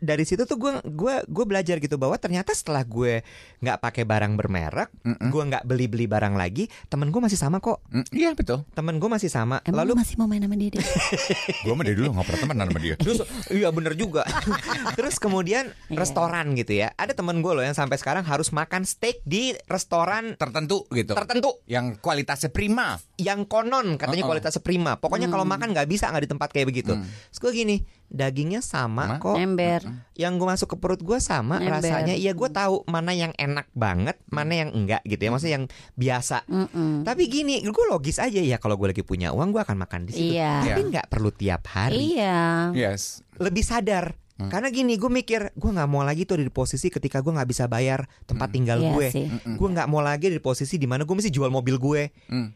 dari 0.00 0.24
situ 0.24 0.42
tuh 0.42 0.56
gue 0.56 0.72
gua 0.88 1.20
gue 1.22 1.44
belajar 1.44 1.76
gitu 1.76 1.94
bahwa 1.94 2.16
ternyata 2.16 2.50
setelah 2.50 2.82
gue 2.82 3.20
nggak 3.60 3.78
pakai 3.78 4.02
barang 4.02 4.32
bermerek, 4.34 4.88
gue 5.04 5.42
nggak 5.44 5.62
beli 5.62 5.86
beli 5.86 6.04
barang 6.04 6.34
lagi, 6.34 6.66
temen 6.88 7.08
gue 7.08 7.20
masih 7.20 7.36
sama 7.36 7.60
kok. 7.60 7.84
Mm, 7.86 8.04
Iya 8.10 8.30
betul. 8.32 8.64
Temen 8.70 8.96
gue 8.96 9.06
masih 9.06 9.28
sama. 9.28 9.60
Emang 9.62 9.84
Lalu 9.84 9.92
lu 9.92 10.00
masih 10.00 10.14
mau 10.16 10.24
main 10.24 10.40
sama 10.40 10.56
dia? 10.56 10.72
Gue 11.62 11.70
sama 11.70 11.82
dia 11.82 11.94
dulu 11.94 12.08
nggak 12.10 12.24
pernah 12.24 12.40
temenan 12.40 12.66
sama 12.66 12.80
dia. 12.80 12.94
Terus 12.96 13.18
iya 13.50 13.68
bener 13.68 13.92
juga. 13.94 14.22
Terus 14.96 15.16
kemudian 15.16 15.68
Iya. 15.86 15.98
restoran 15.98 16.54
gitu 16.54 16.72
ya. 16.74 16.94
Ada 16.94 17.12
temen 17.12 17.38
gue 17.38 17.52
loh 17.52 17.60
yang 17.60 17.74
sampai 17.74 17.96
sekarang 17.96 18.22
harus 18.22 18.48
makan 18.50 18.82
steak 18.82 19.20
di 19.22 19.52
restoran 19.66 20.34
Tertentu 20.34 20.86
gitu. 20.90 21.12
tertentu 21.12 21.60
Yang 21.66 22.00
kualitasnya 22.00 22.48
prima. 22.48 22.96
yang 23.16 23.44
konon 23.44 23.94
katanya 23.94 24.24
Uh-uh. 24.24 24.30
kualitasnya 24.32 24.62
prima. 24.62 24.96
Pokoknya 24.96 25.28
kalau 25.28 25.44
makan 25.44 25.70
nggak 25.70 25.84
bisa 25.84 26.08
nggak 26.08 26.24
di 26.24 26.30
tempat 26.30 26.48
kayak 26.48 26.66
begitu. 26.66 26.96
Terus 26.96 27.38
gue 27.38 27.52
gini, 27.52 27.76
dagingnya 28.10 28.60
sama 28.60 29.16
Sama. 29.16 29.22
kok. 29.22 29.36
Ember. 29.38 29.80
Yang 30.12 30.32
gue 30.36 30.46
masuk 30.50 30.68
ke 30.74 30.76
perut 30.76 31.00
gue 31.00 31.18
sama 31.18 31.56
Ember. 31.56 31.78
rasanya. 31.78 32.12
Iya 32.12 32.34
gue 32.34 32.48
tahu 32.50 32.82
mana 32.84 33.14
yang 33.14 33.30
enak 33.34 33.70
banget, 33.72 34.18
mana 34.28 34.52
yang 34.52 34.70
enggak 34.74 35.00
gitu 35.06 35.22
ya. 35.22 35.30
Maksudnya 35.30 35.54
yang 35.56 35.66
biasa. 35.94 36.44
Mm-mm. 36.44 37.06
Tapi 37.06 37.22
gini, 37.24 37.62
gue 37.62 37.86
logis 37.86 38.18
aja 38.18 38.36
ya 38.36 38.58
kalau 38.58 38.74
gue 38.74 38.90
lagi 38.90 39.00
punya 39.00 39.30
uang 39.30 39.54
gue 39.54 39.62
akan 39.62 39.78
makan 39.78 40.00
di 40.04 40.12
situ. 40.12 40.34
Iya. 40.36 40.66
Tapi 40.66 40.80
nggak 40.90 41.06
perlu 41.06 41.30
tiap 41.30 41.62
hari. 41.70 42.18
Iya. 42.18 42.74
Yes. 42.74 43.22
Lebih 43.38 43.62
sadar. 43.62 44.18
Hmm. 44.36 44.48
Karena 44.48 44.72
gini, 44.72 44.96
gue 44.96 45.12
mikir 45.12 45.52
gue 45.52 45.70
nggak 45.70 45.84
mau 45.84 46.00
lagi 46.00 46.24
tuh 46.24 46.40
ada 46.40 46.44
di 46.44 46.50
posisi 46.50 46.88
ketika 46.88 47.20
gue 47.20 47.28
nggak 47.28 47.44
bisa 47.44 47.68
bayar 47.68 48.08
tempat 48.24 48.48
tinggal 48.48 48.80
Iya 48.80 48.90
gue. 48.90 49.06
sih. 49.12 49.26
Gue 49.54 49.68
nggak 49.68 49.84
mau 49.84 50.00
lagi 50.00 50.32
ada 50.32 50.36
di 50.36 50.42
posisi 50.42 50.76
di 50.76 50.88
mana 50.88 51.04
gue 51.04 51.12
mesti 51.12 51.28
jual 51.28 51.52
mobil 51.52 51.76
gue. 51.76 52.08
Mm. 52.26 52.48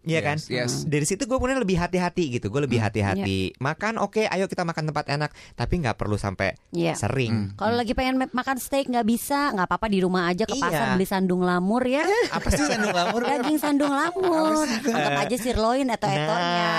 Iya 0.00 0.20
kan? 0.22 0.36
Yes, 0.38 0.48
yes. 0.48 0.72
Dari 0.84 1.04
situ 1.04 1.22
gue 1.22 1.32
kemudian 1.32 1.56
lebih 1.56 1.76
hati-hati 1.76 2.32
gitu. 2.32 2.48
Gue 2.48 2.64
lebih 2.64 2.80
hati-hati. 2.80 3.52
Makan 3.56 3.96
oke, 3.96 4.24
ayo 4.24 4.44
kita 4.44 4.62
makan 4.62 4.88
tempat 4.88 5.04
enak. 5.06 5.28
Tapi 5.52 5.74
nggak 5.76 5.94
perlu 5.94 6.16
sampai 6.16 6.56
Iya. 6.70 6.96
sering. 6.96 7.52
Kalau 7.54 7.74
lagi 7.74 7.92
pengen 7.92 8.16
ma- 8.16 8.32
makan 8.32 8.56
steak 8.56 8.86
nggak 8.86 9.04
bisa, 9.04 9.52
nggak 9.52 9.66
apa-apa 9.66 9.86
di 9.86 10.00
rumah 10.00 10.26
aja 10.26 10.44
ke 10.44 10.52
Iya. 10.52 10.62
pasar 10.62 10.86
beli 10.94 11.04
sandung 11.04 11.42
lamur 11.42 11.84
ya. 11.84 12.00
Apa 12.32 12.48
sih 12.48 12.64
sandung 12.64 12.90
lamur? 12.90 13.20
Daging 13.22 13.58
sandung 13.58 13.92
lamur. 13.92 14.64
Anggap 14.64 15.20
aja 15.20 15.36
sirloin 15.36 15.86
atau 15.86 16.08
etonya. 16.08 16.72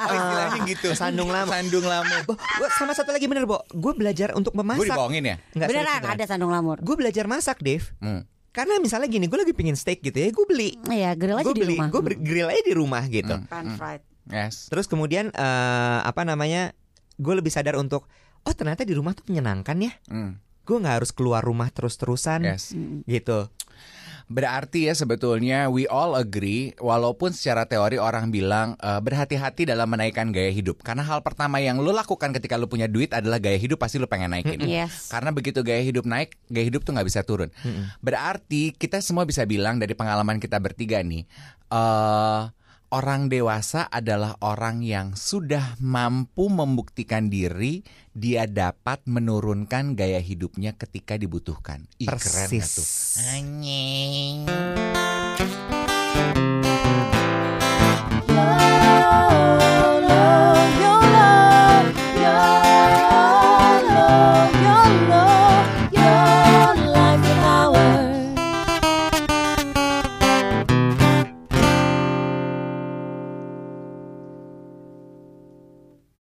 Oh 0.00 0.10
istilahnya 0.10 0.58
gitu. 0.66 0.88
Sandung 0.94 1.28
lamur. 1.28 1.52
Sandung 1.52 1.84
lamur. 1.84 2.18
Bo, 2.24 2.34
gua 2.36 2.68
sama 2.72 2.92
satu 2.92 3.10
lagi 3.10 3.26
bener, 3.26 3.44
Bo. 3.44 3.60
Gue 3.70 3.92
belajar 3.92 4.32
untuk 4.32 4.52
Gue 4.52 4.64
memasak. 4.64 4.86
dibohongin 4.88 5.24
ya. 5.24 5.36
Nggak, 5.52 5.68
Beneran 5.68 6.00
ada 6.06 6.24
sandung 6.24 6.48
lamur. 6.48 6.80
Gue 6.80 6.96
belajar 6.96 7.24
masak, 7.26 7.60
Dave. 7.60 7.84
Hmm. 7.98 8.24
Karena 8.50 8.78
misalnya 8.78 9.06
gini, 9.06 9.26
gue 9.26 9.38
lagi 9.38 9.54
pingin 9.54 9.74
steak 9.74 10.02
gitu 10.02 10.16
ya, 10.16 10.28
gue 10.28 10.44
beli. 10.44 10.74
Iya, 10.84 11.14
grill 11.14 11.38
aja 11.38 11.46
Gue 11.46 11.54
di 11.54 11.62
beli, 11.62 11.76
rumah. 11.78 11.88
gue 11.88 12.00
grill 12.18 12.48
aja 12.50 12.62
di 12.62 12.74
rumah 12.74 13.02
gitu. 13.06 13.34
Pan 13.46 13.66
fried. 13.74 14.02
Yes. 14.26 14.66
Terus 14.66 14.86
kemudian 14.86 15.30
eh, 15.30 15.98
apa 16.02 16.22
namanya? 16.22 16.74
Gue 17.14 17.36
lebih 17.36 17.48
sadar 17.48 17.76
untuk, 17.76 18.10
oh 18.42 18.54
ternyata 18.54 18.82
di 18.82 18.90
rumah 18.90 19.14
tuh 19.14 19.22
menyenangkan 19.28 19.76
ya. 19.78 19.92
Mm. 20.08 20.40
Gue 20.66 20.76
nggak 20.78 21.02
harus 21.02 21.10
keluar 21.10 21.42
rumah 21.42 21.70
terus-terusan, 21.70 22.42
Yes. 22.42 22.74
gitu. 23.04 23.50
Berarti 24.30 24.86
ya 24.86 24.94
sebetulnya 24.94 25.66
we 25.66 25.90
all 25.90 26.14
agree 26.14 26.70
walaupun 26.78 27.34
secara 27.34 27.66
teori 27.66 27.98
orang 27.98 28.30
bilang 28.30 28.78
eh, 28.78 29.02
berhati-hati 29.02 29.66
dalam 29.66 29.90
menaikkan 29.90 30.30
gaya 30.30 30.54
hidup. 30.54 30.86
Karena 30.86 31.02
hal 31.02 31.26
pertama 31.26 31.58
yang 31.58 31.82
lo 31.82 31.90
lakukan 31.90 32.30
ketika 32.30 32.54
lo 32.54 32.70
punya 32.70 32.86
duit 32.86 33.10
adalah 33.10 33.42
gaya 33.42 33.58
hidup 33.58 33.82
pasti 33.82 33.98
lo 33.98 34.06
pengen 34.06 34.30
naikin. 34.30 34.62
Yes. 34.62 35.10
Karena 35.10 35.34
begitu 35.34 35.66
gaya 35.66 35.82
hidup 35.82 36.06
naik, 36.06 36.38
gaya 36.46 36.64
hidup 36.70 36.86
tuh 36.86 36.94
nggak 36.94 37.08
bisa 37.10 37.26
turun. 37.26 37.50
Berarti 37.98 38.70
kita 38.78 39.02
semua 39.02 39.26
bisa 39.26 39.42
bilang 39.42 39.82
dari 39.82 39.98
pengalaman 39.98 40.38
kita 40.38 40.62
bertiga 40.62 41.02
nih, 41.02 41.26
eh 41.74 42.42
orang 42.90 43.30
dewasa 43.30 43.86
adalah 43.86 44.38
orang 44.42 44.82
yang 44.82 45.14
sudah 45.14 45.78
mampu 45.78 46.50
membuktikan 46.50 47.30
diri 47.30 47.82
dia 48.10 48.46
dapat 48.50 49.06
menurunkan 49.06 49.94
gaya 49.94 50.18
hidupnya 50.18 50.74
ketika 50.74 51.14
dibutuhkan. 51.14 51.86
Ih, 52.02 52.10
keren? 52.10 52.50
Persis. 52.50 53.22
Anjing. 53.30 54.46